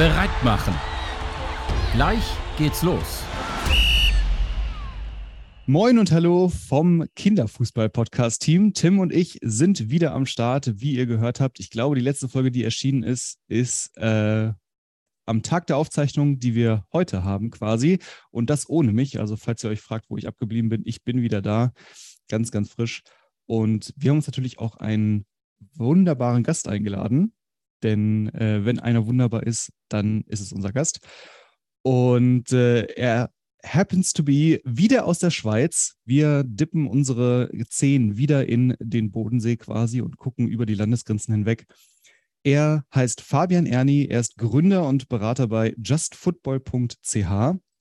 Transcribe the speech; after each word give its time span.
bereit 0.00 0.30
machen. 0.42 0.72
Gleich 1.92 2.24
geht's 2.56 2.82
los. 2.82 3.22
Moin 5.66 5.98
und 5.98 6.10
hallo 6.10 6.48
vom 6.48 7.04
Kinderfußball-Podcast-Team. 7.16 8.72
Tim 8.72 8.98
und 8.98 9.12
ich 9.12 9.38
sind 9.42 9.90
wieder 9.90 10.14
am 10.14 10.24
Start, 10.24 10.80
wie 10.80 10.94
ihr 10.94 11.04
gehört 11.04 11.38
habt. 11.40 11.60
Ich 11.60 11.68
glaube, 11.68 11.96
die 11.96 12.00
letzte 12.00 12.30
Folge, 12.30 12.50
die 12.50 12.64
erschienen 12.64 13.02
ist, 13.02 13.40
ist 13.46 13.94
äh, 13.98 14.54
am 15.26 15.42
Tag 15.42 15.66
der 15.66 15.76
Aufzeichnung, 15.76 16.38
die 16.38 16.54
wir 16.54 16.86
heute 16.94 17.22
haben 17.22 17.50
quasi. 17.50 17.98
Und 18.30 18.48
das 18.48 18.70
ohne 18.70 18.94
mich. 18.94 19.20
Also 19.20 19.36
falls 19.36 19.62
ihr 19.64 19.68
euch 19.68 19.82
fragt, 19.82 20.08
wo 20.08 20.16
ich 20.16 20.26
abgeblieben 20.26 20.70
bin, 20.70 20.80
ich 20.86 21.04
bin 21.04 21.20
wieder 21.20 21.42
da. 21.42 21.74
Ganz, 22.30 22.50
ganz 22.50 22.70
frisch. 22.70 23.02
Und 23.44 23.92
wir 23.98 24.12
haben 24.12 24.16
uns 24.16 24.26
natürlich 24.26 24.60
auch 24.60 24.78
einen 24.78 25.26
wunderbaren 25.74 26.42
Gast 26.42 26.68
eingeladen. 26.68 27.34
Denn 27.82 28.30
äh, 28.34 28.64
wenn 28.64 28.78
einer 28.78 29.06
wunderbar 29.06 29.42
ist, 29.42 29.70
dann 29.92 30.22
ist 30.26 30.40
es 30.40 30.52
unser 30.52 30.72
Gast. 30.72 31.00
Und 31.82 32.52
äh, 32.52 32.84
er 32.94 33.30
happens 33.64 34.12
to 34.12 34.22
be 34.22 34.60
wieder 34.64 35.04
aus 35.04 35.18
der 35.18 35.30
Schweiz. 35.30 35.96
Wir 36.04 36.44
dippen 36.44 36.86
unsere 36.86 37.50
Zehen 37.68 38.16
wieder 38.16 38.48
in 38.48 38.76
den 38.80 39.10
Bodensee 39.10 39.56
quasi 39.56 40.00
und 40.00 40.16
gucken 40.16 40.48
über 40.48 40.66
die 40.66 40.74
Landesgrenzen 40.74 41.34
hinweg. 41.34 41.66
Er 42.42 42.84
heißt 42.94 43.20
Fabian 43.20 43.66
Erni, 43.66 44.06
er 44.06 44.20
ist 44.20 44.38
Gründer 44.38 44.86
und 44.86 45.08
Berater 45.08 45.48
bei 45.48 45.74
justfootball.ch. 45.76 47.14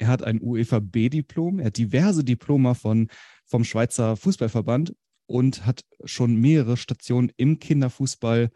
Er 0.01 0.07
hat 0.07 0.23
ein 0.23 0.41
UEFA 0.41 0.79
B-Diplom, 0.79 1.59
er 1.59 1.67
hat 1.67 1.77
diverse 1.77 2.23
Diploma 2.23 2.73
von, 2.73 3.07
vom 3.45 3.63
Schweizer 3.63 4.17
Fußballverband 4.17 4.95
und 5.27 5.65
hat 5.65 5.85
schon 6.03 6.35
mehrere 6.35 6.75
Stationen 6.75 7.31
im 7.37 7.59
Kinderfußball 7.59 8.49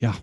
ja, 0.00 0.16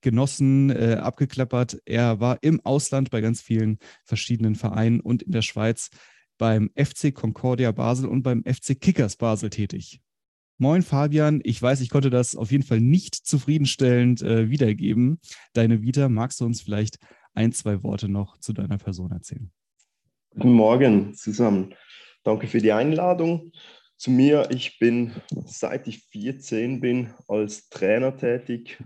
genossen, 0.00 0.70
äh, 0.70 0.98
abgeklappert. 1.00 1.80
Er 1.84 2.20
war 2.20 2.38
im 2.42 2.60
Ausland 2.64 3.10
bei 3.10 3.20
ganz 3.20 3.40
vielen 3.40 3.78
verschiedenen 4.04 4.54
Vereinen 4.54 5.00
und 5.00 5.22
in 5.22 5.32
der 5.32 5.42
Schweiz 5.42 5.90
beim 6.38 6.70
FC 6.76 7.12
Concordia 7.12 7.72
Basel 7.72 8.08
und 8.08 8.22
beim 8.22 8.44
FC 8.44 8.80
Kickers 8.80 9.16
Basel 9.16 9.50
tätig. 9.50 10.00
Moin 10.60 10.82
Fabian, 10.82 11.40
ich 11.44 11.60
weiß, 11.62 11.80
ich 11.80 11.90
konnte 11.90 12.10
das 12.10 12.34
auf 12.34 12.50
jeden 12.50 12.64
Fall 12.64 12.80
nicht 12.80 13.14
zufriedenstellend 13.14 14.22
äh, 14.22 14.50
wiedergeben. 14.50 15.20
Deine 15.52 15.82
Vita, 15.82 16.08
magst 16.08 16.40
du 16.40 16.46
uns 16.46 16.60
vielleicht 16.62 16.98
ein, 17.34 17.52
zwei 17.52 17.82
Worte 17.84 18.08
noch 18.08 18.38
zu 18.38 18.52
deiner 18.52 18.78
Person 18.78 19.12
erzählen? 19.12 19.52
Guten 20.34 20.52
Morgen 20.52 21.14
zusammen. 21.14 21.74
Danke 22.24 22.48
für 22.48 22.58
die 22.58 22.72
Einladung. 22.72 23.52
Zu 23.96 24.10
mir, 24.10 24.48
ich 24.50 24.78
bin 24.78 25.12
seit 25.46 25.86
ich 25.88 26.04
14 26.10 26.80
bin 26.80 27.10
als 27.26 27.68
Trainer 27.68 28.16
tätig, 28.16 28.82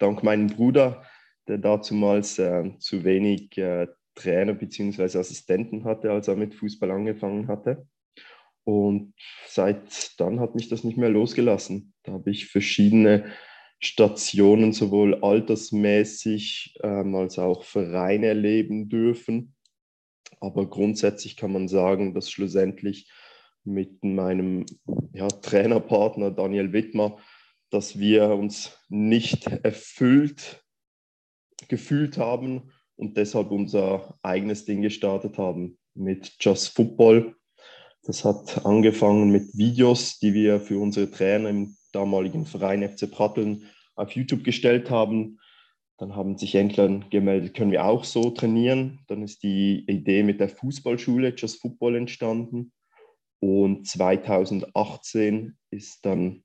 dank 0.00 0.22
meinem 0.22 0.48
Bruder, 0.48 1.04
der 1.48 1.58
dazumals 1.58 2.38
äh, 2.38 2.70
zu 2.78 3.04
wenig 3.04 3.56
äh, 3.58 3.86
Trainer 4.14 4.54
bzw. 4.54 5.18
Assistenten 5.18 5.84
hatte, 5.84 6.10
als 6.10 6.28
er 6.28 6.36
mit 6.36 6.54
Fußball 6.54 6.90
angefangen 6.90 7.48
hatte. 7.48 7.86
Und 8.64 9.14
seit 9.46 10.20
dann 10.20 10.40
hat 10.40 10.54
mich 10.54 10.68
das 10.68 10.84
nicht 10.84 10.98
mehr 10.98 11.08
losgelassen. 11.08 11.94
Da 12.02 12.12
habe 12.12 12.30
ich 12.30 12.46
verschiedene 12.46 13.24
Stationen, 13.80 14.72
sowohl 14.72 15.16
altersmäßig 15.22 16.78
ähm, 16.82 17.14
als 17.14 17.38
auch 17.38 17.64
Vereine 17.64 18.26
erleben 18.26 18.88
dürfen. 18.88 19.54
Aber 20.40 20.68
grundsätzlich 20.68 21.36
kann 21.36 21.52
man 21.52 21.68
sagen, 21.68 22.14
dass 22.14 22.30
schlussendlich 22.30 23.10
mit 23.64 24.04
meinem 24.04 24.66
ja, 25.12 25.28
Trainerpartner 25.28 26.30
Daniel 26.30 26.72
Wittmer 26.72 27.18
dass 27.70 27.98
wir 27.98 28.30
uns 28.30 28.78
nicht 28.88 29.46
erfüllt 29.46 30.64
gefühlt 31.68 32.18
haben 32.18 32.72
und 32.96 33.16
deshalb 33.16 33.50
unser 33.50 34.18
eigenes 34.22 34.64
Ding 34.64 34.82
gestartet 34.82 35.38
haben 35.38 35.78
mit 35.94 36.36
Just 36.40 36.74
Football. 36.74 37.36
Das 38.02 38.24
hat 38.24 38.64
angefangen 38.64 39.30
mit 39.30 39.56
Videos, 39.56 40.18
die 40.18 40.34
wir 40.34 40.60
für 40.60 40.78
unsere 40.78 41.10
Trainer 41.10 41.48
im 41.48 41.76
damaligen 41.92 42.46
Verein 42.46 42.88
FC 42.88 43.10
Pratteln 43.10 43.66
auf 43.94 44.12
YouTube 44.12 44.44
gestellt 44.44 44.90
haben. 44.90 45.38
Dann 45.98 46.16
haben 46.16 46.38
sich 46.38 46.54
Entler 46.54 47.00
gemeldet, 47.10 47.54
können 47.54 47.72
wir 47.72 47.84
auch 47.84 48.04
so 48.04 48.30
trainieren. 48.30 49.00
Dann 49.08 49.22
ist 49.22 49.42
die 49.42 49.84
Idee 49.86 50.22
mit 50.22 50.40
der 50.40 50.48
Fußballschule 50.48 51.34
Just 51.36 51.60
Football 51.60 51.96
entstanden. 51.96 52.72
Und 53.38 53.86
2018 53.86 55.56
ist 55.70 56.04
dann 56.04 56.42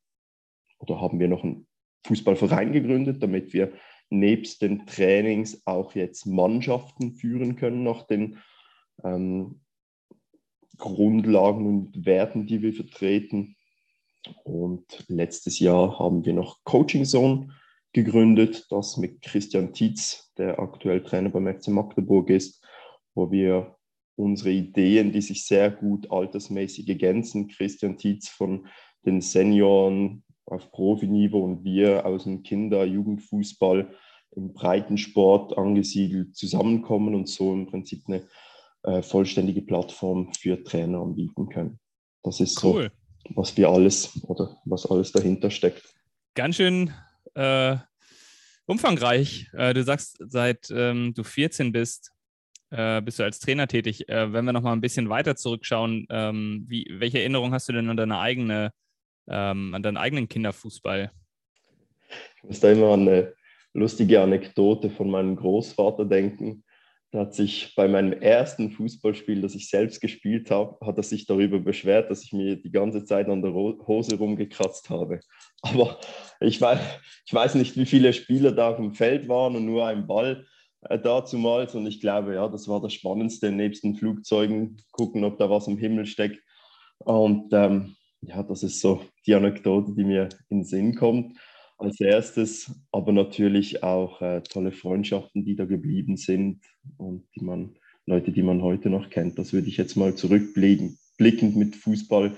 oder 0.85 1.01
haben 1.01 1.19
wir 1.19 1.27
noch 1.27 1.43
einen 1.43 1.67
Fußballverein 2.05 2.71
gegründet, 2.71 3.21
damit 3.21 3.53
wir 3.53 3.73
nebst 4.09 4.61
den 4.61 4.85
Trainings 4.85 5.65
auch 5.65 5.95
jetzt 5.95 6.25
Mannschaften 6.25 7.13
führen 7.13 7.55
können 7.55 7.83
nach 7.83 8.03
den 8.03 8.37
ähm, 9.03 9.61
Grundlagen 10.77 11.65
und 11.65 12.05
Werten, 12.05 12.45
die 12.45 12.61
wir 12.61 12.73
vertreten. 12.73 13.55
Und 14.43 15.05
letztes 15.07 15.59
Jahr 15.59 15.99
haben 15.99 16.25
wir 16.25 16.33
noch 16.33 16.63
Coaching 16.63 17.05
Zone 17.05 17.49
gegründet, 17.93 18.67
das 18.69 18.97
mit 18.97 19.21
Christian 19.21 19.73
Tietz, 19.73 20.33
der 20.37 20.59
aktuell 20.59 21.01
Trainer 21.01 21.29
beim 21.29 21.47
FC 21.47 21.69
Magdeburg 21.69 22.29
ist, 22.29 22.63
wo 23.13 23.31
wir 23.31 23.77
unsere 24.17 24.51
Ideen, 24.51 25.11
die 25.11 25.21
sich 25.21 25.45
sehr 25.45 25.71
gut 25.71 26.11
altersmäßig 26.11 26.89
ergänzen, 26.89 27.47
Christian 27.47 27.97
Tietz 27.97 28.27
von 28.29 28.67
den 29.05 29.21
Senioren 29.21 30.24
auf 30.45 30.71
Profiniveau 30.71 31.43
und 31.43 31.63
wir 31.63 32.05
aus 32.05 32.23
dem 32.23 32.43
Kinder-, 32.43 32.85
Jugendfußball 32.85 33.93
im 34.35 34.53
Breitensport 34.53 35.57
angesiedelt 35.57 36.35
zusammenkommen 36.35 37.15
und 37.15 37.29
so 37.29 37.53
im 37.53 37.67
Prinzip 37.67 38.03
eine 38.07 38.27
äh, 38.83 39.01
vollständige 39.01 39.61
Plattform 39.61 40.31
für 40.33 40.63
Trainer 40.63 40.99
anbieten 40.99 41.49
können. 41.49 41.79
Das 42.23 42.39
ist 42.39 42.63
cool. 42.63 42.91
so, 43.27 43.35
was 43.35 43.55
wir 43.57 43.69
alles 43.69 44.21
oder 44.23 44.57
was 44.65 44.85
alles 44.85 45.11
dahinter 45.11 45.49
steckt. 45.49 45.83
Ganz 46.35 46.57
schön 46.57 46.91
äh, 47.33 47.77
umfangreich. 48.65 49.49
Äh, 49.53 49.73
du 49.73 49.83
sagst, 49.83 50.17
seit 50.19 50.69
ähm, 50.71 51.13
du 51.15 51.23
14 51.23 51.71
bist, 51.71 52.11
äh, 52.71 53.01
bist 53.01 53.19
du 53.19 53.23
als 53.23 53.39
Trainer 53.39 53.67
tätig. 53.67 54.09
Äh, 54.09 54.33
wenn 54.33 54.45
wir 54.45 54.53
noch 54.53 54.61
mal 54.61 54.73
ein 54.73 54.81
bisschen 54.81 55.09
weiter 55.09 55.35
zurückschauen, 55.35 56.07
ähm, 56.09 56.65
wie, 56.67 56.87
welche 56.91 57.19
Erinnerung 57.19 57.53
hast 57.53 57.69
du 57.69 57.73
denn 57.73 57.89
an 57.89 57.97
deine 57.97 58.19
eigene 58.19 58.71
ähm, 59.27 59.73
an 59.73 59.83
deinen 59.83 59.97
eigenen 59.97 60.27
Kinderfußball? 60.27 61.11
Ich 62.37 62.43
muss 62.43 62.59
da 62.59 62.71
immer 62.71 62.93
an 62.93 63.01
eine 63.01 63.33
lustige 63.73 64.21
Anekdote 64.21 64.89
von 64.89 65.09
meinem 65.09 65.35
Großvater 65.35 66.05
denken. 66.05 66.63
Da 67.11 67.21
hat 67.21 67.33
sich 67.33 67.73
bei 67.75 67.87
meinem 67.87 68.13
ersten 68.13 68.71
Fußballspiel, 68.71 69.41
das 69.41 69.55
ich 69.55 69.69
selbst 69.69 70.01
gespielt 70.01 70.51
habe, 70.51 70.77
hat 70.85 70.97
er 70.97 71.03
sich 71.03 71.25
darüber 71.25 71.59
beschwert, 71.59 72.11
dass 72.11 72.23
ich 72.23 72.33
mir 72.33 72.57
die 72.57 72.71
ganze 72.71 73.05
Zeit 73.05 73.29
an 73.29 73.41
der 73.41 73.53
Hose 73.53 74.17
rumgekratzt 74.17 74.89
habe. 74.89 75.21
Aber 75.61 75.99
ich 76.41 76.59
weiß, 76.59 76.79
ich 77.25 77.33
weiß 77.33 77.55
nicht, 77.55 77.77
wie 77.77 77.85
viele 77.85 78.11
Spieler 78.11 78.51
da 78.51 78.71
auf 78.71 78.77
dem 78.77 78.93
Feld 78.93 79.29
waren 79.29 79.55
und 79.55 79.65
nur 79.65 79.87
ein 79.87 80.07
Ball 80.07 80.45
äh, 80.81 80.99
dazumals. 80.99 81.73
Und 81.75 81.87
ich 81.87 82.01
glaube, 82.01 82.35
ja, 82.35 82.47
das 82.47 82.67
war 82.67 82.81
das 82.81 82.93
Spannendste, 82.93 83.51
nebst 83.51 83.83
den 83.83 83.95
Flugzeugen 83.95 84.77
gucken, 84.91 85.23
ob 85.23 85.37
da 85.37 85.49
was 85.49 85.67
im 85.67 85.77
Himmel 85.77 86.05
steckt. 86.05 86.41
Und 86.99 87.53
ähm, 87.53 87.95
ja, 88.27 88.43
das 88.43 88.63
ist 88.63 88.79
so 88.79 89.01
die 89.25 89.35
Anekdote, 89.35 89.93
die 89.93 90.03
mir 90.03 90.29
in 90.49 90.59
den 90.59 90.65
Sinn 90.65 90.95
kommt 90.95 91.37
als 91.77 91.99
erstes, 91.99 92.71
aber 92.91 93.11
natürlich 93.11 93.83
auch 93.83 94.21
äh, 94.21 94.41
tolle 94.41 94.71
Freundschaften, 94.71 95.43
die 95.43 95.55
da 95.55 95.65
geblieben 95.65 96.17
sind 96.17 96.63
und 96.97 97.27
die 97.35 97.43
man, 97.43 97.75
Leute, 98.05 98.31
die 98.31 98.43
man 98.43 98.61
heute 98.61 98.89
noch 98.89 99.09
kennt. 99.09 99.37
Das 99.37 99.51
würde 99.51 99.67
ich 99.67 99.77
jetzt 99.77 99.95
mal 99.95 100.15
zurückblickend 100.15 100.97
blickend 101.17 101.55
mit 101.55 101.75
Fußball 101.75 102.35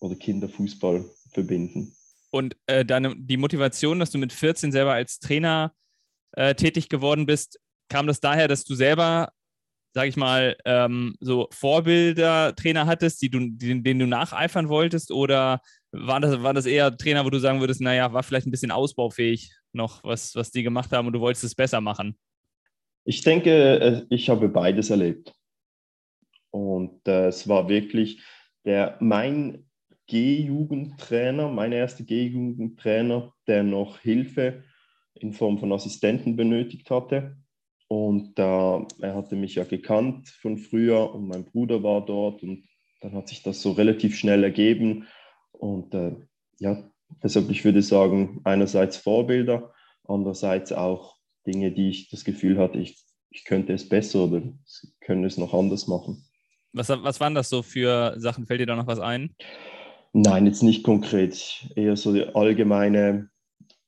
oder 0.00 0.14
Kinderfußball 0.14 1.04
verbinden. 1.32 1.94
Und 2.30 2.56
äh, 2.66 2.84
deine, 2.84 3.16
die 3.16 3.36
Motivation, 3.36 3.98
dass 3.98 4.10
du 4.10 4.18
mit 4.18 4.32
14 4.32 4.72
selber 4.72 4.92
als 4.92 5.18
Trainer 5.18 5.72
äh, 6.32 6.54
tätig 6.54 6.88
geworden 6.88 7.26
bist, 7.26 7.58
kam 7.88 8.06
das 8.06 8.20
daher, 8.20 8.48
dass 8.48 8.64
du 8.64 8.74
selber 8.74 9.32
sag 9.92 10.08
ich 10.08 10.16
mal, 10.16 10.56
ähm, 10.64 11.16
so 11.20 11.48
Vorbilder, 11.50 12.54
Trainer 12.54 12.86
hattest, 12.86 13.22
die 13.22 13.30
du, 13.30 13.40
die, 13.40 13.82
denen 13.82 14.00
du 14.00 14.06
nacheifern 14.06 14.68
wolltest? 14.68 15.10
Oder 15.10 15.60
waren 15.92 16.22
das, 16.22 16.42
waren 16.42 16.54
das 16.54 16.66
eher 16.66 16.96
Trainer, 16.96 17.24
wo 17.24 17.30
du 17.30 17.38
sagen 17.38 17.60
würdest, 17.60 17.80
naja, 17.80 18.12
war 18.12 18.22
vielleicht 18.22 18.46
ein 18.46 18.50
bisschen 18.50 18.70
ausbaufähig 18.70 19.52
noch, 19.72 20.04
was, 20.04 20.34
was 20.34 20.50
die 20.50 20.62
gemacht 20.62 20.92
haben 20.92 21.06
und 21.06 21.12
du 21.12 21.20
wolltest 21.20 21.44
es 21.44 21.54
besser 21.54 21.80
machen? 21.80 22.18
Ich 23.04 23.22
denke, 23.22 23.80
äh, 23.80 24.06
ich 24.10 24.28
habe 24.28 24.48
beides 24.48 24.90
erlebt. 24.90 25.32
Und 26.50 27.06
es 27.06 27.46
war 27.46 27.68
wirklich 27.68 28.22
der, 28.64 28.96
mein 29.00 29.68
G-Jugendtrainer, 30.06 31.48
mein 31.48 31.72
erster 31.72 32.04
G-Jugendtrainer, 32.04 33.32
der 33.46 33.62
noch 33.62 33.98
Hilfe 33.98 34.64
in 35.14 35.32
Form 35.32 35.58
von 35.58 35.72
Assistenten 35.72 36.36
benötigt 36.36 36.90
hatte. 36.90 37.36
Und 37.88 38.38
äh, 38.38 38.42
er 38.42 39.14
hatte 39.14 39.34
mich 39.34 39.54
ja 39.54 39.64
gekannt 39.64 40.28
von 40.28 40.58
früher 40.58 41.14
und 41.14 41.26
mein 41.26 41.44
Bruder 41.44 41.82
war 41.82 42.04
dort 42.04 42.42
und 42.42 42.64
dann 43.00 43.14
hat 43.14 43.28
sich 43.28 43.42
das 43.42 43.62
so 43.62 43.72
relativ 43.72 44.16
schnell 44.16 44.44
ergeben. 44.44 45.06
Und 45.52 45.94
äh, 45.94 46.14
ja, 46.58 46.90
deshalb, 47.22 47.50
ich 47.50 47.64
würde 47.64 47.82
sagen, 47.82 48.40
einerseits 48.44 48.98
Vorbilder, 48.98 49.72
andererseits 50.04 50.72
auch 50.72 51.16
Dinge, 51.46 51.72
die 51.72 51.88
ich 51.88 52.10
das 52.10 52.24
Gefühl 52.24 52.58
hatte, 52.58 52.78
ich 52.78 53.08
ich 53.30 53.44
könnte 53.44 53.72
es 53.72 53.88
besser 53.88 54.24
oder 54.24 54.42
sie 54.64 54.88
können 55.00 55.24
es 55.24 55.36
noch 55.36 55.54
anders 55.54 55.86
machen. 55.86 56.24
Was, 56.72 56.88
was 56.88 57.20
waren 57.20 57.34
das 57.34 57.48
so 57.48 57.62
für 57.62 58.14
Sachen? 58.18 58.46
Fällt 58.46 58.60
dir 58.60 58.66
da 58.66 58.76
noch 58.76 58.86
was 58.86 59.00
ein? 59.00 59.34
Nein, 60.12 60.46
jetzt 60.46 60.62
nicht 60.62 60.82
konkret. 60.84 61.66
Eher 61.76 61.96
so 61.96 62.12
die 62.12 62.24
allgemeine 62.34 63.30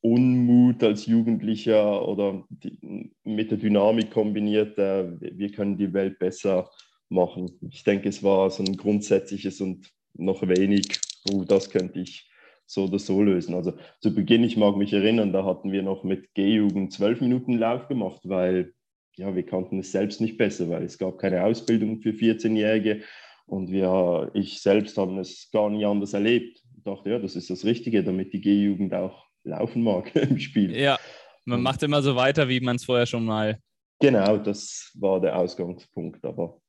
Unmut 0.02 0.82
als 0.82 1.06
Jugendlicher 1.06 2.06
oder 2.06 2.44
die, 2.49 3.12
mit 3.25 3.50
der 3.50 3.58
Dynamik 3.58 4.11
kombiniert, 4.11 4.79
äh, 4.79 5.20
wir 5.20 5.50
können 5.52 5.76
die 5.76 5.93
Welt 5.93 6.19
besser 6.19 6.70
machen. 7.08 7.58
Ich 7.70 7.85
denke, 7.85 8.08
es 8.08 8.23
war 8.23 8.50
so 8.50 8.62
ein 8.62 8.76
grundsätzliches 8.76 9.61
und 9.61 9.91
noch 10.14 10.47
wenig, 10.47 11.00
oh, 11.31 11.44
das 11.44 11.70
könnte 11.70 12.00
ich 12.00 12.29
so 12.67 12.85
oder 12.85 12.99
so 12.99 13.23
lösen. 13.23 13.55
Also 13.55 13.75
zu 14.00 14.14
Beginn, 14.14 14.44
ich 14.44 14.56
mag 14.56 14.76
mich 14.76 14.93
erinnern, 14.93 15.32
da 15.32 15.44
hatten 15.44 15.73
wir 15.73 15.82
noch 15.82 16.05
mit 16.05 16.32
G-Jugend 16.35 16.93
zwölf 16.93 17.20
Minuten 17.20 17.58
Lauf 17.58 17.88
gemacht, 17.88 18.20
weil 18.25 18.73
ja, 19.17 19.35
wir 19.35 19.44
kannten 19.44 19.81
es 19.81 19.93
selbst 19.93 20.20
nicht 20.20 20.38
besser, 20.38 20.70
weil 20.70 20.85
es 20.85 20.97
gab 20.97 21.19
keine 21.19 21.44
Ausbildung 21.44 22.00
für 22.00 22.11
14-Jährige 22.11 23.02
und 23.47 23.70
wir, 23.70 24.31
ich 24.35 24.61
selbst 24.62 24.97
haben 24.97 25.19
es 25.19 25.50
gar 25.50 25.69
nicht 25.69 25.85
anders 25.85 26.14
erlebt. 26.14 26.62
Ich 26.76 26.85
dachte, 26.85 27.11
ja, 27.11 27.19
das 27.19 27.35
ist 27.35 27.50
das 27.50 27.64
Richtige, 27.64 28.05
damit 28.05 28.32
die 28.32 28.41
G-Jugend 28.41 28.94
auch 28.94 29.30
laufen 29.44 29.82
mag 29.82 30.14
im 30.16 30.38
Spiel. 30.38 30.76
Ja, 30.76 30.98
man 31.44 31.62
macht 31.62 31.82
immer 31.82 32.02
so 32.02 32.16
weiter, 32.16 32.48
wie 32.48 32.60
man 32.60 32.76
es 32.76 32.84
vorher 32.84 33.06
schon 33.06 33.25
mal. 33.25 33.58
Genau, 34.00 34.38
das 34.38 34.92
war 34.94 35.20
der 35.20 35.37
Ausgangspunkt, 35.37 36.25
aber 36.25 36.60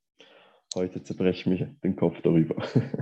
heute 0.75 1.01
zerbreche 1.03 1.39
ich 1.39 1.45
mir 1.45 1.75
den 1.83 1.95
Kopf 1.95 2.21
darüber. 2.21 2.56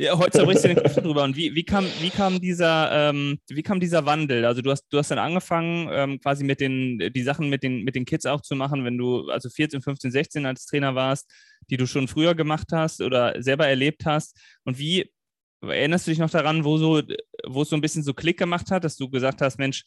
Ja, 0.00 0.16
heute 0.16 0.30
zerbrichst 0.30 0.62
du 0.62 0.68
den 0.68 0.76
Kopf 0.76 0.94
darüber. 0.94 1.24
Und 1.24 1.36
wie, 1.36 1.56
wie, 1.56 1.64
kam, 1.64 1.84
wie, 2.00 2.10
kam 2.10 2.40
dieser, 2.40 3.10
ähm, 3.10 3.40
wie 3.48 3.64
kam 3.64 3.80
dieser 3.80 4.06
Wandel? 4.06 4.44
Also 4.44 4.62
du 4.62 4.70
hast, 4.70 4.86
du 4.90 4.98
hast 4.98 5.10
dann 5.10 5.18
angefangen, 5.18 5.88
ähm, 5.90 6.20
quasi 6.20 6.44
mit 6.44 6.60
den, 6.60 7.10
die 7.12 7.22
Sachen 7.22 7.48
mit 7.48 7.64
den, 7.64 7.82
mit 7.82 7.96
den 7.96 8.04
Kids 8.04 8.24
auch 8.24 8.40
zu 8.40 8.54
machen, 8.54 8.84
wenn 8.84 8.96
du 8.96 9.28
also 9.28 9.50
14, 9.50 9.82
15, 9.82 10.12
16 10.12 10.46
als 10.46 10.66
Trainer 10.66 10.94
warst, 10.94 11.28
die 11.68 11.76
du 11.76 11.88
schon 11.88 12.06
früher 12.06 12.36
gemacht 12.36 12.68
hast 12.70 13.00
oder 13.02 13.42
selber 13.42 13.66
erlebt 13.66 14.06
hast. 14.06 14.38
Und 14.64 14.78
wie 14.78 15.10
erinnerst 15.60 16.06
du 16.06 16.10
dich 16.10 16.18
noch 16.18 16.30
daran, 16.30 16.64
wo, 16.64 16.78
so, 16.78 17.02
wo 17.46 17.62
es 17.62 17.68
so 17.68 17.76
ein 17.76 17.80
bisschen 17.80 18.02
so 18.02 18.14
Klick 18.14 18.38
gemacht 18.38 18.70
hat, 18.70 18.84
dass 18.84 18.96
du 18.96 19.08
gesagt 19.08 19.40
hast, 19.40 19.58
Mensch, 19.58 19.84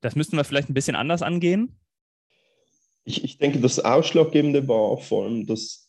das 0.00 0.16
müssten 0.16 0.36
wir 0.36 0.44
vielleicht 0.44 0.68
ein 0.68 0.74
bisschen 0.74 0.96
anders 0.96 1.22
angehen? 1.22 1.78
Ich, 3.04 3.22
ich 3.22 3.38
denke, 3.38 3.60
das 3.60 3.78
Ausschlaggebende 3.78 4.66
war 4.66 4.98
vor 4.98 5.24
allem, 5.24 5.46
dass 5.46 5.88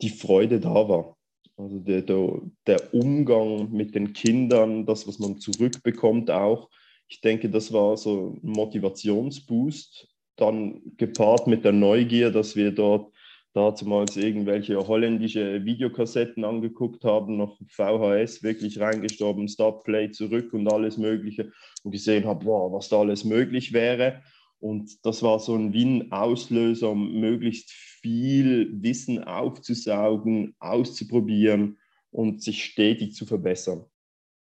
die 0.00 0.10
Freude 0.10 0.60
da 0.60 0.88
war. 0.88 1.16
Also 1.56 1.78
der, 1.78 2.02
der, 2.02 2.40
der, 2.66 2.94
Umgang 2.94 3.70
mit 3.70 3.94
den 3.94 4.14
Kindern, 4.14 4.86
das, 4.86 5.06
was 5.06 5.18
man 5.18 5.38
zurückbekommt 5.38 6.30
auch. 6.30 6.70
Ich 7.06 7.20
denke, 7.20 7.50
das 7.50 7.72
war 7.72 7.96
so 7.98 8.38
ein 8.42 8.50
Motivationsboost. 8.50 10.08
Dann 10.36 10.80
gepaart 10.96 11.46
mit 11.46 11.64
der 11.64 11.72
Neugier, 11.72 12.30
dass 12.30 12.56
wir 12.56 12.70
dort 12.70 13.12
damals 13.52 14.16
irgendwelche 14.16 14.76
holländische 14.86 15.64
Videokassetten 15.64 16.44
angeguckt 16.44 17.04
haben, 17.04 17.36
noch 17.36 17.58
VHS 17.68 18.42
wirklich 18.42 18.78
reingestorben, 18.78 19.48
Startplay 19.48 20.10
zurück 20.10 20.52
und 20.52 20.72
alles 20.72 20.98
Mögliche 20.98 21.52
und 21.82 21.90
gesehen 21.90 22.26
habe, 22.26 22.44
wow, 22.46 22.72
was 22.72 22.88
da 22.88 23.00
alles 23.00 23.24
möglich 23.24 23.72
wäre. 23.72 24.22
Und 24.60 25.04
das 25.04 25.22
war 25.22 25.38
so 25.40 25.54
ein 25.54 25.72
Win-Auslöser, 25.72 26.90
um 26.90 27.18
möglichst 27.18 27.70
viel 27.70 28.70
Wissen 28.82 29.24
aufzusaugen, 29.24 30.54
auszuprobieren 30.58 31.78
und 32.10 32.42
sich 32.42 32.64
stetig 32.64 33.14
zu 33.14 33.26
verbessern. 33.26 33.84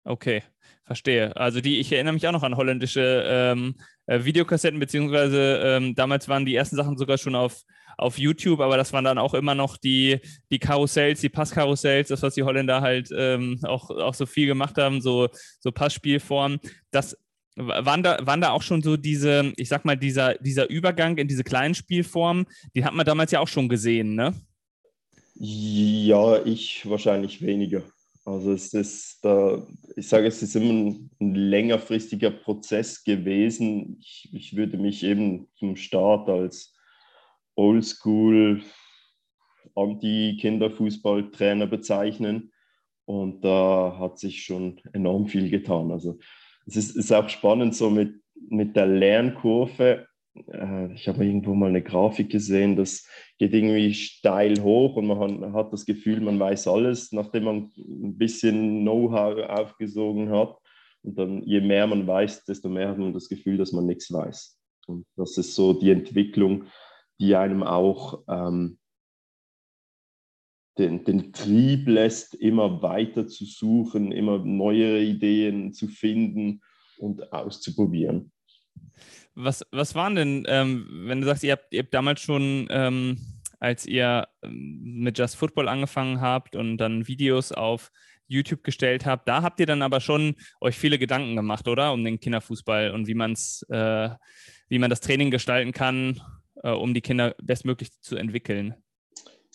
Okay, 0.03 0.43
verstehe. 0.85 1.35
Also 1.35 1.61
die, 1.61 1.79
ich 1.79 1.91
erinnere 1.91 2.13
mich 2.13 2.27
auch 2.27 2.31
noch 2.31 2.43
an 2.43 2.57
holländische 2.57 3.23
ähm, 3.25 3.75
äh, 4.05 4.23
Videokassetten, 4.23 4.79
beziehungsweise 4.79 5.61
ähm, 5.63 5.95
damals 5.95 6.27
waren 6.27 6.45
die 6.45 6.55
ersten 6.55 6.75
Sachen 6.75 6.97
sogar 6.97 7.17
schon 7.17 7.35
auf, 7.35 7.61
auf 7.97 8.17
YouTube, 8.17 8.59
aber 8.59 8.77
das 8.77 8.91
waren 8.93 9.05
dann 9.05 9.17
auch 9.17 9.33
immer 9.33 9.55
noch 9.55 9.77
die, 9.77 10.19
die 10.51 10.59
Karussells, 10.59 11.21
die 11.21 11.29
Passkarussells, 11.29 12.09
das, 12.09 12.21
was 12.21 12.35
die 12.35 12.43
Holländer 12.43 12.81
halt 12.81 13.09
ähm, 13.15 13.59
auch, 13.63 13.89
auch 13.89 14.13
so 14.13 14.25
viel 14.25 14.47
gemacht 14.47 14.77
haben, 14.77 15.01
so, 15.01 15.29
so 15.59 15.71
Passspielformen. 15.71 16.59
Das 16.91 17.17
waren 17.55 18.01
da, 18.03 18.17
waren 18.21 18.41
da 18.41 18.49
auch 18.49 18.63
schon 18.63 18.81
so 18.81 18.97
diese, 18.97 19.53
ich 19.57 19.69
sag 19.69 19.85
mal, 19.85 19.95
dieser, 19.95 20.35
dieser 20.35 20.69
Übergang 20.69 21.17
in 21.17 21.27
diese 21.27 21.43
kleinen 21.43 21.75
Spielformen, 21.75 22.45
die 22.75 22.83
hat 22.83 22.93
man 22.93 23.05
damals 23.05 23.31
ja 23.31 23.39
auch 23.39 23.47
schon 23.47 23.69
gesehen, 23.69 24.15
ne? 24.15 24.33
Ja, 25.35 26.43
ich 26.45 26.87
wahrscheinlich 26.87 27.41
weniger. 27.41 27.81
Also 28.25 28.53
es 28.53 28.73
ist 28.73 29.19
da, 29.23 29.67
ich 29.97 30.07
sage, 30.07 30.27
es 30.27 30.41
ist 30.41 30.55
immer 30.55 30.71
ein, 30.71 31.09
ein 31.19 31.35
längerfristiger 31.35 32.31
Prozess 32.31 33.03
gewesen. 33.03 33.97
Ich, 33.99 34.29
ich, 34.31 34.55
würde 34.55 34.77
mich 34.77 35.03
eben 35.03 35.49
zum 35.55 35.75
Start 35.75 36.29
als 36.29 36.73
Oldschool 37.55 38.61
Anti-Kinderfußballtrainer 39.75 41.67
bezeichnen. 41.67 42.53
Und 43.05 43.43
da 43.43 43.97
hat 43.99 44.19
sich 44.19 44.43
schon 44.43 44.79
enorm 44.93 45.27
viel 45.27 45.49
getan. 45.49 45.91
Also 45.91 46.17
es 46.65 46.77
ist, 46.77 46.95
ist 46.95 47.11
auch 47.11 47.27
spannend 47.27 47.75
so 47.75 47.89
mit, 47.89 48.21
mit 48.49 48.77
der 48.77 48.85
Lernkurve. 48.87 50.07
Äh, 50.47 50.93
ich 50.93 51.07
habe 51.07 51.25
irgendwo 51.25 51.53
mal 51.53 51.69
eine 51.69 51.81
Grafik 51.81 52.29
gesehen, 52.29 52.75
das 52.75 53.07
geht 53.37 53.53
irgendwie 53.53 53.93
steil 53.93 54.61
hoch 54.61 54.95
und 54.95 55.07
man 55.07 55.53
hat 55.53 55.73
das 55.73 55.85
Gefühl, 55.85 56.21
man 56.21 56.39
weiß 56.39 56.67
alles, 56.67 57.11
nachdem 57.11 57.43
man 57.43 57.71
ein 57.77 58.17
bisschen 58.17 58.81
Know-how 58.81 59.49
aufgesogen 59.49 60.29
hat. 60.29 60.57
Und 61.03 61.17
dann, 61.17 61.43
je 61.43 61.59
mehr 61.59 61.85
man 61.87 62.07
weiß, 62.07 62.45
desto 62.45 62.69
mehr 62.69 62.89
hat 62.89 62.97
man 62.97 63.13
das 63.13 63.27
Gefühl, 63.27 63.57
dass 63.57 63.73
man 63.73 63.85
nichts 63.85 64.11
weiß. 64.11 64.57
Und 64.87 65.05
das 65.15 65.37
ist 65.37 65.55
so 65.55 65.73
die 65.73 65.91
Entwicklung, 65.91 66.65
die 67.19 67.35
einem 67.35 67.63
auch 67.63 68.23
ähm, 68.27 68.77
den, 70.77 71.03
den 71.03 71.33
Trieb 71.33 71.87
lässt, 71.87 72.35
immer 72.35 72.81
weiter 72.81 73.27
zu 73.27 73.45
suchen, 73.45 74.11
immer 74.11 74.39
neuere 74.39 75.01
Ideen 75.01 75.73
zu 75.73 75.87
finden 75.87 76.61
und 76.97 77.31
auszuprobieren. 77.31 78.31
Was, 79.35 79.65
was 79.71 79.95
waren 79.95 80.15
denn, 80.15 80.45
ähm, 80.47 80.87
wenn 81.07 81.21
du 81.21 81.27
sagst, 81.27 81.43
ihr 81.43 81.53
habt, 81.53 81.73
ihr 81.73 81.81
habt 81.81 81.93
damals 81.93 82.21
schon, 82.21 82.67
ähm, 82.69 83.17
als 83.59 83.85
ihr 83.85 84.27
ähm, 84.43 84.81
mit 84.83 85.17
Just 85.17 85.35
Football 85.35 85.67
angefangen 85.67 86.21
habt 86.21 86.55
und 86.55 86.77
dann 86.77 87.07
Videos 87.07 87.51
auf 87.51 87.91
YouTube 88.27 88.63
gestellt 88.63 89.05
habt, 89.05 89.27
da 89.27 89.41
habt 89.41 89.59
ihr 89.59 89.65
dann 89.65 89.81
aber 89.81 89.99
schon 89.99 90.35
euch 90.61 90.77
viele 90.77 90.99
Gedanken 90.99 91.35
gemacht, 91.35 91.67
oder? 91.67 91.93
Um 91.93 92.03
den 92.03 92.19
Kinderfußball 92.19 92.91
und 92.91 93.07
wie 93.07 93.15
man 93.15 93.35
äh, 93.69 94.09
wie 94.69 94.79
man 94.79 94.89
das 94.89 95.01
Training 95.01 95.29
gestalten 95.29 95.71
kann, 95.71 96.19
äh, 96.63 96.71
um 96.71 96.93
die 96.93 97.01
Kinder 97.01 97.35
bestmöglich 97.41 97.91
zu 98.01 98.15
entwickeln. 98.15 98.75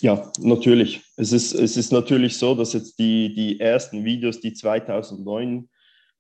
Ja, 0.01 0.31
natürlich. 0.39 1.03
Es 1.17 1.33
ist, 1.33 1.53
es 1.53 1.77
ist 1.77 1.91
natürlich 1.91 2.37
so, 2.37 2.55
dass 2.55 2.73
jetzt 2.73 2.99
die, 2.99 3.35
die 3.35 3.59
ersten 3.59 4.05
Videos, 4.05 4.41
die 4.41 4.53
2009 4.53 5.69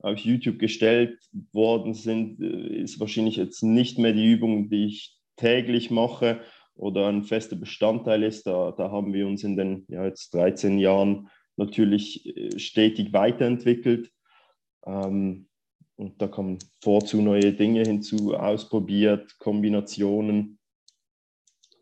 auf 0.01 0.19
YouTube 0.19 0.59
gestellt 0.59 1.19
worden 1.53 1.95
sind, 1.95 2.41
äh, 2.41 2.81
ist 2.81 3.01
wahrscheinlich 3.01 3.37
jetzt 3.37 3.63
nicht 3.63 3.99
mehr 3.99 4.13
die 4.13 4.31
Übung, 4.31 4.69
die 4.69 4.87
ich 4.87 5.19
täglich 5.37 5.91
mache 5.91 6.41
oder 6.75 7.09
ein 7.09 7.25
fester 7.25 7.57
Bestandteil 7.57 8.23
ist. 8.23 8.47
Da, 8.47 8.73
da 8.73 8.91
haben 8.91 9.13
wir 9.13 9.27
uns 9.27 9.43
in 9.45 9.57
den 9.57 9.85
ja, 9.89 10.05
jetzt 10.05 10.33
13 10.35 10.79
Jahren 10.79 11.29
natürlich 11.57 12.27
äh, 12.37 12.59
stetig 12.59 13.13
weiterentwickelt. 13.13 14.11
Ähm, 14.87 15.49
und 15.97 16.23
da 16.23 16.29
kommen 16.29 16.59
vorzu 16.81 17.21
neue 17.21 17.53
Dinge 17.53 17.83
hinzu, 17.83 18.37
ausprobiert, 18.37 19.37
Kombinationen. 19.39 20.61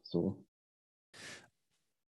So. 0.03 0.46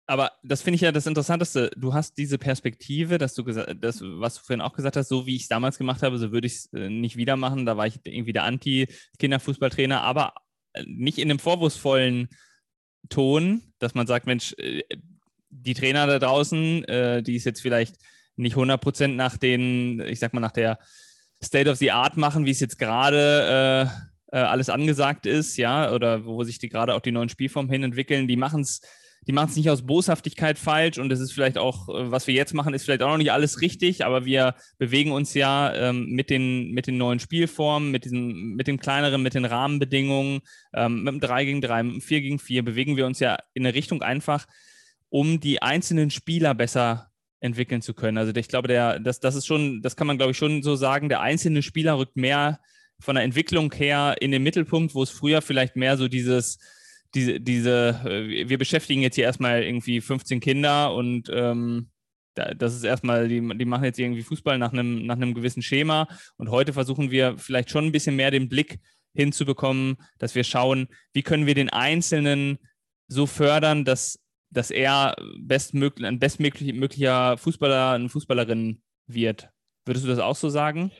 Aber 0.09 0.31
das 0.41 0.61
finde 0.61 0.75
ich 0.75 0.81
ja 0.81 0.93
das 0.93 1.05
Interessanteste. 1.05 1.69
Du 1.75 1.93
hast 1.93 2.17
diese 2.17 2.37
Perspektive, 2.37 3.17
dass 3.17 3.35
du 3.35 3.43
gesagt, 3.43 3.75
das, 3.81 3.99
was 4.01 4.35
du 4.35 4.41
vorhin 4.45 4.61
auch 4.61 4.71
gesagt 4.71 4.95
hast, 4.95 5.09
so 5.09 5.25
wie 5.25 5.35
ich 5.35 5.43
es 5.43 5.47
damals 5.49 5.77
gemacht 5.77 6.01
habe, 6.01 6.17
so 6.17 6.31
würde 6.31 6.47
ich 6.47 6.53
es 6.53 6.73
äh, 6.73 6.89
nicht 6.89 7.17
wieder 7.17 7.35
machen. 7.35 7.65
Da 7.65 7.75
war 7.75 7.87
ich 7.87 7.99
irgendwie 8.05 8.31
der 8.31 8.45
Anti-Kinderfußballtrainer, 8.45 10.01
aber 10.01 10.33
äh, 10.71 10.83
nicht 10.87 11.17
in 11.17 11.27
dem 11.27 11.39
vorwurfsvollen 11.39 12.29
Ton, 13.09 13.73
dass 13.79 13.95
man 13.95 14.07
sagt, 14.07 14.27
Mensch, 14.27 14.55
äh, 14.57 14.83
die 15.49 15.73
Trainer 15.73 16.07
da 16.07 16.19
draußen, 16.19 16.83
die 17.23 17.35
es 17.35 17.45
jetzt 17.45 17.61
vielleicht 17.61 17.95
nicht 18.35 18.53
100 18.53 18.79
Prozent 18.79 19.15
nach 19.15 19.37
den, 19.37 20.01
ich 20.01 20.19
sag 20.19 20.33
mal, 20.33 20.41
nach 20.41 20.51
der 20.51 20.77
State 21.43 21.69
of 21.69 21.77
the 21.77 21.91
Art 21.91 22.17
machen, 22.17 22.45
wie 22.45 22.51
es 22.51 22.59
jetzt 22.59 22.77
gerade 22.77 23.89
alles 24.29 24.69
angesagt 24.69 25.25
ist, 25.25 25.55
ja, 25.55 25.91
oder 25.93 26.25
wo 26.25 26.43
sich 26.43 26.59
die 26.59 26.67
gerade 26.67 26.93
auch 26.93 26.99
die 26.99 27.13
neuen 27.13 27.29
Spielformen 27.29 27.71
hin 27.71 27.83
entwickeln, 27.83 28.27
die 28.27 28.35
machen 28.35 28.61
es 28.61 28.81
die 29.27 29.33
machen 29.33 29.49
es 29.49 29.55
nicht 29.57 29.69
aus 29.69 29.85
Boshaftigkeit 29.85 30.57
falsch 30.57 30.97
und 30.97 31.11
es 31.11 31.19
ist 31.19 31.33
vielleicht 31.33 31.57
auch, 31.57 31.89
äh, 31.89 32.11
was 32.11 32.27
wir 32.27 32.33
jetzt 32.33 32.53
machen, 32.53 32.73
ist 32.73 32.85
vielleicht 32.85 33.03
auch 33.03 33.09
noch 33.09 33.17
nicht 33.17 33.31
alles 33.31 33.61
richtig, 33.61 34.05
aber 34.05 34.25
wir 34.25 34.55
bewegen 34.77 35.11
uns 35.11 35.33
ja 35.33 35.73
ähm, 35.73 36.09
mit, 36.11 36.29
den, 36.29 36.71
mit 36.71 36.87
den 36.87 36.97
neuen 36.97 37.19
Spielformen, 37.19 37.91
mit, 37.91 38.05
diesen, 38.05 38.55
mit 38.55 38.67
dem 38.67 38.79
kleineren, 38.79 39.21
mit 39.21 39.33
den 39.33 39.45
Rahmenbedingungen, 39.45 40.39
ähm, 40.73 41.03
mit 41.03 41.13
dem 41.13 41.19
3 41.19 41.45
gegen 41.45 41.61
3, 41.61 41.83
mit 41.83 41.93
dem 41.95 42.01
4 42.01 42.21
gegen 42.21 42.39
4, 42.39 42.63
bewegen 42.63 42.95
wir 42.95 43.05
uns 43.05 43.19
ja 43.19 43.37
in 43.53 43.65
eine 43.65 43.75
Richtung 43.75 44.01
einfach, 44.01 44.47
um 45.09 45.39
die 45.39 45.61
einzelnen 45.61 46.09
Spieler 46.09 46.55
besser 46.55 47.11
entwickeln 47.39 47.81
zu 47.81 47.93
können. 47.93 48.17
Also 48.17 48.33
ich 48.33 48.47
glaube, 48.47 48.67
der, 48.67 48.99
das, 48.99 49.19
das 49.19 49.35
ist 49.35 49.45
schon, 49.45 49.81
das 49.81 49.95
kann 49.95 50.07
man 50.07 50.17
glaube 50.17 50.31
ich 50.31 50.37
schon 50.37 50.63
so 50.63 50.75
sagen, 50.75 51.09
der 51.09 51.21
einzelne 51.21 51.61
Spieler 51.61 51.97
rückt 51.97 52.15
mehr 52.15 52.59
von 52.99 53.15
der 53.15 53.23
Entwicklung 53.23 53.71
her 53.73 54.15
in 54.21 54.31
den 54.31 54.41
Mittelpunkt, 54.41 54.95
wo 54.95 55.03
es 55.03 55.11
früher 55.11 55.41
vielleicht 55.41 55.75
mehr 55.75 55.97
so 55.97 56.07
dieses 56.07 56.57
diese, 57.13 57.39
diese, 57.39 58.01
äh, 58.05 58.49
wir 58.49 58.57
beschäftigen 58.57 59.01
jetzt 59.01 59.15
hier 59.15 59.25
erstmal 59.25 59.63
irgendwie 59.63 60.01
15 60.01 60.39
Kinder 60.39 60.93
und 60.93 61.29
ähm, 61.31 61.89
das 62.57 62.75
ist 62.75 62.83
erstmal, 62.83 63.27
die, 63.27 63.41
die 63.57 63.65
machen 63.65 63.83
jetzt 63.83 63.99
irgendwie 63.99 64.21
Fußball 64.21 64.57
nach 64.57 64.71
einem, 64.71 65.05
nach 65.05 65.15
einem 65.15 65.33
gewissen 65.33 65.63
Schema. 65.63 66.07
Und 66.37 66.51
heute 66.51 66.71
versuchen 66.71 67.09
wir 67.09 67.37
vielleicht 67.37 67.71
schon 67.71 67.85
ein 67.85 67.91
bisschen 67.91 68.15
mehr 68.15 68.31
den 68.31 68.47
Blick 68.47 68.79
hinzubekommen, 69.15 69.97
dass 70.19 70.35
wir 70.35 70.43
schauen, 70.43 70.87
wie 71.13 71.23
können 71.23 71.47
wir 71.47 71.55
den 71.55 71.69
Einzelnen 71.69 72.59
so 73.07 73.25
fördern, 73.25 73.85
dass, 73.85 74.19
dass 74.51 74.69
er 74.69 75.15
bestmöglich, 75.39 76.07
ein 76.07 76.19
bestmöglicher 76.19 77.37
Fußballer, 77.37 77.93
eine 77.93 78.09
Fußballerin 78.09 78.81
wird. 79.07 79.49
Würdest 79.85 80.05
du 80.05 80.09
das 80.09 80.19
auch 80.19 80.35
so 80.35 80.49
sagen? 80.49 80.91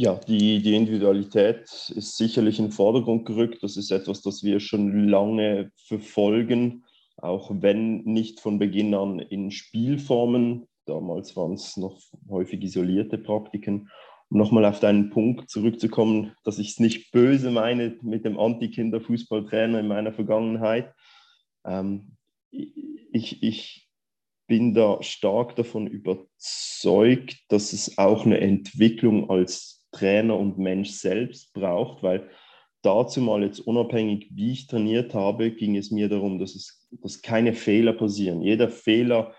Ja, 0.00 0.14
die, 0.14 0.62
die 0.62 0.76
Individualität 0.76 1.62
ist 1.92 2.16
sicherlich 2.16 2.60
in 2.60 2.66
den 2.66 2.70
Vordergrund 2.72 3.26
gerückt. 3.26 3.64
Das 3.64 3.76
ist 3.76 3.90
etwas, 3.90 4.22
das 4.22 4.44
wir 4.44 4.60
schon 4.60 5.08
lange 5.08 5.72
verfolgen, 5.74 6.84
auch 7.16 7.50
wenn 7.52 8.04
nicht 8.04 8.38
von 8.38 8.60
Beginn 8.60 8.94
an 8.94 9.18
in 9.18 9.50
Spielformen. 9.50 10.68
Damals 10.86 11.36
waren 11.36 11.54
es 11.54 11.76
noch 11.76 11.98
häufig 12.30 12.62
isolierte 12.62 13.18
Praktiken. 13.18 13.90
Um 14.28 14.38
nochmal 14.38 14.66
auf 14.66 14.78
deinen 14.78 15.10
Punkt 15.10 15.50
zurückzukommen, 15.50 16.32
dass 16.44 16.60
ich 16.60 16.68
es 16.68 16.78
nicht 16.78 17.10
böse 17.10 17.50
meine 17.50 17.98
mit 18.00 18.24
dem 18.24 18.38
Anti-Kinder-Fußballtrainer 18.38 19.80
in 19.80 19.88
meiner 19.88 20.12
Vergangenheit. 20.12 20.92
Ähm, 21.66 22.12
ich, 22.52 23.42
ich 23.42 23.88
bin 24.46 24.74
da 24.74 25.02
stark 25.02 25.56
davon 25.56 25.88
überzeugt, 25.88 27.40
dass 27.48 27.72
es 27.72 27.98
auch 27.98 28.24
eine 28.24 28.38
Entwicklung 28.38 29.28
als 29.28 29.77
Trainer 29.92 30.38
und 30.38 30.58
Mensch 30.58 30.90
selbst 30.90 31.52
braucht, 31.52 32.02
weil 32.02 32.28
dazu 32.82 33.20
mal 33.20 33.42
jetzt 33.42 33.60
unabhängig, 33.60 34.28
wie 34.34 34.52
ich 34.52 34.66
trainiert 34.66 35.14
habe, 35.14 35.50
ging 35.50 35.76
es 35.76 35.90
mir 35.90 36.08
darum, 36.08 36.38
dass, 36.38 36.54
es, 36.54 36.88
dass 37.02 37.22
keine 37.22 37.52
Fehler 37.52 37.92
passieren. 37.92 38.42
Jeder 38.42 38.68
Fehler, 38.68 39.34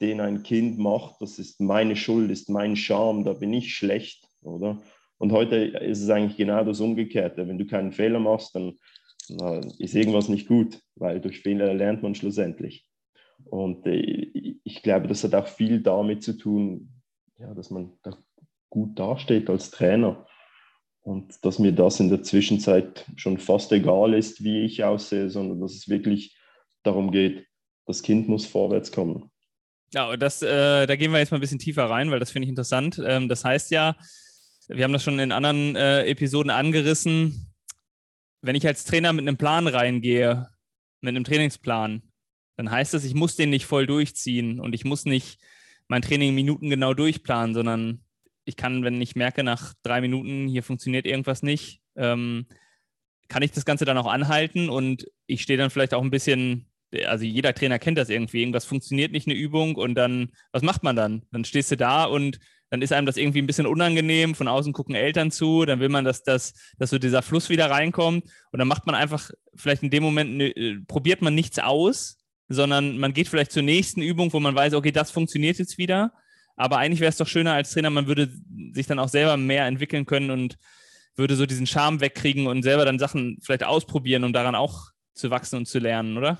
den 0.00 0.20
ein 0.20 0.42
Kind 0.42 0.78
macht, 0.78 1.20
das 1.20 1.38
ist 1.38 1.60
meine 1.60 1.96
Schuld, 1.96 2.30
ist 2.30 2.48
mein 2.48 2.76
Charme, 2.76 3.24
da 3.24 3.32
bin 3.32 3.52
ich 3.52 3.74
schlecht, 3.74 4.24
oder? 4.42 4.80
Und 5.18 5.32
heute 5.32 5.56
ist 5.56 6.00
es 6.00 6.10
eigentlich 6.10 6.36
genau 6.36 6.62
das 6.62 6.80
Umgekehrte. 6.80 7.48
Wenn 7.48 7.58
du 7.58 7.66
keinen 7.66 7.90
Fehler 7.90 8.20
machst, 8.20 8.54
dann 8.54 8.78
ist 9.78 9.94
irgendwas 9.94 10.28
nicht 10.28 10.46
gut, 10.46 10.80
weil 10.94 11.20
durch 11.20 11.40
Fehler 11.40 11.74
lernt 11.74 12.02
man 12.02 12.14
schlussendlich. 12.14 12.86
Und 13.44 13.86
äh, 13.86 14.60
ich 14.64 14.82
glaube, 14.82 15.08
das 15.08 15.24
hat 15.24 15.34
auch 15.34 15.46
viel 15.46 15.80
damit 15.80 16.22
zu 16.22 16.36
tun, 16.36 16.90
ja, 17.38 17.52
dass 17.54 17.70
man 17.70 17.92
da 18.02 18.16
gut 18.70 18.98
dasteht 18.98 19.50
als 19.50 19.70
Trainer. 19.70 20.26
Und 21.00 21.44
dass 21.44 21.58
mir 21.58 21.72
das 21.72 22.00
in 22.00 22.10
der 22.10 22.22
Zwischenzeit 22.22 23.06
schon 23.16 23.38
fast 23.38 23.72
egal 23.72 24.14
ist, 24.14 24.44
wie 24.44 24.64
ich 24.64 24.84
aussehe, 24.84 25.30
sondern 25.30 25.60
dass 25.60 25.72
es 25.72 25.88
wirklich 25.88 26.36
darum 26.82 27.10
geht, 27.10 27.46
das 27.86 28.02
Kind 28.02 28.28
muss 28.28 28.44
vorwärts 28.44 28.92
kommen. 28.92 29.30
Ja, 29.94 30.14
das, 30.18 30.42
äh, 30.42 30.86
da 30.86 30.96
gehen 30.96 31.12
wir 31.12 31.18
jetzt 31.18 31.30
mal 31.30 31.38
ein 31.38 31.40
bisschen 31.40 31.58
tiefer 31.58 31.88
rein, 31.88 32.10
weil 32.10 32.20
das 32.20 32.30
finde 32.30 32.44
ich 32.44 32.50
interessant. 32.50 33.00
Ähm, 33.04 33.28
das 33.28 33.44
heißt 33.44 33.70
ja, 33.70 33.96
wir 34.68 34.84
haben 34.84 34.92
das 34.92 35.02
schon 35.02 35.18
in 35.18 35.32
anderen 35.32 35.76
äh, 35.76 36.04
Episoden 36.04 36.50
angerissen, 36.50 37.54
wenn 38.42 38.54
ich 38.54 38.66
als 38.66 38.84
Trainer 38.84 39.12
mit 39.14 39.26
einem 39.26 39.38
Plan 39.38 39.66
reingehe, 39.66 40.46
mit 41.00 41.08
einem 41.08 41.24
Trainingsplan, 41.24 42.02
dann 42.56 42.70
heißt 42.70 42.92
das, 42.92 43.04
ich 43.04 43.14
muss 43.14 43.36
den 43.36 43.50
nicht 43.50 43.66
voll 43.66 43.86
durchziehen 43.86 44.60
und 44.60 44.74
ich 44.74 44.84
muss 44.84 45.04
nicht 45.04 45.38
mein 45.86 46.02
Training 46.02 46.34
Minuten 46.34 46.68
genau 46.68 46.92
durchplanen, 46.92 47.54
sondern 47.54 48.04
ich 48.48 48.56
kann, 48.56 48.82
wenn 48.82 49.00
ich 49.00 49.14
merke, 49.14 49.44
nach 49.44 49.74
drei 49.82 50.00
Minuten, 50.00 50.48
hier 50.48 50.62
funktioniert 50.62 51.06
irgendwas 51.06 51.42
nicht, 51.42 51.80
ähm, 51.96 52.46
kann 53.28 53.42
ich 53.42 53.52
das 53.52 53.66
Ganze 53.66 53.84
dann 53.84 53.98
auch 53.98 54.06
anhalten 54.06 54.70
und 54.70 55.06
ich 55.26 55.42
stehe 55.42 55.58
dann 55.58 55.70
vielleicht 55.70 55.92
auch 55.92 56.02
ein 56.02 56.10
bisschen, 56.10 56.66
also 57.06 57.26
jeder 57.26 57.54
Trainer 57.54 57.78
kennt 57.78 57.98
das 57.98 58.08
irgendwie, 58.08 58.40
irgendwas 58.40 58.64
funktioniert 58.64 59.12
nicht, 59.12 59.26
eine 59.26 59.36
Übung 59.36 59.76
und 59.76 59.94
dann, 59.94 60.30
was 60.50 60.62
macht 60.62 60.82
man 60.82 60.96
dann? 60.96 61.22
Dann 61.30 61.44
stehst 61.44 61.70
du 61.70 61.76
da 61.76 62.04
und 62.04 62.40
dann 62.70 62.80
ist 62.80 62.92
einem 62.92 63.06
das 63.06 63.18
irgendwie 63.18 63.42
ein 63.42 63.46
bisschen 63.46 63.66
unangenehm, 63.66 64.34
von 64.34 64.48
außen 64.48 64.72
gucken 64.72 64.94
Eltern 64.94 65.30
zu, 65.30 65.66
dann 65.66 65.80
will 65.80 65.90
man, 65.90 66.06
dass, 66.06 66.22
das, 66.22 66.54
dass 66.78 66.90
so 66.90 66.98
dieser 66.98 67.20
Fluss 67.20 67.50
wieder 67.50 67.70
reinkommt 67.70 68.24
und 68.50 68.58
dann 68.58 68.68
macht 68.68 68.86
man 68.86 68.94
einfach, 68.94 69.30
vielleicht 69.54 69.82
in 69.82 69.90
dem 69.90 70.02
Moment, 70.02 70.36
ne, 70.36 70.82
probiert 70.88 71.20
man 71.20 71.34
nichts 71.34 71.58
aus, 71.58 72.16
sondern 72.48 72.96
man 72.96 73.12
geht 73.12 73.28
vielleicht 73.28 73.52
zur 73.52 73.62
nächsten 73.62 74.00
Übung, 74.00 74.32
wo 74.32 74.40
man 74.40 74.54
weiß, 74.54 74.72
okay, 74.72 74.90
das 74.90 75.10
funktioniert 75.10 75.58
jetzt 75.58 75.76
wieder 75.76 76.12
aber 76.58 76.78
eigentlich 76.78 77.00
wäre 77.00 77.10
es 77.10 77.16
doch 77.16 77.26
schöner 77.26 77.54
als 77.54 77.70
Trainer, 77.70 77.88
man 77.88 78.06
würde 78.06 78.30
sich 78.72 78.86
dann 78.86 78.98
auch 78.98 79.08
selber 79.08 79.36
mehr 79.36 79.66
entwickeln 79.66 80.04
können 80.04 80.30
und 80.30 80.58
würde 81.16 81.36
so 81.36 81.46
diesen 81.46 81.66
Charme 81.66 82.00
wegkriegen 82.00 82.46
und 82.46 82.62
selber 82.62 82.84
dann 82.84 82.98
Sachen 82.98 83.38
vielleicht 83.42 83.64
ausprobieren, 83.64 84.24
um 84.24 84.32
daran 84.32 84.54
auch 84.54 84.90
zu 85.14 85.30
wachsen 85.30 85.56
und 85.56 85.66
zu 85.66 85.78
lernen, 85.78 86.18
oder? 86.18 86.38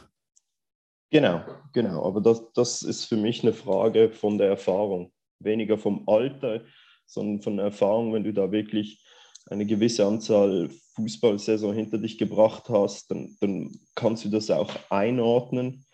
Genau, 1.10 1.42
genau. 1.72 2.04
Aber 2.04 2.20
das, 2.20 2.52
das 2.52 2.82
ist 2.82 3.06
für 3.06 3.16
mich 3.16 3.42
eine 3.42 3.52
Frage 3.52 4.10
von 4.10 4.38
der 4.38 4.48
Erfahrung. 4.48 5.12
Weniger 5.40 5.78
vom 5.78 6.08
Alter, 6.08 6.62
sondern 7.06 7.40
von 7.42 7.56
der 7.56 7.66
Erfahrung, 7.66 8.12
wenn 8.12 8.24
du 8.24 8.32
da 8.32 8.52
wirklich 8.52 9.02
eine 9.46 9.64
gewisse 9.64 10.04
Anzahl 10.04 10.68
Fußballsaison 10.96 11.74
hinter 11.74 11.98
dich 11.98 12.18
gebracht 12.18 12.68
hast, 12.68 13.10
dann, 13.10 13.36
dann 13.40 13.70
kannst 13.94 14.24
du 14.24 14.28
das 14.28 14.50
auch 14.50 14.70
einordnen 14.90 15.86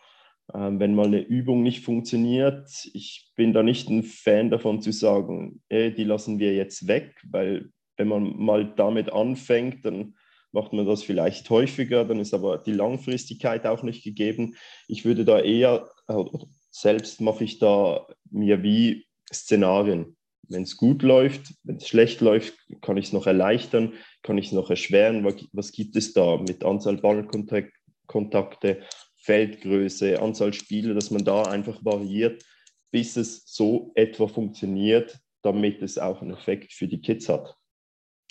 wenn 0.53 0.95
mal 0.95 1.07
eine 1.07 1.21
Übung 1.21 1.63
nicht 1.63 1.85
funktioniert, 1.85 2.69
ich 2.93 3.31
bin 3.35 3.53
da 3.53 3.63
nicht 3.63 3.89
ein 3.89 4.03
Fan 4.03 4.51
davon 4.51 4.81
zu 4.81 4.93
sagen, 4.93 5.63
ey, 5.69 5.93
die 5.93 6.05
lassen 6.05 6.39
wir 6.39 6.55
jetzt 6.55 6.87
weg, 6.87 7.15
weil 7.31 7.71
wenn 7.97 8.09
man 8.09 8.37
mal 8.37 8.75
damit 8.77 9.13
anfängt, 9.13 9.85
dann 9.85 10.15
macht 10.53 10.73
man 10.73 10.87
das 10.87 11.03
vielleicht 11.03 11.51
häufiger, 11.51 12.05
dann 12.05 12.21
ist 12.21 12.33
aber 12.33 12.59
die 12.59 12.73
Langfristigkeit 12.73 13.67
auch 13.67 13.83
nicht 13.83 14.05
gegeben. 14.05 14.57
Ich 14.87 15.05
würde 15.05 15.25
da 15.25 15.41
eher, 15.41 15.89
äh, 16.09 16.25
selbst 16.71 17.21
mache 17.21 17.45
ich 17.45 17.59
da 17.59 18.07
mir 18.31 18.63
wie 18.63 19.07
Szenarien. 19.33 20.17
Wenn 20.49 20.63
es 20.63 20.77
gut 20.77 21.03
läuft, 21.03 21.55
wenn 21.65 21.77
es 21.77 21.89
schlecht 21.89 22.21
läuft, 22.21 22.55
kann 22.83 22.97
ich 22.97 23.07
es 23.07 23.13
noch 23.13 23.27
erleichtern, 23.27 23.95
kann 24.23 24.39
ich 24.39 24.47
es 24.47 24.53
noch 24.53 24.71
erschweren. 24.71 25.25
Was 25.53 25.73
gibt 25.73 25.97
es 25.97 26.13
da 26.13 26.37
mit 26.37 26.65
Anzahl 26.65 26.99
Ballkontakte, 26.99 28.83
Feldgröße, 29.25 30.21
Anzahl 30.21 30.53
Spiele, 30.53 30.93
dass 30.95 31.11
man 31.11 31.25
da 31.25 31.45
einfach 31.45 31.83
variiert, 31.83 32.45
bis 32.91 33.17
es 33.17 33.45
so 33.47 33.91
etwa 33.95 34.29
funktioniert, 34.29 35.19
damit 35.43 35.81
es 35.81 35.97
auch 35.97 36.21
einen 36.21 36.35
Effekt 36.35 36.75
für 36.75 36.87
die 36.87 37.01
Kids 37.01 37.29
hat. 37.29 37.57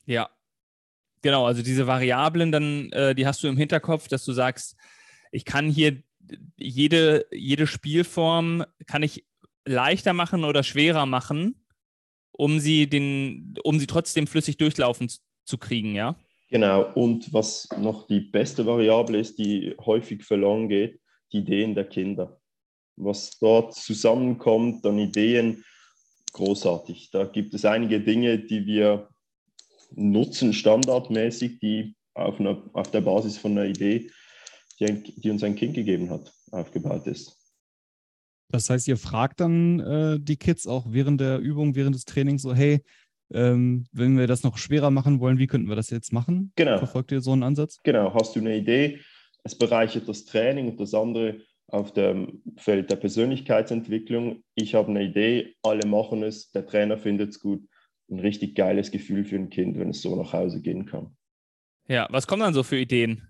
Ja, 0.06 0.30
genau. 1.24 1.48
Also 1.48 1.64
diese 1.64 1.88
Variablen 1.88 2.52
dann, 2.52 2.92
äh, 2.92 3.16
die 3.16 3.26
hast 3.26 3.44
du 3.44 3.48
im 3.48 3.58
Hinterkopf, 3.58 4.08
dass 4.08 4.24
du 4.24 4.34
sagst, 4.34 4.76
ich 5.32 5.46
kann 5.46 5.68
hier 5.68 6.04
jede, 6.58 7.26
jede 7.32 7.66
Spielform 7.66 8.64
kann 8.86 9.02
ich 9.02 9.26
leichter 9.66 10.14
machen 10.14 10.46
oder 10.46 10.62
schwerer 10.62 11.08
machen, 11.08 11.66
um 12.32 12.60
sie, 12.60 12.88
den, 12.88 13.56
um 13.64 13.80
sie 13.80 13.88
trotzdem 13.88 14.28
flüssig 14.28 14.58
durchlaufen 14.58 15.12
zu 15.44 15.58
kriegen, 15.58 15.96
ja? 15.96 16.16
Genau, 16.54 16.94
und 16.94 17.34
was 17.34 17.68
noch 17.80 18.06
die 18.06 18.20
beste 18.20 18.68
Variable 18.68 19.18
ist, 19.18 19.40
die 19.40 19.76
häufig 19.84 20.24
verloren 20.24 20.70
geht, 20.70 21.00
die 21.32 21.40
Ideen 21.40 21.74
der 21.74 21.86
Kinder. 21.86 22.40
Was 22.96 23.40
dort 23.40 23.74
zusammenkommt 23.74 24.86
an 24.86 25.00
Ideen, 25.00 25.66
großartig. 26.32 27.10
Da 27.10 27.24
gibt 27.24 27.56
es 27.56 27.66
einige 27.66 28.02
Dinge, 28.02 28.38
die 28.38 28.68
wir 28.68 29.10
nutzen 29.96 30.54
standardmäßig, 30.54 31.58
die 31.58 31.96
auf, 32.14 32.40
einer, 32.40 32.62
auf 32.74 32.92
der 32.92 33.02
Basis 33.02 33.40
von 33.40 33.54
einer 33.54 33.66
Idee, 33.66 34.12
die, 34.80 35.02
die, 35.02 35.32
uns 35.32 35.44
ein 35.44 35.56
Kind 35.56 35.74
gegeben 35.74 36.12
hat, 36.12 36.32
aufgebaut 36.52 37.08
ist. 37.08 37.36
Das 38.50 38.70
heißt, 38.70 38.88
ihr 38.88 38.98
fragt 38.98 39.40
dann 39.40 39.80
äh, 39.80 40.20
die 40.20 40.38
Kids 40.38 40.68
auch 40.68 40.86
während 40.88 41.20
der 41.20 41.40
Übung, 41.40 41.74
während 41.74 41.96
des 41.96 42.06
Trainings 42.06 42.44
so, 42.44 42.54
hey, 42.54 42.84
ähm, 43.34 43.86
wenn 43.92 44.18
wir 44.18 44.28
das 44.28 44.44
noch 44.44 44.58
schwerer 44.58 44.92
machen 44.92 45.20
wollen, 45.20 45.38
wie 45.38 45.48
könnten 45.48 45.70
wir 45.70 45.76
das 45.76 45.90
jetzt 45.90 46.14
machen? 46.14 46.52
Genau. 46.56 46.78
Verfolgt 46.78 47.12
ihr 47.12 47.22
so 47.22 47.32
einen 47.32 47.44
Ansatz? 47.44 47.80
Genau. 47.84 48.14
Hast 48.14 48.36
du 48.36 48.40
eine 48.40 48.56
Idee? 48.56 49.00
Es 49.44 49.58
bereichert 49.58 50.08
das 50.08 50.26
Training 50.26 50.70
und 50.70 50.80
das 50.80 50.94
andere 50.94 51.42
auf 51.68 51.92
dem 51.94 52.42
Feld 52.58 52.92
der 52.92 52.98
Persönlichkeitsentwicklung. 52.98 54.44
Ich 54.56 54.76
habe 54.76 54.90
eine 54.90 55.04
Idee, 55.04 55.56
alle 55.64 55.88
machen 55.88 56.24
es, 56.24 56.52
der 56.52 56.66
Trainer 56.66 56.98
findet 56.98 57.32
es 57.32 57.40
gut. 57.40 57.68
Ein 58.10 58.20
richtig 58.20 58.56
geiles 58.56 58.92
Gefühl 58.92 59.26
für 59.26 59.38
ein 59.38 59.50
Kind, 59.50 59.80
wenn 59.80 59.90
es 59.90 60.02
so 60.02 60.16
nach 60.16 60.34
Hause 60.34 60.62
gehen 60.62 60.86
kann. 60.86 61.16
Ja, 61.88 62.08
was 62.12 62.28
kommen 62.28 62.42
dann 62.42 62.54
so 62.54 62.64
für 62.64 62.78
Ideen? 62.78 63.28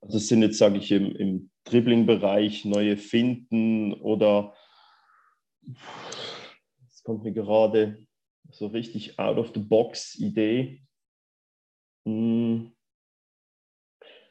Also 0.00 0.18
es 0.18 0.28
sind 0.28 0.42
jetzt, 0.42 0.58
sage 0.58 0.78
ich, 0.78 0.90
im, 0.90 1.14
im 1.16 1.50
Dribbling-Bereich 1.64 2.64
neue 2.64 2.96
Finden 2.96 3.92
oder 3.92 4.54
es 6.88 7.02
kommt 7.02 7.24
mir 7.24 7.32
gerade 7.32 8.05
so 8.56 8.66
richtig 8.68 9.18
out-of-the-box-Idee. 9.18 10.82
Hm. 12.06 12.72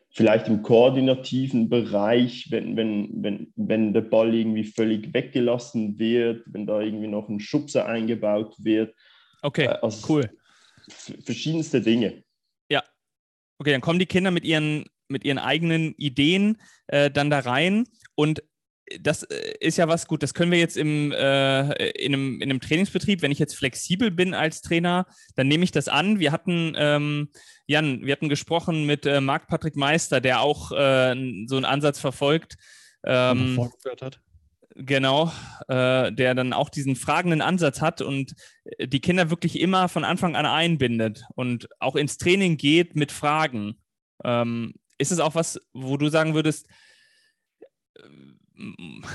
Vielleicht 0.10 0.48
im 0.48 0.62
koordinativen 0.62 1.70
Bereich, 1.70 2.48
wenn, 2.50 2.77
wenn, 2.77 3.22
wenn, 3.22 3.53
wenn 3.58 3.94
der 3.94 4.01
Ball 4.01 4.34
irgendwie 4.34 4.63
völlig 4.63 5.13
weggelassen 5.13 6.00
wird, 6.00 6.44
wenn 6.48 6.65
da 6.65 6.79
irgendwie 6.79 7.08
noch 7.08 7.27
ein 7.27 7.41
Schubser 7.41 7.86
eingebaut 7.86 8.55
wird. 8.60 8.96
Okay, 9.41 9.67
also 9.67 10.08
cool. 10.13 10.29
Verschiedenste 10.88 11.82
Dinge. 11.82 12.24
Ja. 12.70 12.82
Okay, 13.58 13.72
dann 13.72 13.82
kommen 13.82 14.00
die 14.00 14.05
Kinder 14.05 14.32
mit 14.32 14.46
ihren 14.46 14.86
mit 15.08 15.24
ihren 15.24 15.38
eigenen 15.38 15.94
Ideen 15.98 16.58
äh, 16.88 17.12
dann 17.12 17.29
da 17.29 17.39
rein 17.39 17.88
und 18.15 18.44
das 19.00 19.24
äh, 19.24 19.54
ist 19.60 19.77
ja 19.77 19.88
was 19.88 20.08
gut, 20.08 20.24
das 20.24 20.34
können 20.34 20.51
wir 20.51 20.60
jetzt 20.60 20.77
im, 20.77 21.12
äh, 21.12 21.89
in, 21.89 22.13
einem, 22.13 22.42
in 22.42 22.50
einem 22.50 22.62
Trainingsbetrieb, 22.62 23.22
wenn 23.22 23.32
ich 23.32 23.39
jetzt 23.39 23.56
flexibel 23.56 24.12
bin 24.12 24.34
als 24.34 24.62
Trainer, 24.62 25.08
dann 25.36 25.48
nehme 25.48 25.63
ich 25.63 25.72
das 25.72 25.88
an. 25.88 26.20
Wir 26.20 26.32
hatten, 26.32 26.74
ähm, 26.77 27.30
Jan, 27.65 28.06
wir 28.06 28.12
hatten 28.12 28.30
gesprochen 28.30 28.86
mit 28.86 29.06
äh, 29.06 29.22
Marc-Patrick 29.22 29.75
Meister, 29.75 30.22
der 30.22 30.42
auch 30.42 30.72
äh, 30.72 31.15
so 31.48 31.56
einen 31.56 31.65
Ansatz 31.65 32.00
verfolgt. 32.00 32.58
Ähm, 33.04 33.56
vorgeführt 33.56 34.01
hat. 34.01 34.20
Genau, 34.77 35.32
äh, 35.70 36.12
der 36.12 36.36
dann 36.36 36.51
auch 36.51 36.68
diesen 36.68 36.98
fragenden 36.98 37.42
Ansatz 37.42 37.82
hat 37.82 38.01
und 38.01 38.34
äh, 38.77 38.88
die 38.88 39.00
Kinder 39.00 39.30
wirklich 39.30 39.60
immer 39.60 39.88
von 39.88 40.04
Anfang 40.04 40.36
an 40.36 40.46
einbindet 40.46 41.24
und 41.36 41.70
auch 41.80 41.96
ins 41.96 42.18
Training 42.18 42.58
geht 42.58 42.96
mit 42.96 43.13
Fragen. 43.13 43.80
Ähm, 44.24 44.74
ist 44.98 45.12
es 45.12 45.20
auch 45.20 45.34
was, 45.34 45.62
wo 45.74 45.98
du 45.98 46.10
sagen 46.10 46.34
würdest, 46.34 46.68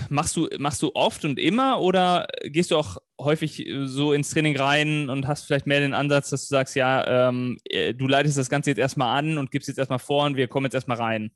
machst 0.09 0.37
du, 0.37 0.49
machst 0.59 0.83
du 0.83 0.91
oft 0.95 1.25
und 1.25 1.39
immer 1.39 1.81
oder 1.81 2.27
gehst 2.45 2.71
du 2.71 2.77
auch 2.77 2.99
häufig 3.19 3.67
äh, 3.67 3.87
so 3.87 4.13
ins 4.13 4.31
Training 4.31 4.57
rein 4.57 5.09
und 5.09 5.27
hast 5.27 5.45
vielleicht 5.45 5.67
mehr 5.67 5.81
den 5.81 5.95
Ansatz, 5.95 6.31
dass 6.31 6.49
du 6.49 6.53
sagst, 6.53 6.77
ja, 6.77 7.29
ähm, 7.29 7.59
äh, 7.65 7.95
du 7.95 8.07
leitest 8.07 8.39
das 8.39 8.51
Ganze 8.51 8.71
jetzt 8.71 8.79
erstmal 8.79 9.19
an 9.19 9.39
und 9.39 9.51
gibst 9.51 9.69
jetzt 9.69 9.79
erstmal 9.79 9.99
vor 9.99 10.25
und 10.25 10.37
wir 10.37 10.49
kommen 10.49 10.67
jetzt 10.67 10.75
erstmal 10.75 10.99
rein? 10.99 11.31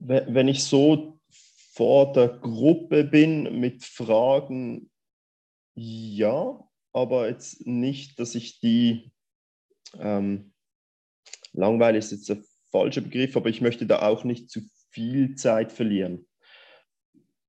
Wenn 0.00 0.48
ich 0.48 0.64
so 0.64 1.20
vor 1.72 2.12
der 2.12 2.28
Gruppe 2.28 3.04
bin 3.04 3.60
mit 3.60 3.84
Fragen, 3.84 4.90
ja, 5.74 6.58
aber 6.92 7.28
jetzt 7.28 7.66
nicht, 7.66 8.18
dass 8.18 8.34
ich 8.34 8.60
die 8.60 9.12
ähm, 9.98 10.52
langweilig 11.52 11.98
ist 11.98 12.10
jetzt 12.10 12.28
der 12.28 12.38
falsche 12.70 13.02
Begriff, 13.02 13.36
aber 13.36 13.48
ich 13.48 13.60
möchte 13.60 13.86
da 13.86 14.02
auch 14.02 14.24
nicht 14.24 14.50
zu 14.50 14.60
viel 14.90 15.34
Zeit 15.34 15.72
verlieren. 15.72 16.26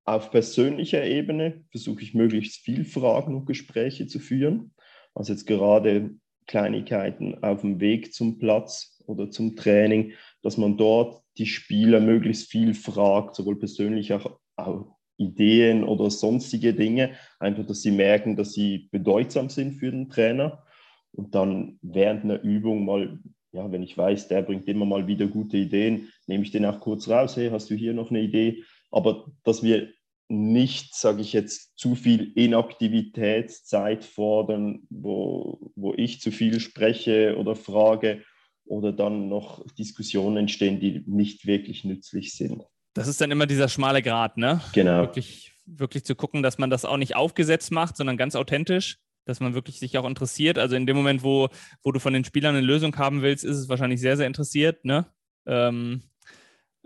Auf 0.05 0.31
persönlicher 0.31 1.03
Ebene 1.03 1.63
versuche 1.69 2.01
ich 2.01 2.13
möglichst 2.13 2.61
viel 2.61 2.83
Fragen 2.83 3.35
und 3.35 3.45
Gespräche 3.45 4.07
zu 4.07 4.19
führen. 4.19 4.73
Also 5.13 5.33
jetzt 5.33 5.45
gerade 5.45 6.15
Kleinigkeiten 6.47 7.43
auf 7.43 7.61
dem 7.61 7.79
Weg 7.79 8.13
zum 8.13 8.39
Platz 8.39 9.03
oder 9.05 9.29
zum 9.29 9.55
Training, 9.55 10.13
dass 10.41 10.57
man 10.57 10.77
dort 10.77 11.21
die 11.37 11.45
Spieler 11.45 11.99
möglichst 11.99 12.49
viel 12.49 12.73
fragt, 12.73 13.35
sowohl 13.35 13.59
persönlich 13.59 14.13
auch, 14.13 14.39
auch 14.55 14.97
Ideen 15.17 15.83
oder 15.83 16.09
sonstige 16.09 16.73
Dinge, 16.73 17.11
einfach, 17.39 17.65
dass 17.65 17.81
sie 17.81 17.91
merken, 17.91 18.35
dass 18.35 18.53
sie 18.53 18.89
bedeutsam 18.91 19.49
sind 19.49 19.73
für 19.73 19.91
den 19.91 20.09
Trainer 20.09 20.63
und 21.11 21.35
dann 21.35 21.77
während 21.81 22.23
einer 22.23 22.41
Übung 22.41 22.85
mal 22.85 23.19
ja, 23.51 23.71
wenn 23.71 23.83
ich 23.83 23.97
weiß, 23.97 24.27
der 24.27 24.41
bringt 24.41 24.67
immer 24.67 24.85
mal 24.85 25.07
wieder 25.07 25.27
gute 25.27 25.57
Ideen, 25.57 26.09
nehme 26.27 26.43
ich 26.43 26.51
den 26.51 26.65
auch 26.65 26.79
kurz 26.79 27.07
raus, 27.07 27.35
hey, 27.35 27.49
hast 27.49 27.69
du 27.69 27.75
hier 27.75 27.93
noch 27.93 28.09
eine 28.09 28.21
Idee? 28.21 28.63
Aber 28.91 29.31
dass 29.43 29.63
wir 29.63 29.89
nicht, 30.27 30.95
sage 30.95 31.21
ich 31.21 31.33
jetzt, 31.33 31.77
zu 31.77 31.95
viel 31.95 32.31
Inaktivitätszeit 32.35 34.05
fordern, 34.05 34.81
wo, 34.89 35.71
wo 35.75 35.93
ich 35.95 36.21
zu 36.21 36.31
viel 36.31 36.59
spreche 36.59 37.35
oder 37.37 37.55
frage 37.55 38.23
oder 38.65 38.91
dann 38.91 39.27
noch 39.27 39.65
Diskussionen 39.73 40.37
entstehen, 40.37 40.79
die 40.79 41.03
nicht 41.07 41.47
wirklich 41.47 41.83
nützlich 41.83 42.33
sind. 42.33 42.63
Das 42.93 43.07
ist 43.07 43.19
dann 43.21 43.31
immer 43.31 43.47
dieser 43.47 43.69
schmale 43.69 44.03
Grat, 44.03 44.37
ne? 44.37 44.61
Genau. 44.73 45.01
Wirklich, 45.01 45.53
wirklich 45.65 46.05
zu 46.05 46.15
gucken, 46.15 46.43
dass 46.43 46.59
man 46.59 46.69
das 46.69 46.85
auch 46.85 46.97
nicht 46.97 47.15
aufgesetzt 47.15 47.71
macht, 47.71 47.97
sondern 47.97 48.17
ganz 48.17 48.35
authentisch 48.35 48.99
dass 49.29 49.39
man 49.39 49.53
wirklich 49.53 49.79
sich 49.79 49.97
auch 49.97 50.07
interessiert. 50.07 50.57
Also 50.57 50.75
in 50.75 50.85
dem 50.85 50.97
Moment, 50.97 51.23
wo, 51.23 51.49
wo 51.83 51.91
du 51.91 51.99
von 51.99 52.13
den 52.13 52.25
Spielern 52.25 52.55
eine 52.55 52.65
Lösung 52.65 52.95
haben 52.97 53.21
willst, 53.21 53.45
ist 53.45 53.57
es 53.57 53.69
wahrscheinlich 53.69 54.01
sehr, 54.01 54.17
sehr 54.17 54.27
interessiert, 54.27 54.83
ne? 54.83 55.05
Ähm, 55.45 56.01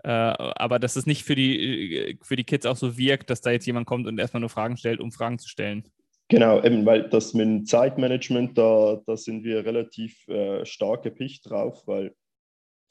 äh, 0.04 0.08
aber 0.08 0.78
dass 0.78 0.96
es 0.96 1.06
nicht 1.06 1.24
für 1.24 1.34
die, 1.34 1.96
äh, 1.96 2.18
für 2.22 2.36
die 2.36 2.44
Kids 2.44 2.66
auch 2.66 2.76
so 2.76 2.98
wirkt, 2.98 3.30
dass 3.30 3.40
da 3.40 3.50
jetzt 3.50 3.66
jemand 3.66 3.86
kommt 3.86 4.06
und 4.06 4.18
erstmal 4.18 4.40
nur 4.40 4.50
Fragen 4.50 4.76
stellt, 4.76 5.00
um 5.00 5.10
Fragen 5.10 5.38
zu 5.38 5.48
stellen. 5.48 5.88
Genau, 6.28 6.62
eben, 6.62 6.84
weil 6.84 7.08
das 7.08 7.32
mit 7.32 7.46
dem 7.46 7.64
Zeitmanagement, 7.64 8.56
da, 8.56 9.00
da 9.06 9.16
sind 9.16 9.44
wir 9.44 9.64
relativ 9.64 10.28
äh, 10.28 10.64
stark 10.64 11.02
gepicht 11.02 11.48
drauf, 11.48 11.86
weil 11.86 12.14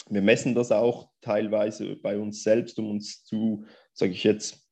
wir 0.09 0.21
messen 0.21 0.55
das 0.55 0.71
auch 0.71 1.09
teilweise 1.21 1.95
bei 1.95 2.17
uns 2.17 2.43
selbst, 2.43 2.79
um 2.79 2.89
uns 2.89 3.23
zu, 3.23 3.65
sage 3.93 4.11
ich 4.11 4.23
jetzt, 4.23 4.67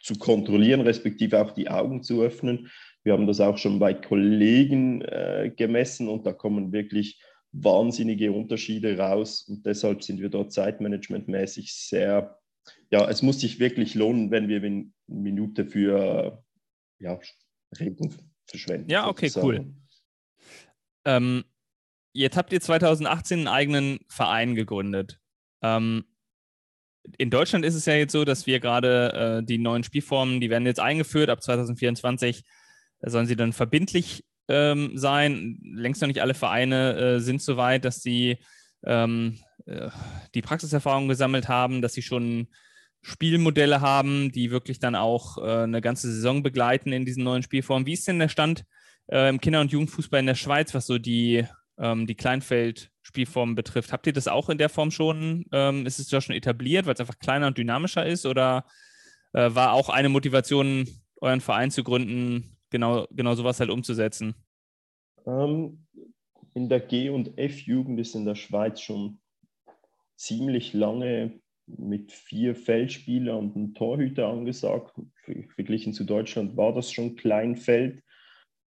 zu 0.00 0.16
kontrollieren, 0.16 0.80
respektive 0.80 1.40
auch 1.42 1.52
die 1.52 1.68
Augen 1.68 2.02
zu 2.02 2.22
öffnen. 2.22 2.70
Wir 3.02 3.14
haben 3.14 3.26
das 3.26 3.40
auch 3.40 3.58
schon 3.58 3.78
bei 3.78 3.94
Kollegen 3.94 5.02
äh, 5.02 5.52
gemessen 5.56 6.08
und 6.08 6.26
da 6.26 6.32
kommen 6.32 6.72
wirklich 6.72 7.20
wahnsinnige 7.52 8.32
Unterschiede 8.32 8.96
raus 8.98 9.42
und 9.48 9.66
deshalb 9.66 10.02
sind 10.02 10.20
wir 10.20 10.28
dort 10.28 10.52
zeitmanagementmäßig 10.52 11.74
sehr, 11.74 12.38
ja, 12.90 13.08
es 13.08 13.22
muss 13.22 13.40
sich 13.40 13.58
wirklich 13.58 13.94
lohnen, 13.94 14.30
wenn 14.30 14.48
wir 14.48 14.62
eine 14.62 14.90
Minute 15.06 15.66
für 15.66 16.44
ja, 17.00 17.18
Reden 17.78 18.14
verschwenden. 18.46 18.90
Ja, 18.90 19.08
okay, 19.08 19.28
sozusagen. 19.28 19.58
cool. 19.58 19.74
Ähm, 21.06 21.44
jetzt 22.12 22.36
habt 22.36 22.52
ihr 22.52 22.60
2018 22.60 23.40
einen 23.40 23.48
eigenen 23.48 23.98
Verein 24.08 24.54
gegründet. 24.54 25.18
Ähm, 25.62 26.04
in 27.18 27.30
Deutschland 27.30 27.64
ist 27.64 27.74
es 27.74 27.86
ja 27.86 27.94
jetzt 27.94 28.12
so, 28.12 28.24
dass 28.24 28.46
wir 28.46 28.60
gerade 28.60 29.40
äh, 29.40 29.44
die 29.44 29.58
neuen 29.58 29.82
Spielformen, 29.82 30.40
die 30.40 30.50
werden 30.50 30.66
jetzt 30.66 30.80
eingeführt 30.80 31.30
ab 31.30 31.42
2024 31.42 32.44
sollen 33.02 33.26
sie 33.26 33.36
dann 33.36 33.52
verbindlich 33.52 34.24
ähm, 34.48 34.96
sein. 34.96 35.58
Längst 35.62 36.00
noch 36.00 36.08
nicht 36.08 36.22
alle 36.22 36.34
Vereine 36.34 36.96
äh, 36.96 37.20
sind 37.20 37.40
so 37.42 37.56
weit, 37.56 37.84
dass 37.84 38.02
sie 38.02 38.38
ähm, 38.84 39.38
äh, 39.66 39.90
die 40.34 40.42
Praxiserfahrung 40.42 41.08
gesammelt 41.08 41.48
haben, 41.48 41.82
dass 41.82 41.94
sie 41.94 42.02
schon 42.02 42.48
Spielmodelle 43.02 43.80
haben, 43.80 44.30
die 44.32 44.50
wirklich 44.50 44.78
dann 44.78 44.94
auch 44.94 45.38
äh, 45.38 45.62
eine 45.62 45.80
ganze 45.80 46.12
Saison 46.12 46.42
begleiten 46.42 46.92
in 46.92 47.04
diesen 47.04 47.24
neuen 47.24 47.42
Spielformen. 47.42 47.86
Wie 47.86 47.94
ist 47.94 48.06
denn 48.06 48.18
der 48.18 48.28
Stand 48.28 48.64
äh, 49.10 49.28
im 49.28 49.40
Kinder- 49.40 49.60
und 49.60 49.72
Jugendfußball 49.72 50.20
in 50.20 50.26
der 50.26 50.34
Schweiz, 50.34 50.74
was 50.74 50.86
so 50.86 50.98
die, 50.98 51.46
ähm, 51.78 52.06
die 52.06 52.14
Kleinfeld-Spielformen 52.14 53.54
betrifft? 53.54 53.92
Habt 53.92 54.06
ihr 54.06 54.12
das 54.12 54.28
auch 54.28 54.50
in 54.50 54.58
der 54.58 54.68
Form 54.68 54.90
schon? 54.90 55.46
Ähm, 55.52 55.86
ist 55.86 55.98
es 55.98 56.08
da 56.08 56.20
schon 56.20 56.34
etabliert, 56.34 56.86
weil 56.86 56.94
es 56.94 57.00
einfach 57.00 57.18
kleiner 57.18 57.46
und 57.46 57.56
dynamischer 57.56 58.04
ist? 58.04 58.26
Oder 58.26 58.66
äh, 59.32 59.48
war 59.54 59.72
auch 59.72 59.88
eine 59.88 60.10
Motivation, 60.10 60.86
euren 61.22 61.40
Verein 61.40 61.70
zu 61.70 61.84
gründen, 61.84 62.56
genau, 62.70 63.06
genau 63.10 63.34
sowas 63.34 63.60
halt 63.60 63.70
umzusetzen? 63.70 64.34
Ähm, 65.26 65.86
in 66.54 66.68
der 66.68 66.80
G- 66.80 67.10
und 67.10 67.38
F-Jugend 67.38 68.00
ist 68.00 68.14
in 68.14 68.24
der 68.24 68.34
Schweiz 68.34 68.80
schon 68.80 69.20
ziemlich 70.16 70.72
lange 70.72 71.40
mit 71.66 72.12
vier 72.12 72.54
Feldspielern 72.54 73.36
und 73.38 73.56
einem 73.56 73.74
Torhüter 73.74 74.28
angesagt. 74.28 74.94
Verglichen 75.54 75.92
zu 75.92 76.04
Deutschland 76.04 76.56
war 76.56 76.74
das 76.74 76.90
schon 76.90 77.16
Kleinfeld, 77.16 78.02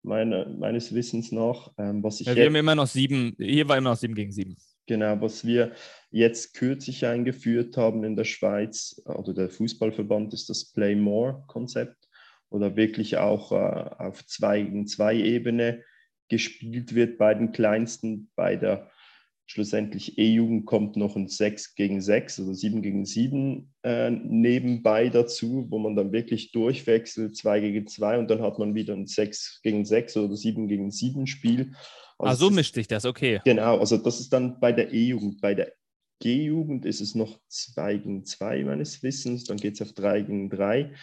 meine, 0.03 0.55
meines 0.59 0.93
Wissens 0.93 1.31
nach. 1.31 1.71
Ähm, 1.77 2.03
was 2.03 2.21
ich 2.21 2.27
ja, 2.27 2.35
wir 2.35 2.45
haben 2.45 2.55
immer 2.55 2.75
noch 2.75 2.87
sieben, 2.87 3.35
hier 3.37 3.67
war 3.67 3.77
immer 3.77 3.91
noch 3.91 3.97
sieben 3.97 4.15
gegen 4.15 4.31
sieben. 4.31 4.55
Genau, 4.87 5.19
was 5.21 5.45
wir 5.45 5.73
jetzt 6.09 6.53
kürzlich 6.53 7.05
eingeführt 7.05 7.77
haben 7.77 8.03
in 8.03 8.15
der 8.15 8.25
Schweiz, 8.25 9.01
oder 9.05 9.33
der 9.33 9.49
Fußballverband, 9.49 10.33
ist 10.33 10.49
das 10.49 10.71
Play 10.71 10.95
More-Konzept 10.95 12.00
oder 12.51 12.75
wirklich 12.75 13.17
auch 13.17 13.51
äh, 13.51 13.55
auf 13.97 14.25
zwei 14.27 14.61
gegen 14.61 14.85
zwei 14.85 15.15
Ebene 15.15 15.83
gespielt 16.29 16.93
wird 16.93 17.17
bei 17.17 17.33
den 17.33 17.51
Kleinsten. 17.51 18.29
Bei 18.35 18.55
der 18.55 18.91
schlussendlich 19.47 20.17
E-Jugend 20.17 20.65
kommt 20.65 20.95
noch 20.95 21.15
ein 21.15 21.27
6 21.27 21.75
gegen 21.75 22.01
6 22.01 22.39
oder 22.41 22.53
7 22.53 22.81
gegen 22.81 23.05
7 23.05 23.73
äh, 23.83 24.09
nebenbei 24.09 25.09
dazu, 25.09 25.65
wo 25.69 25.79
man 25.79 25.95
dann 25.95 26.11
wirklich 26.11 26.51
durchwechselt, 26.51 27.35
2 27.35 27.59
gegen 27.59 27.87
2 27.87 28.19
und 28.19 28.29
dann 28.29 28.41
hat 28.41 28.59
man 28.59 28.75
wieder 28.75 28.93
ein 28.93 29.07
6 29.07 29.61
gegen 29.63 29.83
6 29.83 30.17
oder 30.17 30.35
7 30.35 30.67
gegen 30.67 30.91
7 30.91 31.27
Spiel. 31.27 31.73
Also 32.17 32.45
ah, 32.45 32.49
so 32.49 32.49
mischt 32.53 32.75
sich 32.75 32.87
das, 32.87 33.05
okay. 33.05 33.41
Genau, 33.43 33.79
also 33.79 33.97
das 33.97 34.19
ist 34.19 34.31
dann 34.31 34.59
bei 34.59 34.71
der 34.71 34.93
E-Jugend. 34.93 35.41
Bei 35.41 35.53
der 35.53 35.73
G-Jugend 36.21 36.85
ist 36.85 37.01
es 37.01 37.15
noch 37.15 37.39
2 37.47 37.97
gegen 37.97 38.25
2 38.25 38.63
meines 38.63 39.03
Wissens, 39.03 39.45
dann 39.45 39.57
geht 39.57 39.73
es 39.73 39.81
auf 39.81 39.93
3 39.93 40.21
gegen 40.21 40.49
3. 40.49 40.93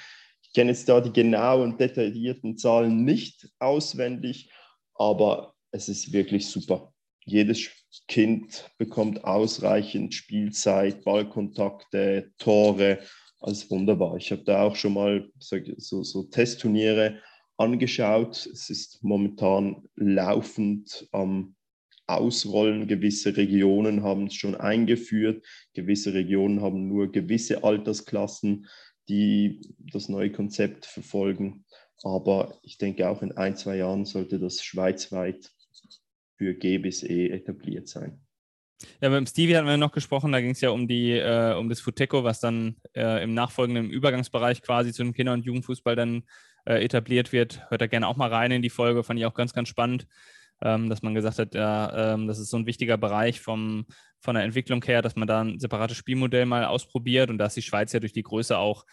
Kenne 0.59 0.73
jetzt 0.73 0.89
da 0.89 1.01
die 1.01 1.13
genauen, 1.13 1.79
detaillierten 1.79 2.57
Zahlen 2.57 3.05
nicht 3.05 3.49
auswendig, 3.61 4.51
aber 4.97 5.55
es 5.71 5.89
ist 5.89 6.13
wirklich 6.13 6.49
super. 6.49 6.93
Jedes 7.25 7.71
Kind 8.09 8.69
bekommt 8.77 9.23
ausreichend 9.23 10.15
Spielzeit, 10.15 11.05
Ballkontakte, 11.05 12.33
Tore. 12.39 12.99
Alles 13.39 13.71
wunderbar. 13.71 14.17
Ich 14.17 14.33
habe 14.33 14.43
da 14.43 14.65
auch 14.65 14.75
schon 14.75 14.95
mal 14.95 15.31
so, 15.39 16.03
so 16.03 16.25
Testturniere 16.25 17.21
angeschaut. 17.57 18.45
Es 18.53 18.69
ist 18.69 19.05
momentan 19.05 19.85
laufend 19.95 21.07
am 21.13 21.55
Ausrollen. 22.09 22.89
Gewisse 22.89 23.37
Regionen 23.37 24.03
haben 24.03 24.27
es 24.27 24.35
schon 24.35 24.57
eingeführt. 24.57 25.47
Gewisse 25.75 26.15
Regionen 26.15 26.63
haben 26.63 26.89
nur 26.89 27.13
gewisse 27.13 27.63
Altersklassen 27.63 28.67
die 29.09 29.61
das 29.79 30.09
neue 30.09 30.31
Konzept 30.31 30.87
verfolgen. 30.87 31.65
Aber 32.03 32.59
ich 32.63 32.79
denke, 32.79 33.09
auch 33.09 33.23
in 33.23 33.33
ein, 33.33 33.57
zwei 33.57 33.77
Jahren 33.77 34.05
sollte 34.05 34.39
das 34.39 34.63
schweizweit 34.63 35.51
für 36.37 36.55
G 36.55 36.79
bis 36.79 37.03
E 37.03 37.29
etabliert 37.29 37.89
sein. 37.89 38.21
Ja, 39.01 39.09
dem 39.09 39.27
Stevie 39.27 39.57
hatten 39.57 39.67
wir 39.67 39.77
noch 39.77 39.91
gesprochen, 39.91 40.31
da 40.31 40.41
ging 40.41 40.53
es 40.53 40.61
ja 40.61 40.71
um 40.71 40.87
die, 40.87 41.13
äh, 41.13 41.55
um 41.55 41.69
das 41.69 41.81
Futeco, 41.81 42.23
was 42.23 42.39
dann 42.39 42.77
äh, 42.95 43.25
im 43.25 43.35
nachfolgenden 43.35 43.91
Übergangsbereich 43.91 44.63
quasi 44.63 44.93
zu 44.93 45.03
dem 45.03 45.13
Kinder- 45.13 45.33
und 45.33 45.45
Jugendfußball 45.45 45.97
dann 45.97 46.23
äh, 46.65 46.85
etabliert 46.85 47.33
wird. 47.33 47.69
Hört 47.71 47.81
da 47.81 47.89
gerne 47.89 48.07
auch 48.07 48.17
mal 48.17 48.33
rein 48.33 48.53
in 48.53 48.63
die 48.63 48.71
Folge, 48.71 49.03
fand 49.03 49.19
ich 49.19 49.27
auch 49.27 49.35
ganz, 49.35 49.53
ganz 49.53 49.69
spannend, 49.69 50.07
ähm, 50.63 50.89
dass 50.89 51.03
man 51.03 51.15
gesagt 51.15 51.39
hat, 51.39 51.55
ja, 51.55 52.15
ähm, 52.15 52.27
das 52.27 52.39
ist 52.39 52.51
so 52.51 52.57
ein 52.57 52.67
wichtiger 52.67 52.97
Bereich 52.97 53.41
vom, 53.41 53.87
von 54.21 54.35
der 54.35 54.45
Entwicklung 54.45 54.83
her, 54.85 55.03
dass 55.03 55.17
man 55.17 55.29
da 55.29 55.43
ein 55.43 55.59
separates 55.59 55.97
Spielmodell 55.97 56.47
mal 56.47 56.65
ausprobiert 56.65 57.31
und 57.31 57.39
da 57.39 57.47
ist 57.47 57.57
die 57.57 57.63
Schweiz 57.63 57.93
ja 57.93 58.01
durch 58.01 58.13
die 58.13 58.23
Größe 58.23 58.59
auch 58.59 58.85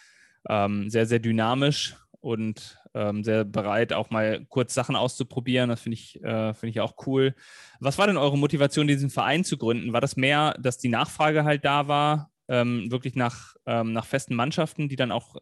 ähm, 0.50 0.90
sehr, 0.90 1.06
sehr 1.06 1.20
dynamisch 1.20 1.96
und 2.26 2.80
ähm, 2.96 3.24
sehr 3.24 3.44
bereit, 3.44 3.94
auch 3.94 4.10
mal 4.10 4.46
kurz 4.50 4.74
Sachen 4.74 4.96
auszuprobieren. 4.96 5.70
Das 5.70 5.82
finde 5.82 5.96
ich, 5.96 6.24
äh, 6.24 6.54
find 6.54 6.72
ich 6.72 6.82
auch 6.82 6.96
cool. 7.06 7.36
Was 7.80 7.98
war 7.98 8.08
denn 8.08 8.18
eure 8.18 8.38
Motivation, 8.38 8.88
diesen 8.88 9.12
Verein 9.12 9.44
zu 9.44 9.58
gründen? 9.58 9.94
War 9.94 10.02
das 10.02 10.16
mehr, 10.16 10.56
dass 10.60 10.78
die 10.78 10.90
Nachfrage 10.90 11.44
halt 11.44 11.66
da 11.66 11.88
war, 11.88 12.32
ähm, 12.48 12.90
wirklich 12.90 13.16
nach, 13.16 13.54
ähm, 13.66 13.94
nach 13.94 14.06
festen 14.06 14.34
Mannschaften, 14.34 14.90
die 14.90 14.96
dann 14.96 15.12
auch, 15.12 15.36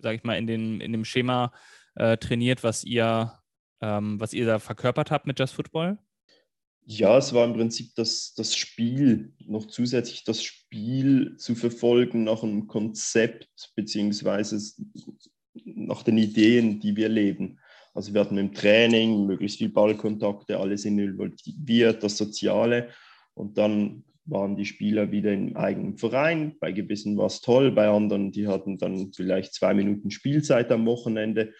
sage 0.00 0.16
ich 0.16 0.24
mal, 0.24 0.38
in, 0.38 0.46
den, 0.46 0.80
in 0.80 0.92
dem 0.92 1.04
Schema 1.04 1.52
äh, 1.94 2.16
trainiert, 2.16 2.64
was 2.64 2.84
ihr, 2.84 3.32
ähm, 3.84 4.18
was 4.18 4.32
ihr 4.32 4.46
da 4.46 4.58
verkörpert 4.58 5.10
habt 5.10 5.26
mit 5.26 5.38
Just 5.38 5.54
Football? 5.54 5.98
Ja, 6.86 7.16
es 7.18 7.32
war 7.32 7.44
im 7.44 7.54
Prinzip 7.54 7.94
das, 7.96 8.34
das 8.34 8.56
Spiel, 8.56 9.32
noch 9.46 9.66
zusätzlich 9.66 10.24
das 10.24 10.42
Spiel 10.42 11.36
zu 11.36 11.54
verfolgen 11.54 12.24
nach 12.24 12.42
einem 12.42 12.66
Konzept, 12.66 13.72
beziehungsweise 13.74 14.58
nach 15.64 16.02
den 16.02 16.18
Ideen, 16.18 16.80
die 16.80 16.96
wir 16.96 17.08
leben. 17.08 17.58
Also 17.94 18.12
wir 18.12 18.20
hatten 18.20 18.38
im 18.38 18.52
Training 18.52 19.26
möglichst 19.26 19.58
viel 19.58 19.68
Ballkontakte, 19.68 20.58
alle 20.58 20.76
sind 20.76 20.98
involviert, 20.98 22.02
das 22.02 22.16
Soziale. 22.16 22.88
Und 23.34 23.56
dann 23.56 24.04
waren 24.26 24.56
die 24.56 24.64
Spieler 24.64 25.10
wieder 25.10 25.32
im 25.32 25.56
eigenen 25.56 25.96
Verein. 25.96 26.56
Bei 26.58 26.72
gewissen 26.72 27.16
war 27.16 27.26
es 27.26 27.40
toll, 27.40 27.70
bei 27.70 27.88
anderen, 27.88 28.32
die 28.32 28.48
hatten 28.48 28.78
dann 28.78 29.12
vielleicht 29.12 29.54
zwei 29.54 29.74
Minuten 29.74 30.10
Spielzeit 30.10 30.70
am 30.72 30.86
Wochenende. 30.86 31.52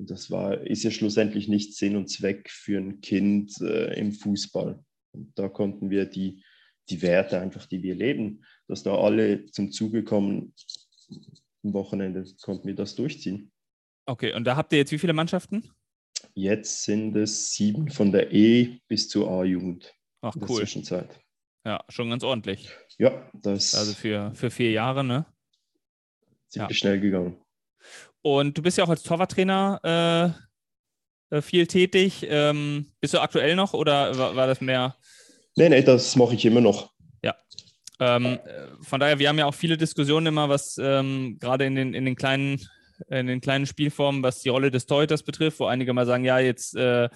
Und 0.00 0.10
das 0.10 0.30
war, 0.30 0.62
ist 0.62 0.82
ja 0.82 0.90
schlussendlich 0.90 1.46
nicht 1.46 1.76
Sinn 1.76 1.94
und 1.94 2.08
Zweck 2.08 2.48
für 2.48 2.78
ein 2.78 3.02
Kind 3.02 3.60
äh, 3.60 3.92
im 4.00 4.12
Fußball. 4.12 4.82
Und 5.12 5.38
da 5.38 5.50
konnten 5.50 5.90
wir 5.90 6.06
die, 6.06 6.42
die 6.88 7.02
Werte 7.02 7.38
einfach, 7.38 7.66
die 7.66 7.82
wir 7.82 7.94
leben, 7.94 8.42
dass 8.66 8.82
da 8.82 8.96
alle 8.96 9.44
zum 9.50 9.72
Zuge 9.72 10.02
kommen, 10.02 10.54
am 11.62 11.74
Wochenende 11.74 12.24
konnten 12.40 12.66
wir 12.66 12.74
das 12.74 12.94
durchziehen. 12.94 13.52
Okay, 14.06 14.32
und 14.32 14.44
da 14.44 14.56
habt 14.56 14.72
ihr 14.72 14.78
jetzt 14.78 14.90
wie 14.90 14.98
viele 14.98 15.12
Mannschaften? 15.12 15.70
Jetzt 16.32 16.84
sind 16.84 17.14
es 17.14 17.52
sieben 17.52 17.90
von 17.90 18.10
der 18.10 18.32
E 18.32 18.80
bis 18.88 19.06
zur 19.10 19.30
A-Jugend. 19.30 19.94
Ach 20.22 20.34
cool. 20.48 20.60
Zwischenzeit. 20.60 21.20
Ja, 21.66 21.84
schon 21.90 22.08
ganz 22.08 22.24
ordentlich. 22.24 22.70
Ja, 22.96 23.30
das 23.34 23.74
Also 23.74 23.92
für, 23.92 24.32
für 24.34 24.50
vier 24.50 24.70
Jahre, 24.70 25.04
ne? 25.04 25.26
ziemlich 26.48 26.78
schnell 26.78 27.00
gegangen. 27.00 27.36
Und 28.22 28.56
du 28.58 28.62
bist 28.62 28.78
ja 28.78 28.84
auch 28.84 28.88
als 28.88 29.02
Torwarttrainer 29.02 30.34
äh, 31.30 31.36
äh, 31.36 31.42
viel 31.42 31.66
tätig. 31.66 32.26
Ähm, 32.28 32.92
bist 33.00 33.14
du 33.14 33.20
aktuell 33.20 33.56
noch 33.56 33.72
oder 33.74 34.16
war, 34.18 34.36
war 34.36 34.46
das 34.46 34.60
mehr? 34.60 34.96
Nee, 35.56 35.68
nee, 35.68 35.82
das 35.82 36.16
mache 36.16 36.34
ich 36.34 36.44
immer 36.44 36.60
noch. 36.60 36.90
Ähm, 38.00 38.38
von 38.80 38.98
daher, 38.98 39.18
wir 39.18 39.28
haben 39.28 39.38
ja 39.38 39.44
auch 39.44 39.54
viele 39.54 39.76
Diskussionen 39.76 40.26
immer, 40.26 40.48
was 40.48 40.78
ähm, 40.82 41.36
gerade 41.38 41.66
in 41.66 41.74
den, 41.74 41.94
in 41.94 42.04
den 42.04 42.16
kleinen 42.16 42.60
in 43.08 43.26
den 43.26 43.40
kleinen 43.40 43.64
Spielformen, 43.64 44.22
was 44.22 44.40
die 44.40 44.50
Rolle 44.50 44.70
des 44.70 44.84
Torhüters 44.84 45.22
betrifft, 45.22 45.58
wo 45.58 45.64
einige 45.64 45.94
mal 45.94 46.04
sagen, 46.04 46.22
ja, 46.22 46.38
jetzt 46.38 46.76
äh, 46.76 47.08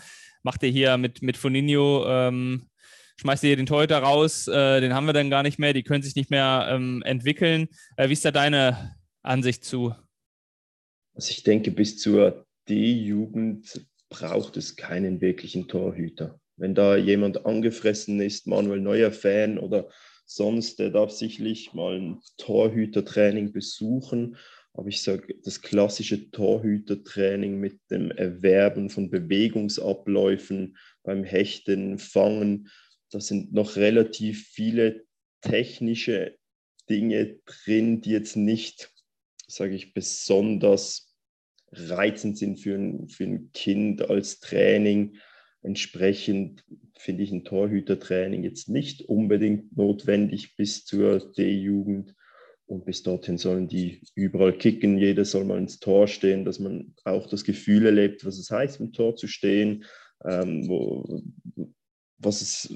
macht 0.42 0.62
ihr 0.62 0.70
hier 0.70 0.96
mit, 0.96 1.20
mit 1.20 1.36
Foninho, 1.36 2.06
ähm, 2.08 2.70
schmeißt 3.18 3.44
ihr 3.44 3.48
hier 3.48 3.56
den 3.58 3.66
Torhüter 3.66 3.98
raus, 3.98 4.48
äh, 4.48 4.80
den 4.80 4.94
haben 4.94 5.04
wir 5.04 5.12
dann 5.12 5.28
gar 5.28 5.42
nicht 5.42 5.58
mehr, 5.58 5.74
die 5.74 5.82
können 5.82 6.02
sich 6.02 6.16
nicht 6.16 6.30
mehr 6.30 6.68
ähm, 6.70 7.02
entwickeln. 7.04 7.68
Äh, 7.98 8.08
wie 8.08 8.14
ist 8.14 8.24
da 8.24 8.30
deine 8.30 8.96
Ansicht 9.22 9.62
zu? 9.62 9.94
Also 11.14 11.30
ich 11.30 11.42
denke, 11.42 11.70
bis 11.70 11.98
zur 11.98 12.46
D-Jugend 12.68 13.86
braucht 14.08 14.56
es 14.56 14.76
keinen 14.76 15.20
wirklichen 15.20 15.68
Torhüter. 15.68 16.40
Wenn 16.56 16.74
da 16.74 16.96
jemand 16.96 17.46
angefressen 17.46 18.20
ist, 18.20 18.46
Manuel 18.46 18.80
Neuer 18.80 19.12
Fan 19.12 19.58
oder 19.58 19.90
sonst, 20.26 20.78
der 20.78 20.90
darf 20.90 21.10
sicherlich 21.10 21.72
mal 21.72 21.96
ein 21.98 22.20
Torhütertraining 22.38 23.52
besuchen. 23.52 24.36
Aber 24.72 24.88
ich 24.88 25.02
sage, 25.02 25.34
das 25.44 25.60
klassische 25.60 26.30
Torhütertraining 26.30 27.58
mit 27.58 27.80
dem 27.90 28.10
Erwerben 28.10 28.90
von 28.90 29.10
Bewegungsabläufen 29.10 30.76
beim 31.02 31.22
Hechten, 31.24 31.98
Fangen, 31.98 32.68
da 33.10 33.20
sind 33.20 33.52
noch 33.52 33.76
relativ 33.76 34.48
viele 34.48 35.04
technische 35.40 36.36
Dinge 36.88 37.38
drin, 37.46 38.00
die 38.00 38.10
jetzt 38.10 38.36
nicht, 38.36 38.92
sage 39.46 39.74
ich, 39.74 39.94
besonders 39.94 41.03
reizend 41.76 42.38
sind 42.38 42.60
für 42.60 42.74
ein, 42.74 43.08
für 43.08 43.24
ein 43.24 43.50
Kind 43.52 44.08
als 44.08 44.40
Training. 44.40 45.16
Entsprechend 45.62 46.64
finde 46.96 47.22
ich 47.22 47.32
ein 47.32 47.44
Torhütertraining 47.44 48.44
jetzt 48.44 48.68
nicht 48.68 49.02
unbedingt 49.02 49.76
notwendig 49.76 50.56
bis 50.56 50.84
zur 50.84 51.32
D-Jugend. 51.32 52.14
Und 52.66 52.86
bis 52.86 53.02
dorthin 53.02 53.36
sollen 53.36 53.68
die 53.68 54.00
überall 54.14 54.56
kicken, 54.56 54.96
jeder 54.96 55.26
soll 55.26 55.44
mal 55.44 55.58
ins 55.58 55.80
Tor 55.80 56.08
stehen, 56.08 56.46
dass 56.46 56.58
man 56.58 56.94
auch 57.04 57.28
das 57.28 57.44
Gefühl 57.44 57.84
erlebt, 57.84 58.24
was 58.24 58.38
es 58.38 58.50
heißt, 58.50 58.80
im 58.80 58.92
Tor 58.92 59.16
zu 59.16 59.26
stehen, 59.26 59.84
ähm, 60.24 60.66
wo, 60.66 61.22
was 62.16 62.40
es 62.40 62.74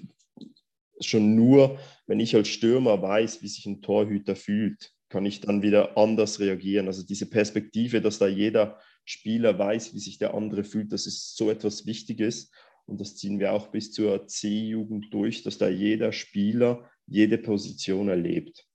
schon 1.01 1.35
nur, 1.37 1.79
wenn 2.07 2.21
ich 2.21 2.35
als 2.35 2.49
Stürmer 2.49 3.01
weiß, 3.01 3.43
wie 3.43 3.49
sich 3.49 3.65
ein 3.65 3.81
Torhüter 3.81 4.37
fühlt, 4.37 4.93
kann 5.09 5.25
ich 5.25 5.41
dann 5.41 5.63
wieder 5.63 5.97
anders 5.97 6.39
reagieren. 6.41 6.87
Also 6.87 7.03
diese 7.03 7.27
Perspektive, 7.27 8.01
dass 8.01 8.19
da 8.19 8.27
jeder 8.27 8.79
Spieler 9.09 9.59
weiß, 9.59 9.94
wie 9.94 10.01
sich 10.01 10.18
der 10.18 10.35
andere 10.35 10.64
fühlt, 10.64 10.92
das 10.92 11.07
ist 11.07 11.37
so 11.37 11.51
etwas 11.51 11.87
Wichtiges. 11.87 12.51
Und 12.85 13.01
das 13.01 13.16
ziehen 13.16 13.38
wir 13.38 13.53
auch 13.53 13.68
bis 13.68 13.90
zur 13.90 14.27
C-Jugend 14.27 15.12
durch, 15.12 15.42
dass 15.42 15.57
da 15.57 15.68
jeder 15.68 16.12
Spieler 16.12 16.90
jede 17.07 17.38
Position 17.38 18.09
erlebt. 18.09 18.66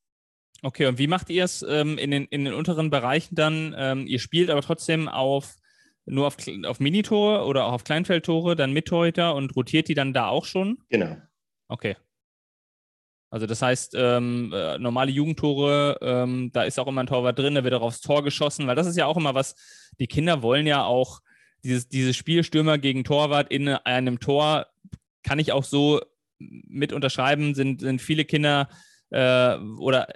Okay, 0.64 0.88
und 0.88 0.98
wie 0.98 1.08
macht 1.08 1.30
ihr 1.30 1.44
es 1.44 1.64
ähm, 1.68 2.00
in, 2.00 2.10
den, 2.10 2.26
in 2.26 2.46
den 2.46 2.54
unteren 2.54 2.90
Bereichen 2.90 3.36
dann? 3.36 3.76
Ähm, 3.78 4.08
ihr 4.08 4.20
spielt 4.20 4.50
aber 4.50 4.62
trotzdem 4.62 5.08
auf 5.08 5.56
nur 6.06 6.26
auf, 6.26 6.38
auf 6.66 6.80
Minitore 6.80 7.46
oder 7.46 7.66
auch 7.66 7.74
auf 7.74 7.84
Kleinfeldtore, 7.84 8.56
dann 8.56 8.74
mit 8.74 8.88
Torhüter 8.88 9.36
und 9.36 9.56
rotiert 9.56 9.88
die 9.88 9.94
dann 9.94 10.14
da 10.14 10.28
auch 10.30 10.46
schon? 10.46 10.80
Genau. 10.90 11.16
Okay. 11.68 11.96
Also 13.34 13.48
das 13.48 13.64
heißt, 13.64 13.96
ähm, 13.98 14.54
äh, 14.54 14.78
normale 14.78 15.10
Jugendtore, 15.10 15.98
ähm, 16.04 16.52
da 16.54 16.66
ist 16.66 16.80
auch 16.80 16.86
immer 16.86 17.02
ein 17.02 17.08
Torwart 17.08 17.40
drin, 17.40 17.56
da 17.56 17.64
wird 17.64 17.74
auch 17.74 17.82
aufs 17.82 18.00
Tor 18.00 18.24
geschossen, 18.24 18.68
weil 18.68 18.76
das 18.76 18.86
ist 18.86 18.96
ja 18.96 19.08
auch 19.08 19.18
immer 19.18 19.34
was, 19.34 19.56
die 20.00 20.06
Kinder 20.06 20.44
wollen 20.44 20.68
ja 20.68 20.84
auch 20.84 21.20
dieses, 21.64 21.90
dieses 21.90 22.16
Spiel 22.16 22.44
gegen 22.44 23.04
Torwart 23.04 23.52
in 23.52 23.70
einem 23.70 24.20
Tor, 24.20 24.68
kann 25.24 25.40
ich 25.40 25.52
auch 25.52 25.64
so 25.64 26.00
mit 26.38 26.94
unterschreiben, 26.94 27.56
sind, 27.56 27.82
sind 27.82 28.04
viele 28.04 28.24
Kinder 28.24 28.70
äh, 29.10 29.56
oder 29.80 30.10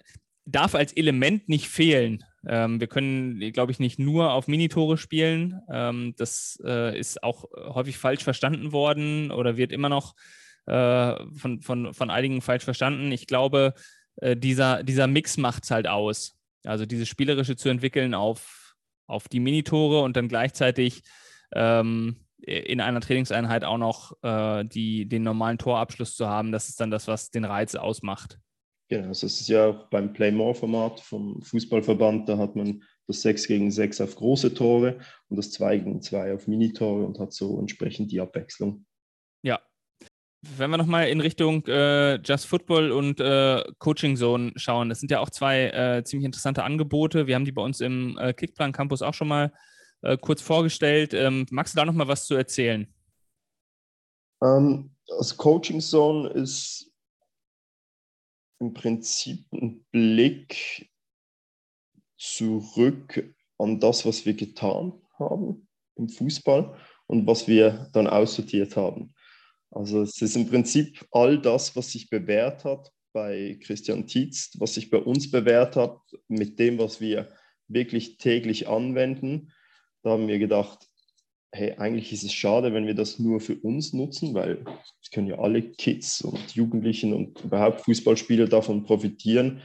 darf 0.46 0.76
als 0.76 0.94
Element 0.94 1.50
nicht 1.50 1.70
fehlen. 1.70 2.24
Ähm, 2.48 2.80
wir 2.80 2.86
können, 2.86 3.40
glaube 3.52 3.72
ich, 3.72 3.80
nicht 3.80 3.98
nur 3.98 4.32
auf 4.32 4.48
Minitore 4.48 5.00
spielen. 5.00 5.60
Ähm, 5.72 6.14
das 6.18 6.62
äh, 6.64 6.96
ist 6.96 7.24
auch 7.24 7.46
häufig 7.56 7.98
falsch 7.98 8.24
verstanden 8.24 8.74
worden 8.74 9.32
oder 9.32 9.58
wird 9.58 9.72
immer 9.72 9.90
noch 9.90 10.14
äh, 10.14 10.47
von, 10.72 11.62
von, 11.62 11.94
von 11.94 12.10
einigen 12.10 12.42
falsch 12.42 12.64
verstanden. 12.64 13.12
Ich 13.12 13.28
glaube, 13.28 13.74
äh, 14.18 14.36
dieser, 14.36 14.84
dieser 14.84 15.08
Mix 15.08 15.38
macht 15.38 15.64
es 15.64 15.72
halt 15.72 15.88
aus. 15.88 16.38
Also 16.64 16.86
dieses 16.86 17.08
Spielerische 17.08 17.56
zu 17.56 17.70
entwickeln 17.70 18.14
auf, 18.14 18.76
auf 19.08 19.28
die 19.30 19.40
Minitore 19.40 20.02
und 20.02 20.18
dann 20.18 20.28
gleichzeitig 20.28 21.04
ähm, 21.54 22.18
in 22.42 22.82
einer 22.82 23.02
Trainingseinheit 23.02 23.64
auch 23.64 23.78
noch 23.78 24.16
äh, 24.24 24.64
die, 24.66 25.08
den 25.08 25.24
normalen 25.24 25.58
Torabschluss 25.58 26.16
zu 26.16 26.28
haben, 26.28 26.52
das 26.52 26.70
ist 26.70 26.80
dann 26.80 26.92
das, 26.92 27.08
was 27.08 27.32
den 27.32 27.46
Reiz 27.46 27.76
ausmacht. 27.76 28.40
Genau, 28.90 29.10
also 29.10 29.26
es 29.26 29.42
ist 29.42 29.50
ja 29.50 29.68
auch 29.68 29.90
beim 29.90 30.14
Play 30.14 30.32
More-Format 30.32 31.00
vom 31.02 31.42
Fußballverband, 31.42 32.30
da 32.30 32.38
hat 32.38 32.56
man 32.56 32.84
das 33.08 33.22
6 33.22 33.48
gegen 33.48 33.72
6 33.72 34.02
auf 34.02 34.16
große 34.16 34.54
Tore 34.54 35.00
und 35.30 35.38
das 35.38 35.52
2 35.52 35.78
gegen 35.80 36.02
2 36.02 36.34
auf 36.34 36.48
Minitore 36.48 37.06
und 37.06 37.20
hat 37.20 37.34
so 37.34 37.60
entsprechend 37.60 38.12
die 38.12 38.22
Abwechslung. 38.22 38.86
Wenn 40.56 40.70
wir 40.70 40.78
nochmal 40.78 41.10
in 41.10 41.20
Richtung 41.20 41.66
äh, 41.68 42.16
Just 42.22 42.46
Football 42.46 42.92
und 42.92 43.20
äh, 43.20 43.64
Coaching 43.80 44.16
Zone 44.16 44.54
schauen, 44.56 44.90
das 44.90 45.00
sind 45.00 45.12
ja 45.12 45.20
auch 45.20 45.30
zwei 45.30 45.66
äh, 45.68 46.04
ziemlich 46.04 46.26
interessante 46.26 46.64
Angebote. 46.64 47.28
Wir 47.28 47.36
haben 47.36 47.46
die 47.46 47.52
bei 47.52 47.62
uns 47.62 47.82
im 47.82 48.18
äh, 48.18 48.34
Kickplan 48.34 48.72
Campus 48.72 49.02
auch 49.02 49.14
schon 49.14 49.28
mal 49.28 49.52
äh, 50.02 50.18
kurz 50.18 50.42
vorgestellt. 50.42 51.14
Ähm, 51.14 51.46
magst 51.52 51.74
du 51.74 51.78
da 51.78 51.86
nochmal 51.86 52.08
was 52.08 52.26
zu 52.26 52.36
erzählen? 52.36 52.88
Ähm, 54.42 54.92
das 55.08 55.36
Coaching 55.36 55.82
Zone 55.82 56.30
ist 56.30 56.92
im 58.60 58.74
Prinzip 58.74 59.46
ein 59.52 59.86
Blick 59.92 60.90
zurück 62.18 63.36
an 63.58 63.80
das, 63.80 64.06
was 64.06 64.26
wir 64.26 64.34
getan 64.34 64.94
haben 65.20 65.68
im 65.96 66.10
Fußball 66.10 66.76
und 67.08 67.28
was 67.28 67.48
wir 67.48 67.90
dann 67.94 68.08
aussortiert 68.08 68.76
haben. 68.76 69.14
Also 69.72 70.02
es 70.02 70.22
ist 70.22 70.36
im 70.36 70.48
Prinzip 70.48 71.06
all 71.12 71.40
das, 71.40 71.76
was 71.76 71.92
sich 71.92 72.10
bewährt 72.10 72.64
hat 72.64 72.92
bei 73.14 73.58
Christian 73.62 74.08
Tietz, 74.08 74.52
was 74.60 74.76
sich 74.76 74.90
bei 74.90 75.00
uns 75.00 75.32
bewährt 75.32 75.76
hat, 75.76 76.00
mit 76.28 76.60
dem, 76.60 76.78
was 76.78 77.02
wir 77.02 77.30
wirklich 77.68 78.18
täglich 78.18 78.68
anwenden. 78.68 79.52
Da 80.04 80.12
haben 80.12 80.28
wir 80.28 80.40
gedacht, 80.40 80.88
hey, 81.52 81.74
eigentlich 81.78 82.14
ist 82.14 82.24
es 82.24 82.34
schade, 82.34 82.74
wenn 82.74 82.86
wir 82.86 82.94
das 82.94 83.20
nur 83.20 83.40
für 83.40 83.56
uns 83.56 83.94
nutzen, 83.94 84.34
weil 84.34 84.64
es 85.02 85.10
können 85.10 85.28
ja 85.28 85.40
alle 85.40 85.62
Kids 85.62 86.22
und 86.22 86.56
Jugendlichen 86.56 87.14
und 87.14 87.44
überhaupt 87.44 87.82
Fußballspieler 87.82 88.48
davon 88.48 88.84
profitieren 88.84 89.62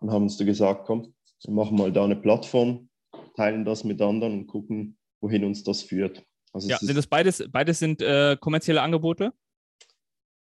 und 0.00 0.10
haben 0.10 0.24
uns 0.24 0.36
da 0.36 0.44
gesagt, 0.44 0.86
komm, 0.86 1.14
wir 1.44 1.54
machen 1.54 1.76
mal 1.76 1.92
da 1.92 2.04
eine 2.04 2.16
Plattform, 2.16 2.88
teilen 3.36 3.64
das 3.64 3.84
mit 3.84 4.00
anderen 4.00 4.32
und 4.32 4.46
gucken, 4.46 4.96
wohin 5.20 5.44
uns 5.44 5.62
das 5.62 5.82
führt. 5.82 6.24
Also 6.52 6.68
ja, 6.68 6.78
sind 6.78 6.96
das 6.96 7.06
beides, 7.06 7.44
beides 7.50 7.80
sind 7.80 8.00
äh, 8.00 8.36
kommerzielle 8.40 8.80
Angebote? 8.80 9.32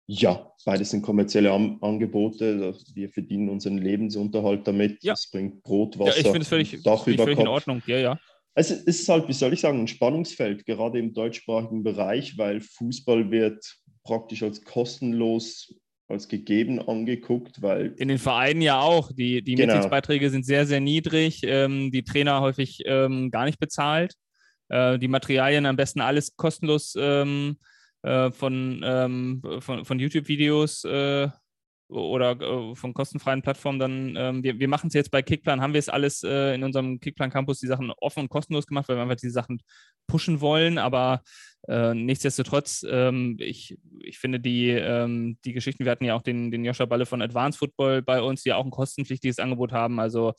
Ja, 0.06 0.52
beides 0.64 0.90
sind 0.90 1.02
kommerzielle 1.02 1.52
An 1.52 1.78
Angebote. 1.80 2.74
Wir 2.94 3.08
verdienen 3.08 3.48
unseren 3.48 3.78
Lebensunterhalt 3.78 4.66
damit. 4.66 5.02
Ja. 5.02 5.12
Es 5.12 5.30
bringt 5.30 5.62
Brot, 5.62 5.98
Wasser, 5.98 6.10
ja, 6.10 6.16
ich 6.16 6.26
finde 6.26 6.40
es 6.40 6.48
völlig, 6.48 6.82
Dach 6.82 7.06
über 7.06 7.24
völlig 7.24 7.38
in 7.38 7.48
Ordnung. 7.48 7.82
Ja, 7.86 7.98
ja. 7.98 8.20
Es 8.54 8.70
ist 8.70 9.08
halt, 9.08 9.28
wie 9.28 9.32
soll 9.32 9.54
ich 9.54 9.60
sagen, 9.60 9.80
ein 9.80 9.88
Spannungsfeld, 9.88 10.66
gerade 10.66 10.98
im 10.98 11.14
deutschsprachigen 11.14 11.82
Bereich, 11.82 12.36
weil 12.36 12.60
Fußball 12.60 13.30
wird 13.30 13.64
praktisch 14.04 14.42
als 14.42 14.62
kostenlos, 14.62 15.74
als 16.08 16.28
gegeben 16.28 16.80
angeguckt, 16.80 17.62
weil. 17.62 17.94
In 17.96 18.08
den 18.08 18.18
Vereinen 18.18 18.60
ja 18.60 18.80
auch. 18.80 19.12
Die, 19.12 19.42
die 19.42 19.54
genau. 19.54 19.72
Mitgliedsbeiträge 19.72 20.28
sind 20.30 20.44
sehr, 20.44 20.66
sehr 20.66 20.80
niedrig, 20.80 21.40
ähm, 21.44 21.90
die 21.90 22.02
Trainer 22.02 22.40
häufig 22.40 22.82
ähm, 22.84 23.30
gar 23.30 23.46
nicht 23.46 23.58
bezahlt. 23.58 24.14
Äh, 24.68 24.98
die 24.98 25.08
Materialien 25.08 25.64
am 25.64 25.76
besten 25.76 26.00
alles 26.00 26.36
kostenlos 26.36 26.94
ähm, 26.98 27.56
äh, 28.02 28.30
von, 28.30 28.82
ähm, 28.84 29.42
von, 29.60 29.84
von 29.84 29.98
YouTube-Videos 29.98 30.84
äh, 30.84 31.28
oder 31.88 32.40
äh, 32.40 32.74
von 32.74 32.94
kostenfreien 32.94 33.42
Plattformen 33.42 33.78
dann, 33.78 34.16
ähm, 34.16 34.42
wir, 34.42 34.58
wir 34.58 34.68
machen 34.68 34.88
es 34.88 34.94
jetzt 34.94 35.10
bei 35.10 35.22
Kickplan, 35.22 35.60
haben 35.60 35.74
wir 35.74 35.78
es 35.78 35.88
alles 35.88 36.22
äh, 36.22 36.54
in 36.54 36.64
unserem 36.64 37.00
Kickplan 37.00 37.30
Campus 37.30 37.60
die 37.60 37.66
Sachen 37.66 37.90
offen 38.00 38.20
und 38.20 38.28
kostenlos 38.28 38.66
gemacht, 38.66 38.88
weil 38.88 38.96
wir 38.96 39.02
einfach 39.02 39.16
die 39.16 39.30
Sachen 39.30 39.60
pushen 40.06 40.40
wollen, 40.40 40.78
aber 40.78 41.22
äh, 41.68 41.94
nichtsdestotrotz, 41.94 42.84
ähm, 42.88 43.36
ich, 43.38 43.78
ich 44.00 44.18
finde 44.18 44.40
die, 44.40 44.70
ähm, 44.70 45.38
die 45.44 45.52
Geschichten, 45.52 45.84
wir 45.84 45.92
hatten 45.92 46.04
ja 46.04 46.14
auch 46.14 46.22
den, 46.22 46.50
den 46.50 46.64
Joscha 46.64 46.86
Balle 46.86 47.06
von 47.06 47.22
Advanced 47.22 47.58
Football 47.58 48.02
bei 48.02 48.20
uns, 48.20 48.42
die 48.42 48.50
ja 48.50 48.56
auch 48.56 48.64
ein 48.64 48.70
kostenpflichtiges 48.70 49.38
Angebot 49.38 49.72
haben, 49.72 50.00
also 50.00 50.34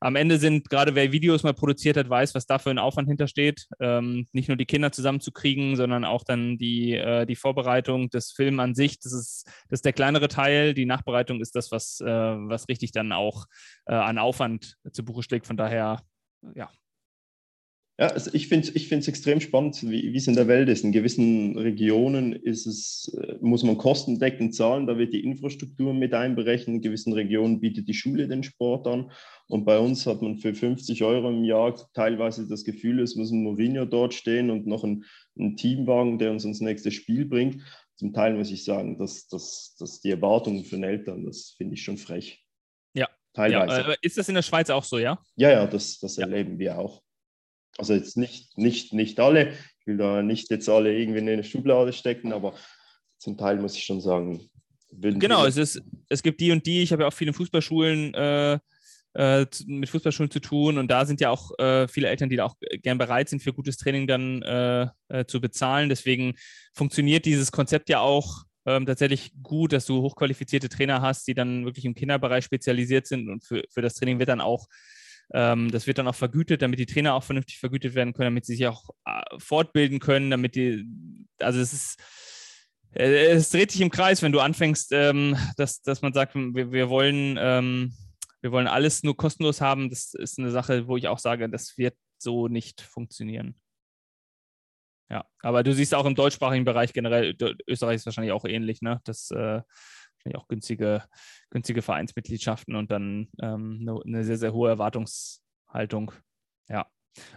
am 0.00 0.16
Ende 0.16 0.38
sind, 0.38 0.70
gerade 0.70 0.94
wer 0.94 1.12
Videos 1.12 1.42
mal 1.42 1.54
produziert 1.54 1.96
hat, 1.96 2.08
weiß, 2.08 2.34
was 2.34 2.46
da 2.46 2.58
für 2.58 2.70
ein 2.70 2.78
Aufwand 2.78 3.08
hintersteht. 3.08 3.66
Ähm, 3.80 4.28
nicht 4.32 4.48
nur 4.48 4.56
die 4.56 4.66
Kinder 4.66 4.92
zusammenzukriegen, 4.92 5.76
sondern 5.76 6.04
auch 6.04 6.24
dann 6.24 6.56
die, 6.56 6.94
äh, 6.94 7.26
die 7.26 7.36
Vorbereitung 7.36 8.08
des 8.10 8.30
Films 8.30 8.60
an 8.60 8.74
sich. 8.74 9.00
Das 9.00 9.12
ist, 9.12 9.44
das 9.68 9.78
ist 9.78 9.84
der 9.84 9.92
kleinere 9.92 10.28
Teil. 10.28 10.74
Die 10.74 10.86
Nachbereitung 10.86 11.40
ist 11.40 11.56
das, 11.56 11.72
was, 11.72 12.00
äh, 12.00 12.06
was 12.06 12.68
richtig 12.68 12.92
dann 12.92 13.12
auch 13.12 13.46
äh, 13.86 13.94
an 13.94 14.18
Aufwand 14.18 14.76
zu 14.92 15.04
Buche 15.04 15.22
schlägt. 15.22 15.46
Von 15.46 15.56
daher, 15.56 16.00
ja, 16.54 16.70
ja, 18.00 18.06
also 18.06 18.30
ich 18.32 18.46
finde 18.46 18.68
es 18.68 19.08
extrem 19.08 19.40
spannend, 19.40 19.82
wie, 19.82 20.16
es 20.16 20.28
in 20.28 20.36
der 20.36 20.46
Welt 20.46 20.68
ist. 20.68 20.84
In 20.84 20.92
gewissen 20.92 21.58
Regionen 21.58 22.32
ist 22.32 22.64
es, 22.64 23.12
äh, 23.20 23.34
muss 23.40 23.64
man 23.64 23.76
kostendeckend 23.76 24.54
zahlen, 24.54 24.86
da 24.86 24.96
wird 24.98 25.12
die 25.12 25.24
Infrastruktur 25.24 25.92
mit 25.92 26.14
einberechnet. 26.14 26.76
In 26.76 26.80
gewissen 26.80 27.12
Regionen 27.12 27.58
bietet 27.58 27.88
die 27.88 27.94
Schule 27.94 28.28
den 28.28 28.44
Sport 28.44 28.86
an. 28.86 29.10
Und 29.48 29.64
bei 29.64 29.80
uns 29.80 30.06
hat 30.06 30.22
man 30.22 30.36
für 30.36 30.54
50 30.54 31.02
Euro 31.02 31.28
im 31.28 31.42
Jahr 31.42 31.74
teilweise 31.92 32.46
das 32.46 32.62
Gefühl, 32.62 33.00
es 33.00 33.16
muss 33.16 33.32
ein 33.32 33.42
Mourinho 33.42 33.84
dort 33.84 34.14
stehen 34.14 34.50
und 34.50 34.68
noch 34.68 34.84
ein, 34.84 35.04
ein 35.36 35.56
Teamwagen, 35.56 36.20
der 36.20 36.30
uns 36.30 36.44
ins 36.44 36.60
nächste 36.60 36.92
Spiel 36.92 37.24
bringt. 37.24 37.64
Zum 37.96 38.12
Teil 38.12 38.34
muss 38.34 38.52
ich 38.52 38.62
sagen, 38.62 38.96
dass, 38.96 39.26
dass, 39.26 39.74
dass 39.76 40.00
die 40.00 40.10
Erwartungen 40.10 40.64
von 40.64 40.84
Eltern, 40.84 41.24
das 41.26 41.54
finde 41.56 41.74
ich 41.74 41.82
schon 41.82 41.98
frech. 41.98 42.44
Ja. 42.94 43.08
Teilweise. 43.32 43.90
Ja, 43.90 43.96
ist 44.02 44.16
das 44.16 44.28
in 44.28 44.36
der 44.36 44.42
Schweiz 44.42 44.70
auch 44.70 44.84
so, 44.84 44.98
ja? 44.98 45.18
Ja, 45.34 45.50
ja, 45.50 45.66
das, 45.66 45.98
das 45.98 46.14
ja. 46.14 46.24
erleben 46.24 46.60
wir 46.60 46.78
auch. 46.78 47.02
Also 47.78 47.94
jetzt 47.94 48.16
nicht, 48.16 48.58
nicht, 48.58 48.92
nicht 48.92 49.20
alle, 49.20 49.52
ich 49.80 49.86
will 49.86 49.96
da 49.96 50.22
nicht 50.22 50.50
jetzt 50.50 50.68
alle 50.68 50.96
irgendwie 50.96 51.20
in 51.20 51.28
eine 51.28 51.44
Schublade 51.44 51.92
stecken, 51.92 52.32
aber 52.32 52.54
zum 53.18 53.38
Teil 53.38 53.56
muss 53.58 53.76
ich 53.76 53.84
schon 53.84 54.00
sagen. 54.00 54.50
Genau, 54.90 55.44
es, 55.44 55.56
ist, 55.56 55.80
es 56.08 56.22
gibt 56.22 56.40
die 56.40 56.50
und 56.50 56.66
die, 56.66 56.82
ich 56.82 56.92
habe 56.92 57.02
ja 57.02 57.08
auch 57.08 57.12
viele 57.12 57.32
Fußballschulen 57.32 58.14
äh, 58.14 58.58
äh, 59.14 59.46
mit 59.66 59.88
Fußballschulen 59.88 60.30
zu 60.30 60.40
tun 60.40 60.78
und 60.78 60.88
da 60.90 61.06
sind 61.06 61.20
ja 61.20 61.30
auch 61.30 61.56
äh, 61.58 61.86
viele 61.88 62.08
Eltern, 62.08 62.28
die 62.28 62.36
da 62.36 62.46
auch 62.46 62.56
gern 62.82 62.98
bereit 62.98 63.28
sind, 63.28 63.42
für 63.42 63.52
gutes 63.52 63.76
Training 63.76 64.06
dann 64.06 64.42
äh, 64.42 64.88
äh, 65.08 65.24
zu 65.26 65.40
bezahlen. 65.40 65.88
Deswegen 65.88 66.34
funktioniert 66.74 67.26
dieses 67.26 67.52
Konzept 67.52 67.88
ja 67.90 68.00
auch 68.00 68.44
ähm, 68.66 68.86
tatsächlich 68.86 69.32
gut, 69.42 69.72
dass 69.72 69.86
du 69.86 70.02
hochqualifizierte 70.02 70.68
Trainer 70.68 71.00
hast, 71.00 71.26
die 71.26 71.34
dann 71.34 71.64
wirklich 71.64 71.84
im 71.84 71.94
Kinderbereich 71.94 72.44
spezialisiert 72.44 73.06
sind 73.06 73.28
und 73.28 73.44
für, 73.44 73.62
für 73.70 73.82
das 73.82 73.94
Training 73.94 74.18
wird 74.18 74.28
dann 74.28 74.40
auch 74.40 74.66
ähm, 75.32 75.70
das 75.70 75.86
wird 75.86 75.98
dann 75.98 76.08
auch 76.08 76.14
vergütet, 76.14 76.62
damit 76.62 76.78
die 76.78 76.86
Trainer 76.86 77.14
auch 77.14 77.22
vernünftig 77.22 77.58
vergütet 77.58 77.94
werden 77.94 78.14
können, 78.14 78.28
damit 78.28 78.46
sie 78.46 78.54
sich 78.56 78.66
auch 78.66 78.88
äh, 79.04 79.20
fortbilden 79.38 80.00
können, 80.00 80.30
damit 80.30 80.54
die, 80.54 80.86
also 81.38 81.60
es 81.60 81.72
ist, 81.72 82.00
äh, 82.94 83.26
es 83.26 83.50
dreht 83.50 83.70
sich 83.70 83.80
im 83.80 83.90
Kreis, 83.90 84.22
wenn 84.22 84.32
du 84.32 84.40
anfängst, 84.40 84.92
ähm, 84.92 85.36
dass, 85.56 85.82
dass 85.82 86.02
man 86.02 86.12
sagt, 86.14 86.34
wir, 86.34 86.72
wir 86.72 86.88
wollen, 86.88 87.36
ähm, 87.38 87.94
wir 88.40 88.52
wollen 88.52 88.68
alles 88.68 89.02
nur 89.02 89.16
kostenlos 89.16 89.60
haben. 89.60 89.90
Das 89.90 90.14
ist 90.14 90.38
eine 90.38 90.50
Sache, 90.50 90.86
wo 90.86 90.96
ich 90.96 91.08
auch 91.08 91.18
sage, 91.18 91.48
das 91.48 91.76
wird 91.76 91.96
so 92.18 92.48
nicht 92.48 92.80
funktionieren. 92.80 93.56
Ja, 95.10 95.24
aber 95.40 95.62
du 95.62 95.72
siehst 95.72 95.94
auch 95.94 96.04
im 96.04 96.14
deutschsprachigen 96.14 96.64
Bereich 96.64 96.92
generell, 96.92 97.34
Österreich 97.66 97.96
ist 97.96 98.06
wahrscheinlich 98.06 98.32
auch 98.32 98.44
ähnlich, 98.44 98.82
ne? 98.82 99.00
Das 99.04 99.30
äh, 99.30 99.62
auch 100.36 100.48
günstige, 100.48 101.02
günstige 101.50 101.82
Vereinsmitgliedschaften 101.82 102.76
und 102.76 102.90
dann 102.90 103.28
ähm, 103.40 103.78
eine, 103.80 104.00
eine, 104.04 104.24
sehr, 104.24 104.38
sehr 104.38 104.52
hohe 104.52 104.68
Erwartungshaltung. 104.68 106.12
Ja. 106.68 106.86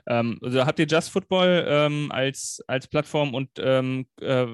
Ähm, 0.08 0.39
also 0.41 0.65
habt 0.65 0.80
ihr 0.80 0.86
Just 0.86 1.10
Football 1.10 1.65
ähm, 1.67 2.12
als, 2.12 2.62
als 2.67 2.88
Plattform 2.88 3.34
und 3.34 3.49
ähm, 3.58 4.06
äh, 4.19 4.45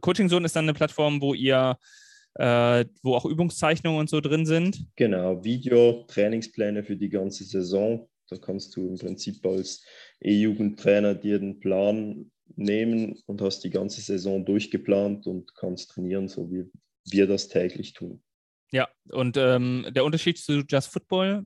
Coaching 0.00 0.28
Zone 0.28 0.46
ist 0.46 0.54
dann 0.54 0.66
eine 0.66 0.74
Plattform, 0.74 1.20
wo 1.20 1.34
ihr 1.34 1.76
äh, 2.34 2.84
wo 3.02 3.14
auch 3.14 3.26
Übungszeichnungen 3.26 4.00
und 4.00 4.08
so 4.08 4.20
drin 4.20 4.46
sind? 4.46 4.86
Genau, 4.96 5.44
Video, 5.44 6.04
Trainingspläne 6.08 6.82
für 6.82 6.96
die 6.96 7.10
ganze 7.10 7.44
Saison. 7.44 8.08
Da 8.28 8.36
kannst 8.38 8.74
du 8.76 8.88
im 8.88 8.98
Prinzip 8.98 9.44
als 9.44 9.84
E-Jugendtrainer 10.20 11.14
dir 11.14 11.38
den 11.38 11.60
Plan 11.60 12.30
nehmen 12.56 13.18
und 13.26 13.42
hast 13.42 13.60
die 13.64 13.70
ganze 13.70 14.00
Saison 14.00 14.44
durchgeplant 14.44 15.26
und 15.26 15.54
kannst 15.54 15.90
trainieren, 15.90 16.28
so 16.28 16.50
wie 16.50 16.70
wir 17.04 17.26
das 17.26 17.48
täglich 17.48 17.92
tun. 17.92 18.22
Ja, 18.70 18.88
und 19.10 19.36
ähm, 19.36 19.86
der 19.90 20.04
Unterschied 20.04 20.38
zu 20.38 20.62
Just 20.68 20.92
Football? 20.92 21.44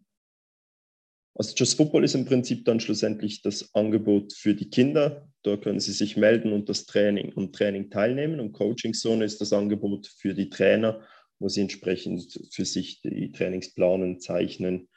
Also 1.35 1.55
Just 1.55 1.77
Football 1.77 2.05
ist 2.05 2.15
im 2.15 2.25
Prinzip 2.25 2.65
dann 2.65 2.81
schlussendlich 2.81 3.43
das 3.43 3.75
Angebot 3.75 4.33
für 4.33 4.55
die 4.55 4.71
Kinder. 4.71 5.29
Da 5.43 5.57
können 5.57 5.81
sie 5.81 5.93
sich 5.93 6.17
melden 6.17 6.53
und 6.53 6.69
das 6.69 6.87
Training 6.87 7.33
und 7.33 7.55
Training 7.55 7.91
teilnehmen. 7.91 8.41
Und 8.41 8.53
Coaching 8.53 8.95
Zone 8.95 9.25
ist 9.25 9.41
das 9.41 9.53
Angebot 9.53 10.07
für 10.07 10.35
die 10.35 10.49
Trainer, 10.49 11.07
wo 11.39 11.49
sie 11.49 11.61
entsprechend 11.61 12.41
für 12.51 12.65
sich 12.65 13.03
die 13.03 13.33
Trainingsplanen 13.33 14.19
zeichnen. 14.21 14.89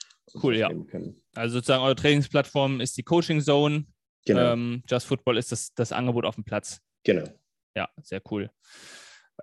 Cool, 0.42 0.56
ja. 0.56 0.70
Können. 0.70 1.22
Also 1.34 1.56
sozusagen 1.56 1.84
eure 1.84 1.96
Trainingsplattform 1.96 2.80
ist 2.80 2.98
die 2.98 3.04
Coaching 3.04 3.42
Zone. 3.42 3.86
Genau. 4.26 4.54
Ähm, 4.54 4.84
Just 4.88 5.08
Football 5.08 5.38
ist 5.38 5.52
das, 5.52 5.74
das 5.74 5.92
Angebot 5.92 6.26
auf 6.26 6.36
dem 6.36 6.44
Platz. 6.44 6.80
Genau. 7.04 7.28
Ja, 7.76 7.90
sehr 8.02 8.22
cool. 8.30 8.50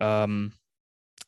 Ähm, 0.01 0.53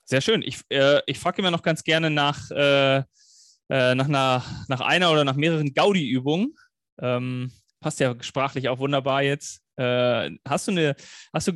sehr 0.09 0.21
schön. 0.23 0.43
Ich, 0.43 0.61
äh, 0.71 1.01
ich 1.07 1.19
frage 1.19 1.43
immer 1.43 1.51
noch 1.51 1.63
ganz 1.63 1.85
gerne 1.85 2.11
nach, 2.11 2.51
äh, 2.51 2.99
äh, 2.99 3.95
nach, 3.95 4.09
einer, 4.09 4.43
nach 4.69 4.81
einer 4.81 5.13
oder 5.13 5.25
nach 5.25 5.37
mehreren 5.37 5.75
Gaudi-Übungen. 5.75 6.55
Ähm, 7.01 7.53
passt 7.81 8.01
ja 8.01 8.15
sprachlich 8.21 8.69
auch 8.69 8.79
wunderbar 8.79 9.23
jetzt. 9.23 9.63
Äh, 9.77 10.31
hast 10.47 10.67
du 10.67 10.73
eine, 10.73 10.97
hast 11.33 11.49
du, 11.49 11.53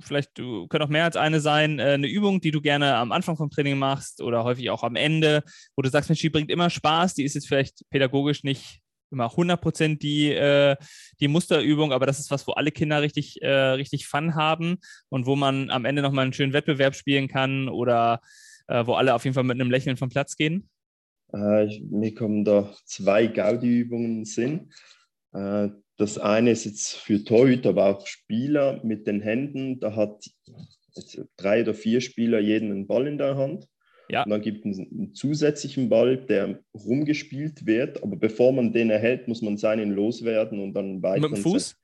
vielleicht 0.00 0.38
du, 0.38 0.66
können 0.68 0.84
auch 0.84 0.88
mehr 0.88 1.04
als 1.04 1.16
eine 1.16 1.40
sein, 1.40 1.78
äh, 1.78 1.94
eine 1.94 2.06
Übung, 2.06 2.40
die 2.40 2.52
du 2.52 2.62
gerne 2.62 2.94
am 2.96 3.12
Anfang 3.12 3.36
vom 3.36 3.50
Training 3.50 3.76
machst 3.76 4.22
oder 4.22 4.44
häufig 4.44 4.70
auch 4.70 4.84
am 4.84 4.96
Ende, 4.96 5.42
wo 5.76 5.82
du 5.82 5.90
sagst, 5.90 6.08
Mensch, 6.08 6.20
die 6.20 6.30
bringt 6.30 6.50
immer 6.50 6.70
Spaß, 6.70 7.14
die 7.14 7.24
ist 7.24 7.34
jetzt 7.34 7.48
vielleicht 7.48 7.82
pädagogisch 7.90 8.44
nicht 8.44 8.81
immer 9.12 9.30
100% 9.30 9.98
die, 9.98 10.30
äh, 10.30 10.76
die 11.20 11.28
Musterübung, 11.28 11.92
aber 11.92 12.06
das 12.06 12.18
ist 12.18 12.30
was, 12.30 12.46
wo 12.46 12.52
alle 12.52 12.70
Kinder 12.70 13.02
richtig, 13.02 13.40
äh, 13.42 13.50
richtig 13.50 14.06
Fun 14.06 14.34
haben 14.34 14.78
und 15.08 15.26
wo 15.26 15.36
man 15.36 15.70
am 15.70 15.84
Ende 15.84 16.02
nochmal 16.02 16.24
einen 16.24 16.32
schönen 16.32 16.52
Wettbewerb 16.52 16.94
spielen 16.94 17.28
kann 17.28 17.68
oder 17.68 18.20
äh, 18.66 18.86
wo 18.86 18.94
alle 18.94 19.14
auf 19.14 19.24
jeden 19.24 19.34
Fall 19.34 19.44
mit 19.44 19.60
einem 19.60 19.70
Lächeln 19.70 19.96
vom 19.96 20.08
Platz 20.08 20.36
gehen? 20.36 20.68
Äh, 21.32 21.80
mir 21.90 22.14
kommen 22.14 22.44
da 22.44 22.74
zwei 22.84 23.26
Gaudi-Übungen 23.26 24.24
Sinn. 24.24 24.72
Äh, 25.32 25.68
das 25.96 26.18
eine 26.18 26.50
ist 26.50 26.64
jetzt 26.64 26.94
für 26.94 27.24
Torhüter, 27.24 27.70
aber 27.70 27.86
auch 27.86 28.06
Spieler 28.06 28.80
mit 28.82 29.06
den 29.06 29.20
Händen. 29.20 29.78
Da 29.78 29.94
hat 29.94 30.24
drei 31.36 31.62
oder 31.62 31.74
vier 31.74 32.00
Spieler 32.00 32.40
jeden 32.40 32.70
einen 32.70 32.86
Ball 32.86 33.06
in 33.06 33.18
der 33.18 33.36
Hand. 33.36 33.68
Ja. 34.12 34.24
Und 34.24 34.30
dann 34.30 34.42
gibt 34.42 34.66
es 34.66 34.78
einen 34.78 35.14
zusätzlichen 35.14 35.88
Ball, 35.88 36.18
der 36.18 36.62
rumgespielt 36.74 37.64
wird, 37.64 38.02
aber 38.02 38.16
bevor 38.16 38.52
man 38.52 38.72
den 38.72 38.90
erhält, 38.90 39.26
muss 39.26 39.40
man 39.40 39.56
seinen 39.56 39.90
loswerden 39.92 40.60
und 40.60 40.74
dann 40.74 41.02
weiter. 41.02 41.28
Mit 41.28 41.38
dem 41.38 41.42
Fuß? 41.42 41.76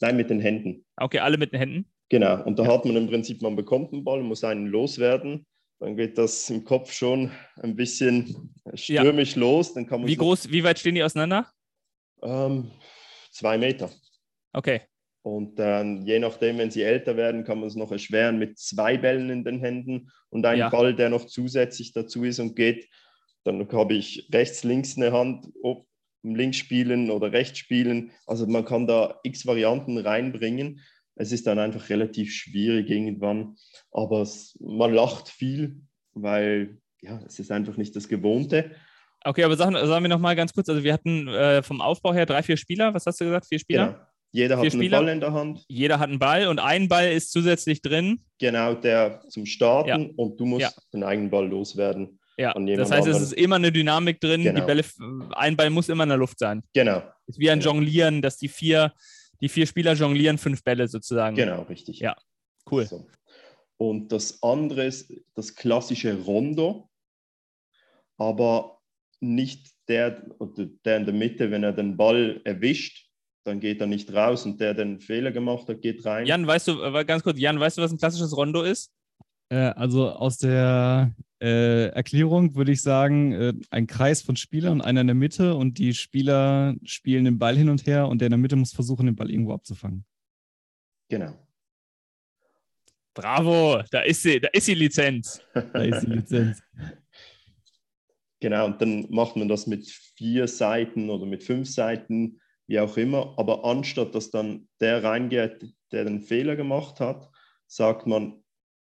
Nein, 0.00 0.16
mit 0.16 0.30
den 0.30 0.40
Händen. 0.40 0.84
Okay, 0.96 1.20
alle 1.20 1.38
mit 1.38 1.52
den 1.52 1.58
Händen? 1.60 1.84
Genau, 2.08 2.42
und 2.44 2.58
da 2.58 2.64
Ja. 2.64 2.72
hat 2.74 2.84
man 2.84 2.96
im 2.96 3.06
Prinzip, 3.06 3.40
man 3.40 3.54
bekommt 3.54 3.92
einen 3.92 4.02
Ball, 4.02 4.20
muss 4.22 4.42
einen 4.42 4.66
loswerden. 4.66 5.46
Dann 5.78 5.96
geht 5.96 6.18
das 6.18 6.50
im 6.50 6.64
Kopf 6.64 6.92
schon 6.92 7.30
ein 7.62 7.76
bisschen 7.76 8.52
stürmisch 8.74 9.36
los. 9.36 9.72
Dann 9.72 9.86
kann 9.86 10.00
man 10.00 10.08
Wie 10.08 10.16
groß, 10.16 10.50
wie 10.50 10.64
weit 10.64 10.78
stehen 10.80 10.96
die 10.96 11.04
auseinander? 11.04 11.46
Ähm, 12.22 12.70
zwei 13.30 13.56
Meter. 13.56 13.90
Okay. 14.52 14.80
Und 15.22 15.58
dann, 15.58 16.06
je 16.06 16.18
nachdem, 16.18 16.58
wenn 16.58 16.70
sie 16.70 16.82
älter 16.82 17.16
werden, 17.16 17.44
kann 17.44 17.58
man 17.58 17.68
es 17.68 17.76
noch 17.76 17.92
erschweren 17.92 18.38
mit 18.38 18.58
zwei 18.58 18.96
Bällen 18.96 19.28
in 19.28 19.44
den 19.44 19.60
Händen 19.60 20.10
und 20.30 20.46
einem 20.46 20.60
Ja. 20.60 20.68
Ball, 20.70 20.94
der 20.94 21.10
noch 21.10 21.26
zusätzlich 21.26 21.92
dazu 21.92 22.24
ist 22.24 22.38
und 22.38 22.56
geht. 22.56 22.88
Dann 23.44 23.70
habe 23.72 23.94
ich 23.94 24.28
rechts, 24.32 24.64
links 24.64 24.96
eine 24.96 25.12
Hand, 25.12 25.46
ob 25.62 25.86
links 26.22 26.56
spielen 26.58 27.10
oder 27.10 27.32
rechts 27.32 27.58
spielen. 27.58 28.12
Also 28.26 28.46
man 28.46 28.64
kann 28.64 28.86
da 28.86 29.18
x 29.22 29.46
Varianten 29.46 29.98
reinbringen. 29.98 30.80
Es 31.16 31.32
ist 31.32 31.46
dann 31.46 31.58
einfach 31.58 31.90
relativ 31.90 32.32
schwierig 32.32 32.88
irgendwann, 32.88 33.56
aber 33.90 34.22
es, 34.22 34.56
man 34.60 34.94
lacht 34.94 35.28
viel, 35.28 35.82
weil 36.14 36.78
ja, 37.02 37.20
es 37.26 37.38
ist 37.38 37.50
einfach 37.50 37.76
nicht 37.76 37.94
das 37.94 38.08
Gewohnte. 38.08 38.70
Okay, 39.22 39.44
aber 39.44 39.56
sagen, 39.56 39.74
sagen 39.74 40.04
wir 40.04 40.08
nochmal 40.08 40.34
ganz 40.34 40.54
kurz, 40.54 40.68
also 40.70 40.82
wir 40.82 40.94
hatten 40.94 41.28
äh, 41.28 41.62
vom 41.62 41.82
Aufbau 41.82 42.14
her 42.14 42.24
drei, 42.24 42.42
vier 42.42 42.56
Spieler. 42.56 42.94
Was 42.94 43.04
hast 43.04 43.20
du 43.20 43.26
gesagt? 43.26 43.46
Vier 43.46 43.58
Spieler? 43.58 43.86
Genau. 43.86 44.09
Jeder 44.32 44.56
hat 44.56 44.62
Vier 44.64 44.72
einen 44.72 44.80
Spieler? 44.80 44.98
Ball 45.00 45.08
in 45.08 45.20
der 45.20 45.32
Hand. 45.32 45.64
Jeder 45.68 45.98
hat 45.98 46.08
einen 46.08 46.18
Ball 46.18 46.46
und 46.46 46.58
ein 46.60 46.88
Ball 46.88 47.10
ist 47.12 47.32
zusätzlich 47.32 47.82
drin. 47.82 48.20
Genau, 48.38 48.74
der 48.74 49.22
zum 49.28 49.44
Starten 49.46 50.10
und 50.10 50.38
du 50.38 50.46
musst 50.46 50.62
Ja. 50.62 50.72
den 50.92 51.02
eigenen 51.02 51.30
Ball 51.30 51.48
loswerden. 51.48 52.18
Ja, 52.38 52.54
das 52.54 52.90
heißt, 52.90 53.06
es 53.08 53.14
anderen. 53.16 53.22
ist 53.24 53.32
immer 53.34 53.56
eine 53.56 53.70
Dynamik 53.72 54.20
drin. 54.20 54.40
Die 54.42 54.48
Genau. 54.48 54.64
Bälle, 54.66 54.82
ein 55.32 55.56
Ball 55.56 55.68
muss 55.68 55.88
immer 55.90 56.04
in 56.04 56.08
der 56.10 56.18
Luft 56.18 56.38
sein. 56.38 56.62
Genau, 56.72 57.02
ist 57.26 57.38
wie 57.38 57.50
ein 57.50 57.60
Ja. 57.60 57.66
Jonglieren, 57.66 58.22
dass 58.22 58.38
die 58.38 58.48
vier, 58.48 58.94
die 59.42 59.48
vier 59.48 59.66
Spieler 59.66 59.92
jonglieren 59.94 60.38
fünf 60.38 60.62
Bälle 60.64 60.86
sozusagen. 60.88 61.36
genau, 61.36 61.62
richtig. 61.62 61.98
Ja, 61.98 62.16
cool. 62.70 62.86
So. 62.86 63.06
Und 63.76 64.10
das 64.12 64.42
andere 64.42 64.84
ist 64.84 65.12
das 65.34 65.54
klassische 65.54 66.14
Rondo, 66.22 66.88
aber 68.16 68.78
nicht 69.20 69.68
der, 69.88 70.22
der 70.84 70.96
in 70.98 71.04
der 71.04 71.14
Mitte, 71.14 71.50
wenn 71.50 71.62
er 71.64 71.72
den 71.72 71.96
Ball 71.96 72.40
erwischt, 72.44 73.09
dann 73.50 73.60
geht 73.60 73.80
er 73.80 73.86
nicht 73.86 74.12
raus 74.12 74.46
und 74.46 74.60
der, 74.60 74.74
der 74.74 74.84
den 74.84 75.00
Fehler 75.00 75.32
gemacht 75.32 75.68
hat, 75.68 75.82
geht 75.82 76.04
rein. 76.06 76.26
Jan, 76.26 76.46
weißt 76.46 76.68
du, 76.68 76.82
äh, 76.82 77.04
ganz 77.04 77.22
kurz, 77.22 77.38
Jan, 77.38 77.60
weißt 77.60 77.78
du, 77.78 77.82
was 77.82 77.92
ein 77.92 77.98
klassisches 77.98 78.36
Rondo 78.36 78.62
ist? 78.62 78.90
Äh, 79.50 79.56
also 79.56 80.10
aus 80.10 80.38
der 80.38 81.14
äh, 81.40 81.88
Erklärung 81.88 82.54
würde 82.54 82.72
ich 82.72 82.82
sagen, 82.82 83.32
äh, 83.32 83.52
ein 83.70 83.86
Kreis 83.86 84.22
von 84.22 84.36
Spielern 84.36 84.74
und 84.74 84.80
einer 84.82 85.00
in 85.00 85.08
der 85.08 85.16
Mitte 85.16 85.54
und 85.54 85.78
die 85.78 85.94
Spieler 85.94 86.76
spielen 86.84 87.24
den 87.24 87.38
Ball 87.38 87.56
hin 87.56 87.68
und 87.68 87.86
her 87.86 88.08
und 88.08 88.20
der 88.20 88.26
in 88.26 88.32
der 88.32 88.38
Mitte 88.38 88.56
muss 88.56 88.72
versuchen, 88.72 89.06
den 89.06 89.16
Ball 89.16 89.30
irgendwo 89.30 89.52
abzufangen. 89.52 90.04
Genau. 91.08 91.34
Bravo, 93.12 93.82
da 93.90 94.02
ist 94.02 94.22
sie, 94.22 94.40
da 94.40 94.48
ist 94.52 94.68
die 94.68 94.74
Lizenz. 94.74 95.42
Da 95.54 95.82
ist 95.82 96.02
die 96.02 96.12
Lizenz. 96.12 96.62
Genau, 98.38 98.66
und 98.66 98.80
dann 98.80 99.06
macht 99.10 99.36
man 99.36 99.48
das 99.48 99.66
mit 99.66 99.86
vier 99.86 100.48
Seiten 100.48 101.10
oder 101.10 101.26
mit 101.26 101.42
fünf 101.42 101.68
Seiten, 101.68 102.40
wie 102.70 102.78
auch 102.78 102.96
immer. 102.96 103.34
Aber 103.36 103.64
anstatt 103.64 104.14
dass 104.14 104.30
dann 104.30 104.68
der 104.80 105.02
reingeht, 105.02 105.66
der 105.90 106.04
den 106.04 106.20
Fehler 106.20 106.54
gemacht 106.54 107.00
hat, 107.00 107.28
sagt 107.66 108.06
man, 108.06 108.42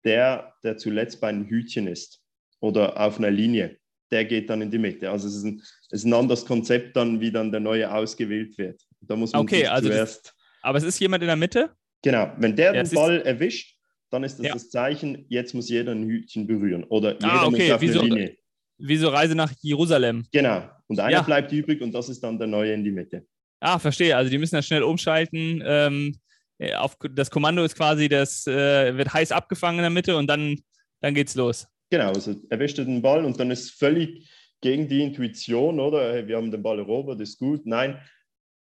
der, 0.04 0.54
der 0.62 0.76
zuletzt 0.78 1.20
bei 1.20 1.28
einem 1.28 1.46
Hütchen 1.46 1.88
ist 1.88 2.22
oder 2.60 2.98
auf 3.00 3.18
einer 3.18 3.30
Linie, 3.30 3.76
der 4.12 4.24
geht 4.24 4.48
dann 4.50 4.62
in 4.62 4.70
die 4.70 4.78
Mitte. 4.78 5.10
Also 5.10 5.26
es 5.26 5.34
ist 5.36 5.44
ein, 5.44 5.60
es 5.90 6.00
ist 6.00 6.04
ein 6.04 6.14
anderes 6.14 6.46
Konzept 6.46 6.96
dann, 6.96 7.20
wie 7.20 7.32
dann 7.32 7.50
der 7.50 7.60
neue 7.60 7.92
ausgewählt 7.92 8.56
wird. 8.56 8.80
Da 9.00 9.16
muss 9.16 9.32
man 9.32 9.42
Okay, 9.42 9.66
also 9.66 9.88
das- 9.88 9.96
zuerst, 10.22 10.34
Aber 10.62 10.78
es 10.78 10.84
ist 10.84 11.00
jemand 11.00 11.22
in 11.24 11.26
der 11.26 11.36
Mitte? 11.36 11.70
genau, 12.02 12.32
wenn 12.38 12.54
der 12.54 12.74
Ja, 12.74 12.82
den 12.84 12.94
Ball 12.94 13.20
erwischt, 13.22 13.76
dann 14.10 14.22
ist 14.22 14.38
das 14.38 14.46
Ja. 14.46 14.52
das 14.52 14.70
Zeichen, 14.70 15.24
jetzt 15.28 15.54
muss 15.54 15.68
jeder 15.68 15.90
ein 15.92 16.04
Hütchen 16.06 16.46
berühren 16.46 16.84
oder 16.84 17.14
jeder 17.14 17.32
Ah, 17.32 17.46
okay, 17.46 17.62
muss 17.68 17.70
auf 17.72 17.80
wie 17.80 17.86
eine 17.86 17.94
so- 17.94 18.02
Linie. 18.04 18.36
Wie 18.78 18.96
so 18.96 19.08
Reise 19.08 19.34
nach 19.34 19.52
Jerusalem. 19.60 20.24
Genau, 20.32 20.68
und 20.88 20.98
einer 21.00 21.10
Ja. 21.12 21.22
bleibt 21.22 21.50
übrig 21.52 21.80
und 21.82 21.92
das 21.92 22.08
ist 22.08 22.22
dann 22.22 22.38
der 22.38 22.48
neue 22.48 22.72
in 22.74 22.82
die 22.84 22.90
Mitte. 22.90 23.26
Ah, 23.62 23.78
verstehe. 23.78 24.16
Also 24.16 24.28
die 24.28 24.38
müssen 24.38 24.56
da 24.56 24.62
schnell 24.62 24.82
umschalten. 24.82 25.62
Ähm, 25.64 26.16
äh, 26.58 26.74
auf, 26.74 26.96
das 27.14 27.30
Kommando 27.30 27.62
ist 27.62 27.76
quasi, 27.76 28.08
das 28.08 28.44
äh, 28.48 28.96
wird 28.96 29.14
heiß 29.14 29.30
abgefangen 29.30 29.78
in 29.78 29.82
der 29.82 29.90
Mitte 29.90 30.16
und 30.16 30.26
dann, 30.26 30.58
dann 31.00 31.14
geht's 31.14 31.36
los. 31.36 31.68
Genau, 31.88 32.08
also 32.08 32.34
erwischt 32.50 32.78
er 32.78 32.86
den 32.86 33.02
Ball 33.02 33.24
und 33.24 33.38
dann 33.38 33.52
ist 33.52 33.70
völlig 33.70 34.28
gegen 34.60 34.88
die 34.88 35.02
Intuition, 35.02 35.78
oder? 35.78 36.12
Hey, 36.12 36.26
wir 36.26 36.38
haben 36.38 36.50
den 36.50 36.62
Ball 36.62 36.80
erobert, 36.80 37.20
ist 37.20 37.38
gut. 37.38 37.64
Nein, 37.64 38.00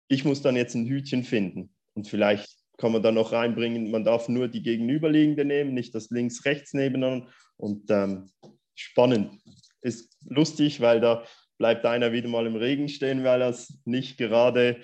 ich 0.08 0.24
muss 0.24 0.40
dann 0.40 0.56
jetzt 0.56 0.74
ein 0.74 0.86
Hütchen 0.86 1.24
finden. 1.24 1.74
Und 1.94 2.08
vielleicht 2.08 2.48
kann 2.78 2.92
man 2.92 3.02
da 3.02 3.12
noch 3.12 3.32
reinbringen, 3.32 3.90
man 3.90 4.04
darf 4.04 4.28
nur 4.28 4.48
die 4.48 4.62
gegenüberliegende 4.62 5.44
nehmen, 5.44 5.74
nicht 5.74 5.94
das 5.94 6.08
links-rechts 6.08 6.72
nebeneinander. 6.72 7.28
Und 7.58 7.90
ähm, 7.90 8.30
spannend. 8.74 9.40
Ist 9.82 10.16
lustig, 10.24 10.80
weil 10.80 11.00
da 11.00 11.24
bleibt 11.58 11.84
einer 11.84 12.12
wieder 12.12 12.28
mal 12.28 12.46
im 12.46 12.56
Regen 12.56 12.88
stehen, 12.88 13.24
weil 13.24 13.42
er 13.42 13.50
es 13.50 13.78
nicht 13.84 14.18
gerade 14.18 14.82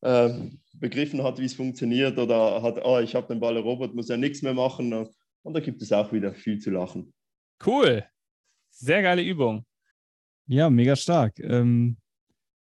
äh, 0.00 0.30
begriffen 0.74 1.22
hat, 1.22 1.38
wie 1.38 1.44
es 1.44 1.54
funktioniert 1.54 2.18
oder 2.18 2.62
hat, 2.62 2.84
oh, 2.84 2.98
ich 2.98 3.14
habe 3.14 3.28
den 3.28 3.40
Ball 3.40 3.56
erobert, 3.56 3.94
muss 3.94 4.08
ja 4.08 4.16
nichts 4.16 4.42
mehr 4.42 4.54
machen. 4.54 4.92
Und 5.42 5.54
da 5.54 5.60
gibt 5.60 5.82
es 5.82 5.92
auch 5.92 6.12
wieder 6.12 6.34
viel 6.34 6.58
zu 6.58 6.70
lachen. 6.70 7.12
Cool. 7.64 8.04
Sehr 8.70 9.02
geile 9.02 9.22
Übung. 9.22 9.64
Ja, 10.46 10.70
mega 10.70 10.94
stark. 10.96 11.38
Ähm, 11.40 11.96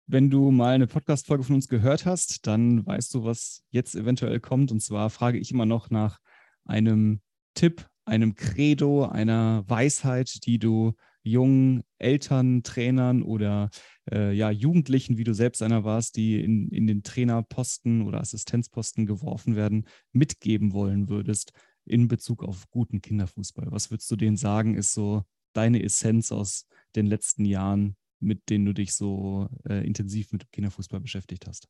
wenn 0.07 0.29
du 0.29 0.51
mal 0.51 0.73
eine 0.73 0.87
Podcast-Folge 0.87 1.43
von 1.43 1.55
uns 1.55 1.67
gehört 1.67 2.05
hast, 2.05 2.47
dann 2.47 2.85
weißt 2.85 3.13
du, 3.13 3.23
was 3.23 3.63
jetzt 3.71 3.93
eventuell 3.95 4.39
kommt. 4.39 4.71
Und 4.71 4.81
zwar 4.81 5.09
frage 5.09 5.37
ich 5.37 5.51
immer 5.51 5.65
noch 5.65 5.89
nach 5.89 6.19
einem 6.65 7.21
Tipp, 7.53 7.85
einem 8.05 8.35
Credo, 8.35 9.05
einer 9.05 9.63
Weisheit, 9.67 10.45
die 10.45 10.59
du 10.59 10.93
jungen 11.27 11.83
Eltern, 11.99 12.63
Trainern 12.63 13.23
oder 13.23 13.69
äh, 14.11 14.33
ja, 14.33 14.49
Jugendlichen, 14.51 15.17
wie 15.17 15.23
du 15.23 15.33
selbst 15.33 15.61
einer 15.61 15.83
warst, 15.83 16.15
die 16.15 16.41
in, 16.41 16.69
in 16.69 16.87
den 16.87 17.03
Trainerposten 17.03 18.01
oder 18.01 18.19
Assistenzposten 18.19 19.05
geworfen 19.05 19.55
werden, 19.55 19.85
mitgeben 20.11 20.73
wollen 20.73 21.09
würdest 21.09 21.53
in 21.85 22.07
Bezug 22.07 22.43
auf 22.43 22.69
guten 22.69 23.01
Kinderfußball. 23.01 23.71
Was 23.71 23.91
würdest 23.91 24.09
du 24.11 24.15
denen 24.15 24.37
sagen, 24.37 24.75
ist 24.75 24.93
so 24.93 25.23
deine 25.53 25.81
Essenz 25.83 26.31
aus 26.31 26.67
den 26.95 27.07
letzten 27.07 27.45
Jahren, 27.45 27.95
mit 28.19 28.49
denen 28.49 28.65
du 28.65 28.73
dich 28.73 28.93
so 28.93 29.47
äh, 29.67 29.85
intensiv 29.85 30.31
mit 30.31 30.51
Kinderfußball 30.51 30.99
beschäftigt 30.99 31.47
hast? 31.47 31.67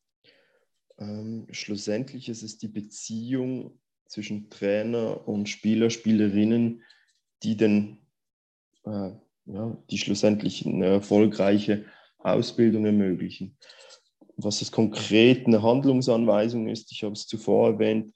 Ähm, 0.97 1.47
schlussendlich 1.51 2.29
ist 2.29 2.41
es 2.41 2.57
die 2.57 2.67
Beziehung 2.67 3.79
zwischen 4.07 4.49
Trainer 4.49 5.27
und 5.27 5.47
Spieler, 5.47 5.89
Spielerinnen, 5.89 6.81
die 7.43 7.55
den, 7.55 7.99
äh, 8.83 9.11
ja, 9.47 9.77
die 9.89 9.97
schlussendlich 9.97 10.65
eine 10.65 10.85
erfolgreiche 10.87 11.85
Ausbildung 12.19 12.85
ermöglichen. 12.85 13.57
Was 14.35 14.61
es 14.61 14.71
konkret 14.71 15.47
eine 15.47 15.63
Handlungsanweisung 15.63 16.67
ist, 16.67 16.91
ich 16.91 17.03
habe 17.03 17.13
es 17.13 17.25
zuvor 17.27 17.71
erwähnt, 17.71 18.13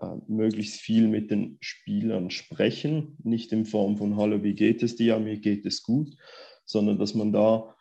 äh, 0.00 0.06
möglichst 0.26 0.80
viel 0.80 1.08
mit 1.08 1.30
den 1.30 1.58
Spielern 1.60 2.30
sprechen, 2.30 3.16
nicht 3.22 3.52
in 3.52 3.66
Form 3.66 3.96
von 3.96 4.16
Hallo, 4.16 4.42
wie 4.42 4.54
geht 4.54 4.82
es 4.82 4.96
dir, 4.96 5.18
mir 5.18 5.38
geht 5.38 5.66
es 5.66 5.82
gut, 5.82 6.16
sondern 6.64 6.98
dass 6.98 7.14
man 7.14 7.32
da 7.32 7.74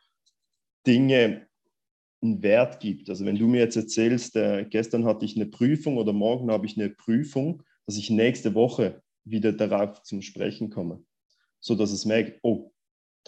Dinge 0.85 1.47
einen 2.21 2.43
Wert 2.43 2.79
gibt. 2.79 3.09
Also 3.09 3.25
wenn 3.25 3.38
du 3.38 3.47
mir 3.47 3.62
jetzt 3.62 3.77
erzählst, 3.77 4.35
äh, 4.35 4.65
gestern 4.69 5.05
hatte 5.05 5.25
ich 5.25 5.35
eine 5.35 5.45
Prüfung 5.45 5.97
oder 5.97 6.13
morgen 6.13 6.51
habe 6.51 6.65
ich 6.65 6.77
eine 6.77 6.89
Prüfung, 6.89 7.63
dass 7.85 7.97
ich 7.97 8.09
nächste 8.09 8.53
Woche 8.55 9.01
wieder 9.23 9.53
darauf 9.53 10.03
zum 10.03 10.21
Sprechen 10.21 10.69
komme, 10.69 11.03
so 11.59 11.75
dass 11.75 11.91
es 11.91 12.05
merkt, 12.05 12.39
oh, 12.43 12.71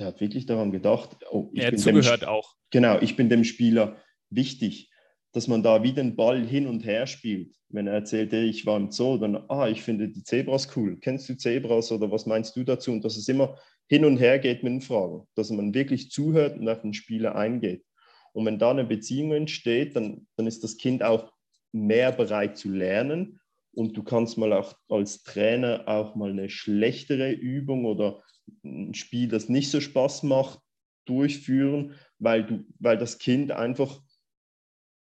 der 0.01 0.07
hat 0.07 0.19
wirklich 0.19 0.47
daran 0.47 0.71
gedacht, 0.71 1.15
oh, 1.29 1.51
ich 1.53 1.61
Er 1.61 1.71
bin 1.71 1.79
dem 1.79 2.01
zugehört 2.01 2.27
auch. 2.27 2.55
Genau, 2.71 2.99
ich 2.99 3.15
bin 3.15 3.29
dem 3.29 3.43
Spieler 3.43 3.97
wichtig, 4.31 4.89
dass 5.31 5.47
man 5.47 5.61
da 5.61 5.83
wie 5.83 5.93
den 5.93 6.15
Ball 6.15 6.43
hin 6.43 6.65
und 6.65 6.83
her 6.83 7.05
spielt. 7.05 7.55
Wenn 7.69 7.85
er 7.85 7.93
erzählt, 7.93 8.31
hey, 8.31 8.49
ich 8.49 8.65
war 8.65 8.77
im 8.77 8.89
Zoo, 8.89 9.17
dann, 9.17 9.35
ah, 9.47 9.67
ich 9.69 9.83
finde 9.83 10.09
die 10.09 10.23
Zebras 10.23 10.75
cool. 10.75 10.97
Kennst 10.99 11.29
du 11.29 11.37
Zebras 11.37 11.91
oder 11.91 12.09
was 12.09 12.25
meinst 12.25 12.55
du 12.55 12.63
dazu? 12.63 12.91
Und 12.91 13.05
dass 13.05 13.15
es 13.15 13.27
immer 13.27 13.59
hin 13.87 14.03
und 14.03 14.17
her 14.17 14.39
geht 14.39 14.63
mit 14.63 14.73
den 14.73 14.81
Fragen, 14.81 15.27
dass 15.35 15.51
man 15.51 15.73
wirklich 15.75 16.09
zuhört 16.09 16.57
und 16.57 16.67
auf 16.67 16.81
den 16.81 16.95
Spieler 16.95 17.35
eingeht. 17.35 17.85
Und 18.33 18.47
wenn 18.47 18.57
da 18.57 18.71
eine 18.71 18.85
Beziehung 18.85 19.33
entsteht, 19.33 19.95
dann, 19.95 20.25
dann 20.35 20.47
ist 20.47 20.63
das 20.63 20.77
Kind 20.77 21.03
auch 21.03 21.31
mehr 21.71 22.11
bereit 22.11 22.57
zu 22.57 22.71
lernen. 22.71 23.39
Und 23.73 23.95
du 23.95 24.03
kannst 24.03 24.37
mal 24.37 24.53
auch 24.53 24.75
als 24.89 25.23
Trainer 25.23 25.83
auch 25.87 26.15
mal 26.15 26.31
eine 26.31 26.49
schlechtere 26.49 27.31
Übung 27.31 27.85
oder 27.85 28.21
ein 28.63 28.93
Spiel, 28.93 29.29
das 29.29 29.49
nicht 29.49 29.71
so 29.71 29.79
Spaß 29.79 30.23
macht, 30.23 30.59
durchführen, 31.05 31.95
weil, 32.19 32.45
du, 32.45 32.65
weil 32.79 32.97
das 32.97 33.17
Kind 33.17 33.51
einfach 33.51 34.01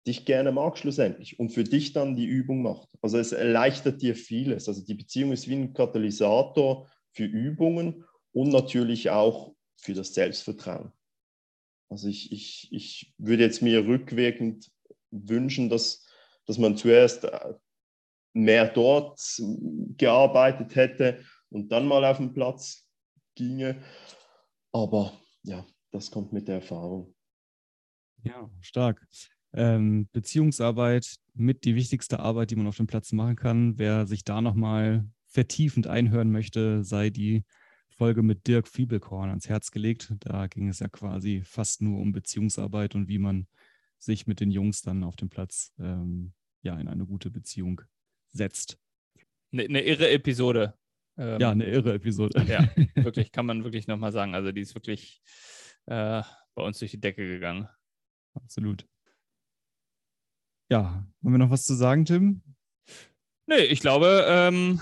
dich 0.08 0.26
gerne 0.26 0.52
mag 0.52 0.78
schlussendlich 0.78 1.40
und 1.40 1.50
für 1.50 1.64
dich 1.64 1.94
dann 1.94 2.16
die 2.16 2.26
Übung 2.26 2.62
macht. 2.62 2.90
Also 3.02 3.18
es 3.18 3.32
erleichtert 3.32 4.02
dir 4.02 4.16
vieles. 4.16 4.68
Also 4.68 4.86
die 4.86 4.94
Beziehung 4.94 5.32
ist 5.32 5.48
wie 5.48 5.56
ein 5.56 5.74
Katalysator 5.74 6.90
für 7.12 7.26
Übungen 7.26 8.06
und 8.32 8.50
natürlich 8.50 9.10
auch 9.10 9.56
für 9.78 9.94
das 9.94 10.14
Selbstvertrauen. 10.14 10.92
Also 11.90 12.08
ich, 12.08 12.32
ich, 12.32 12.68
ich 12.72 13.14
würde 13.18 13.44
jetzt 13.44 13.62
mir 13.62 13.86
rückwirkend 13.86 14.72
wünschen, 15.12 15.70
dass, 15.70 16.06
dass 16.46 16.58
man 16.58 16.78
zuerst 16.78 17.24
äh, 17.24 17.54
mehr 18.36 18.68
dort 18.68 19.20
gearbeitet 19.98 20.76
hätte 20.76 21.24
und 21.50 21.72
dann 21.72 21.88
mal 21.88 22.04
auf 22.04 22.18
den 22.18 22.34
Platz 22.34 22.88
ginge. 23.34 23.82
Aber 24.72 25.14
ja, 25.44 25.66
das 25.92 26.12
kommt 26.12 26.34
mit 26.34 26.48
der 26.48 26.56
Erfahrung. 26.56 27.16
Ja, 28.24 28.50
stark. 28.60 29.08
Ähm, 29.54 30.10
Beziehungsarbeit 30.12 31.16
mit 31.34 31.64
die 31.64 31.76
wichtigste 31.76 32.20
Arbeit, 32.20 32.52
die 32.52 32.58
man 32.58 32.68
auf 32.68 32.78
dem 32.78 32.88
Platz 32.88 33.14
machen 33.14 33.38
kann. 33.38 33.80
Wer 33.80 34.06
sich 34.06 34.26
da 34.26 34.42
nochmal 34.42 35.08
vertiefend 35.28 35.88
einhören 35.88 36.32
möchte, 36.32 36.84
sei 36.84 37.10
die 37.10 37.46
Folge 37.90 38.22
mit 38.22 38.48
Dirk 38.48 38.68
Fiebelkorn 38.68 39.30
ans 39.30 39.48
Herz 39.48 39.72
gelegt. 39.72 40.14
Da 40.20 40.48
ging 40.48 40.68
es 40.68 40.80
ja 40.80 40.90
quasi 40.90 41.42
fast 41.46 41.82
nur 41.82 42.02
um 42.02 42.12
Beziehungsarbeit 42.12 42.96
und 42.96 43.08
wie 43.08 43.20
man 43.20 43.48
sich 43.98 44.28
mit 44.28 44.42
den 44.42 44.52
Jungs 44.52 44.82
dann 44.82 45.06
auf 45.06 45.16
dem 45.16 45.30
Platz 45.30 45.74
ähm, 45.80 46.34
ja 46.62 46.78
in 46.78 46.90
eine 46.90 47.06
gute 47.06 47.32
Beziehung 47.32 47.82
setzt. 48.36 48.78
Eine 49.52 49.70
ne 49.70 49.82
irre 49.82 50.10
Episode. 50.10 50.74
Ähm, 51.18 51.40
ja, 51.40 51.52
eine 51.52 51.66
irre 51.66 51.94
Episode. 51.94 52.44
Ja, 52.48 52.70
wirklich, 52.96 53.32
kann 53.32 53.46
man 53.46 53.64
wirklich 53.64 53.88
nochmal 53.88 54.12
sagen. 54.12 54.36
Also 54.36 54.52
die 54.52 54.62
ist 54.62 54.76
wirklich 54.76 55.22
äh, 55.86 56.22
bei 56.56 56.64
uns 56.64 56.80
durch 56.80 56.92
die 56.92 57.00
Decke 57.00 57.26
gegangen. 57.26 57.70
Absolut. 58.34 58.86
Ja, 60.70 61.06
haben 61.24 61.32
wir 61.32 61.38
noch 61.38 61.52
was 61.52 61.64
zu 61.64 61.76
sagen, 61.76 62.06
Tim? 62.06 62.42
Nee, 63.48 63.64
ich 63.66 63.80
glaube, 63.80 64.26
ähm, 64.28 64.82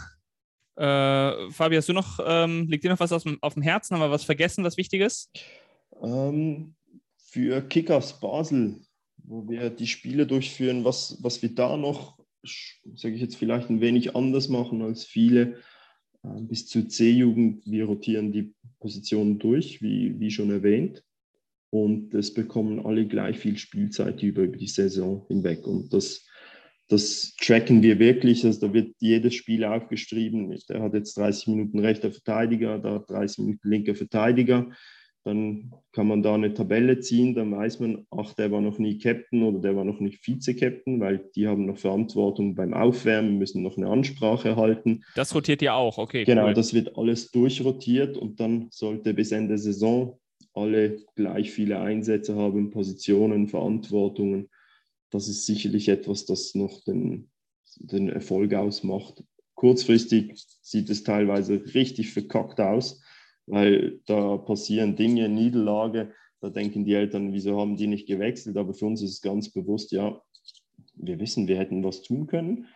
äh, 0.76 1.52
Fabi, 1.52 1.76
hast 1.76 1.90
du 1.90 1.94
noch, 1.94 2.20
ähm, 2.26 2.68
liegt 2.68 2.84
dir 2.84 2.90
noch 2.90 3.00
was 3.00 3.12
auf 3.12 3.24
dem, 3.24 3.38
auf 3.42 3.54
dem 3.54 3.62
Herzen? 3.62 3.94
Haben 3.94 4.02
wir 4.02 4.12
was 4.12 4.24
vergessen, 4.24 4.64
was 4.64 4.78
Wichtiges? 4.78 5.30
Ähm, 6.02 6.76
für 7.18 7.62
Kickers 7.62 8.20
Basel, 8.20 8.82
wo 9.18 9.48
wir 9.48 9.70
die 9.70 9.88
Spiele 9.88 10.26
durchführen, 10.26 10.86
was, 10.86 11.18
was 11.22 11.42
wir 11.42 11.54
da 11.54 11.76
noch, 11.76 12.18
sage 12.44 13.16
ich 13.16 13.22
jetzt 13.22 13.38
vielleicht 13.38 13.70
ein 13.70 13.82
wenig 13.82 14.16
anders 14.16 14.50
machen 14.50 14.82
als 14.82 15.06
viele, 15.06 15.58
äh, 16.24 16.42
bis 16.42 16.68
zur 16.68 16.88
C-Jugend. 16.88 17.64
Wir 17.66 17.86
rotieren 17.86 18.32
die 18.32 18.54
Positionen 18.80 19.40
durch, 19.40 19.82
wie, 19.82 20.20
wie 20.20 20.32
schon 20.32 20.52
erwähnt. 20.52 21.04
Und 21.70 22.14
es 22.14 22.34
bekommen 22.34 22.86
alle 22.86 23.08
gleich 23.08 23.40
viel 23.40 23.58
Spielzeit 23.58 24.22
über, 24.22 24.44
über 24.44 24.58
die 24.58 24.68
Saison 24.68 25.26
hinweg. 25.28 25.66
Und 25.66 25.92
das, 25.92 26.28
das 26.88 27.36
tracken 27.42 27.82
wir 27.82 27.98
wirklich. 27.98 28.46
Also 28.46 28.68
da 28.68 28.74
wird 28.74 28.96
jedes 29.00 29.34
Spiel 29.34 29.64
aufgeschrieben. 29.64 30.56
Der 30.70 30.82
hat 30.82 30.94
jetzt 30.94 31.18
30 31.18 31.48
Minuten 31.48 31.80
rechter 31.80 32.12
Verteidiger, 32.12 32.78
da 32.78 33.00
30 33.00 33.40
Minuten 33.40 33.70
linker 33.70 33.96
Verteidiger. 33.96 34.70
Dann 35.26 35.72
kann 35.94 36.08
man 36.08 36.22
da 36.22 36.36
eine 36.36 36.54
Tabelle 36.54 37.00
ziehen, 37.00 37.34
dann 37.34 37.52
weiß 37.56 37.80
man, 37.80 38.06
ach, 38.12 38.34
der 38.34 38.52
war 38.52 38.60
noch 38.60 38.78
nie 38.78 38.98
Captain 38.98 39.44
oder 39.44 39.60
der 39.60 39.76
war 39.76 39.86
noch 39.86 40.02
nicht 40.02 40.20
Vize-Captain, 40.20 41.00
weil 41.00 41.30
die 41.36 41.48
haben 41.48 41.66
noch 41.66 41.78
Verantwortung 41.78 42.56
beim 42.56 42.74
Aufwärmen, 42.74 43.38
müssen 43.38 43.64
noch 43.64 43.78
eine 43.78 43.88
Ansprache 43.88 44.58
halten. 44.58 45.04
Das 45.16 45.34
rotiert 45.34 45.62
ja 45.62 45.76
auch, 45.76 45.98
okay. 45.98 46.26
Genau, 46.26 46.48
cool. 46.48 46.54
das 46.54 46.74
wird 46.74 46.98
alles 46.98 47.32
durchrotiert 47.32 48.18
und 48.18 48.42
dann 48.42 48.68
sollte 48.72 49.14
bis 49.14 49.32
Ende 49.32 49.58
Saison 49.58 50.20
alle 50.54 50.98
gleich 51.16 51.52
viele 51.52 51.80
Einsätze 51.80 52.36
haben, 52.36 52.72
Positionen, 52.72 53.48
Verantwortungen. 53.48 54.50
Das 55.10 55.30
ist 55.30 55.46
sicherlich 55.46 55.88
etwas, 55.88 56.26
das 56.26 56.54
noch 56.54 56.84
den, 56.84 57.30
den 57.78 58.10
Erfolg 58.10 58.54
ausmacht. 58.56 59.24
Kurzfristig 59.56 60.34
sieht 60.62 60.90
es 60.90 61.04
teilweise 61.04 61.64
richtig 61.74 62.12
verkackt 62.12 62.60
aus 62.60 63.02
weil 63.46 64.00
da 64.06 64.38
passieren 64.38 64.96
Dinge, 64.96 65.30
Niederlage, 65.30 66.14
da 66.42 66.50
denken 66.50 66.84
die 66.86 66.94
Eltern, 66.94 67.34
wieso 67.34 67.60
haben 67.60 67.78
die 67.78 67.88
nicht 67.88 68.08
gewechselt? 68.08 68.58
Aber 68.58 68.74
für 68.74 68.86
uns 68.86 69.02
ist 69.02 69.12
es 69.12 69.22
ganz 69.22 69.52
bewusst, 69.52 69.92
ja, 69.92 70.22
wir 70.96 71.20
wissen, 71.20 71.48
wir 71.48 71.58
hätten 71.58 71.84
was 71.84 72.02
tun 72.02 72.28
können, 72.28 72.68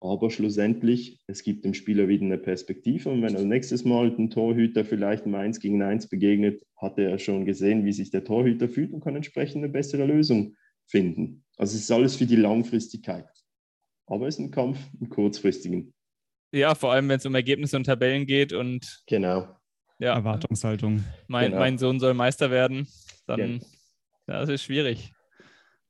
aber 0.00 0.30
schlussendlich, 0.30 1.20
es 1.26 1.42
gibt 1.42 1.64
dem 1.64 1.74
Spieler 1.74 2.06
wieder 2.08 2.24
eine 2.24 2.38
Perspektive 2.38 3.08
und 3.10 3.22
wenn 3.22 3.34
er 3.34 3.44
nächstes 3.44 3.84
Mal 3.84 4.14
den 4.14 4.30
Torhüter 4.30 4.84
vielleicht 4.84 5.26
im 5.26 5.34
1 5.34 5.58
gegen 5.60 5.82
1 5.82 6.08
begegnet, 6.08 6.62
hat 6.76 6.98
er 6.98 7.18
schon 7.18 7.44
gesehen, 7.44 7.84
wie 7.84 7.92
sich 7.92 8.10
der 8.10 8.24
Torhüter 8.24 8.68
fühlt 8.68 8.92
und 8.92 9.02
kann 9.02 9.16
entsprechend 9.16 9.64
eine 9.64 9.72
bessere 9.72 10.04
Lösung 10.04 10.54
finden. 10.86 11.44
Also 11.56 11.74
es 11.74 11.82
ist 11.82 11.90
alles 11.90 12.16
für 12.16 12.26
die 12.26 12.36
Langfristigkeit. 12.36 13.26
Aber 14.06 14.28
es 14.28 14.36
ist 14.36 14.40
ein 14.40 14.50
Kampf 14.52 14.78
im 15.00 15.08
kurzfristigen. 15.08 15.92
Ja, 16.52 16.74
vor 16.76 16.92
allem, 16.92 17.08
wenn 17.08 17.18
es 17.18 17.26
um 17.26 17.34
Ergebnisse 17.34 17.76
und 17.76 17.84
Tabellen 17.84 18.26
geht 18.26 18.52
und 18.52 19.02
genau 19.08 19.48
ja. 19.98 20.14
Erwartungshaltung. 20.14 21.04
Mein, 21.26 21.50
genau. 21.50 21.60
mein 21.60 21.78
Sohn 21.78 22.00
soll 22.00 22.14
Meister 22.14 22.50
werden. 22.50 22.86
Dann, 23.26 23.60
ja. 24.26 24.40
das 24.40 24.48
ist 24.48 24.62
schwierig. 24.62 25.12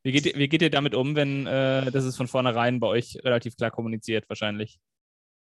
Wie 0.03 0.13
geht, 0.13 0.39
wie 0.39 0.49
geht 0.49 0.63
ihr 0.63 0.71
damit 0.71 0.95
um, 0.95 1.17
wenn 1.17 1.47
äh, 1.47 1.91
das 1.91 2.05
ist 2.05 2.17
von 2.17 2.29
vornherein 2.29 2.79
bei 2.79 2.87
euch 2.87 3.19
relativ 3.25 3.57
klar 3.57 3.73
kommuniziert, 3.73 4.29
wahrscheinlich? 4.29 4.79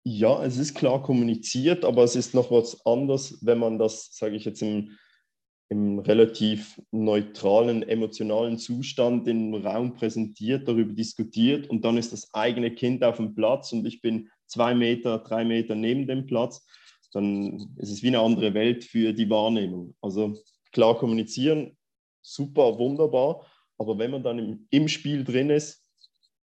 Ja, 0.02 0.42
es 0.44 0.56
ist 0.56 0.74
klar 0.74 1.02
kommuniziert, 1.02 1.84
aber 1.84 2.02
es 2.04 2.16
ist 2.16 2.34
noch 2.34 2.50
was 2.50 2.84
anderes, 2.86 3.38
wenn 3.42 3.58
man 3.58 3.78
das, 3.78 4.08
sage 4.12 4.34
ich 4.34 4.46
jetzt, 4.46 4.62
im, 4.62 4.96
im 5.68 5.98
relativ 6.00 6.80
neutralen, 6.90 7.82
emotionalen 7.82 8.58
Zustand 8.58 9.28
im 9.28 9.54
Raum 9.54 9.94
präsentiert, 9.94 10.66
darüber 10.66 10.94
diskutiert 10.94 11.68
und 11.68 11.84
dann 11.84 11.96
ist 11.96 12.12
das 12.12 12.32
eigene 12.34 12.74
Kind 12.74 13.04
auf 13.04 13.18
dem 13.18 13.34
Platz 13.34 13.72
und 13.72 13.86
ich 13.86 14.00
bin 14.00 14.30
zwei 14.46 14.74
Meter, 14.74 15.18
drei 15.18 15.44
Meter 15.44 15.74
neben 15.74 16.08
dem 16.08 16.26
Platz 16.26 16.66
dann 17.12 17.74
ist 17.76 17.90
es 17.90 18.02
wie 18.02 18.08
eine 18.08 18.20
andere 18.20 18.54
Welt 18.54 18.84
für 18.84 19.12
die 19.12 19.28
Wahrnehmung. 19.28 19.94
Also 20.00 20.38
klar 20.72 20.96
kommunizieren, 20.96 21.76
super, 22.22 22.78
wunderbar, 22.78 23.46
aber 23.78 23.98
wenn 23.98 24.10
man 24.10 24.22
dann 24.22 24.38
im, 24.38 24.66
im 24.70 24.88
Spiel 24.88 25.24
drin 25.24 25.50
ist, 25.50 25.84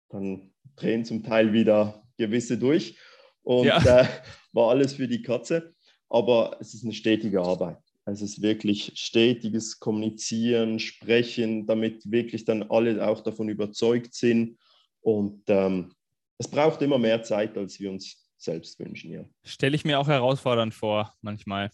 dann 0.09 0.53
drehen 0.77 1.05
zum 1.05 1.23
Teil 1.23 1.53
wieder 1.53 2.03
gewisse 2.17 2.59
durch 2.59 2.97
und 3.43 3.67
ja. 3.67 4.03
äh, 4.03 4.07
war 4.53 4.71
alles 4.71 4.95
für 4.95 5.09
die 5.09 5.23
Katze. 5.23 5.75
Aber 6.09 6.57
es 6.61 6.75
ist 6.75 6.85
eine 6.85 6.93
stetige 6.93 7.41
Arbeit. 7.41 7.79
Es 8.05 8.21
ist 8.21 8.43
wirklich 8.43 8.93
stetiges 8.97 9.79
Kommunizieren, 9.79 10.81
Sprechen, 10.81 11.67
damit 11.67 12.11
wirklich 12.11 12.45
dann 12.45 12.65
alle 12.65 13.07
auch 13.07 13.21
davon 13.21 13.49
überzeugt 13.49 14.15
sind. 14.15 14.59
Und 15.01 15.43
ähm, 15.47 15.93
es 16.39 16.49
braucht 16.49 16.83
immer 16.83 16.99
mehr 16.99 17.23
Zeit, 17.23 17.57
als 17.57 17.79
wir 17.79 17.91
uns 17.91 18.29
selbst 18.43 18.79
wünschen, 18.79 19.11
ja. 19.11 19.25
Stelle 19.45 19.77
ich 19.77 19.85
mir 19.85 19.99
auch 19.99 20.09
herausfordernd 20.09 20.75
vor, 20.75 21.15
manchmal. 21.21 21.71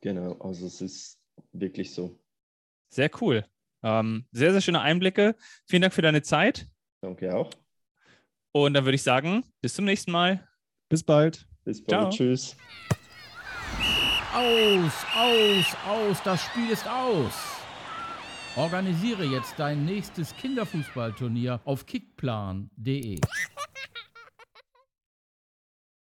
Genau, 0.00 0.32
also 0.40 0.66
es 0.66 0.80
ist 0.80 1.18
wirklich 1.52 1.92
so. 1.92 2.18
Sehr 2.90 3.10
cool. 3.20 3.44
Ähm, 3.82 4.26
sehr, 4.32 4.52
sehr 4.52 4.60
schöne 4.60 4.80
Einblicke. 4.80 5.36
Vielen 5.66 5.82
Dank 5.82 5.94
für 5.94 6.02
deine 6.02 6.22
Zeit. 6.22 6.68
Danke 7.00 7.34
auch. 7.34 7.50
Und 8.52 8.74
dann 8.74 8.84
würde 8.84 8.96
ich 8.96 9.02
sagen, 9.02 9.44
bis 9.60 9.74
zum 9.74 9.84
nächsten 9.84 10.10
Mal. 10.10 10.46
Bis 10.88 11.02
bald. 11.02 11.46
Bis 11.64 11.84
bald. 11.84 11.88
Ciao. 11.88 12.10
Tschüss. 12.10 12.56
Aus, 14.34 14.92
aus, 15.16 15.76
aus, 15.86 16.22
das 16.22 16.42
Spiel 16.42 16.70
ist 16.70 16.86
aus. 16.86 17.32
Organisiere 18.56 19.24
jetzt 19.24 19.54
dein 19.58 19.84
nächstes 19.84 20.34
Kinderfußballturnier 20.36 21.60
auf 21.64 21.86
kickplan.de. 21.86 23.20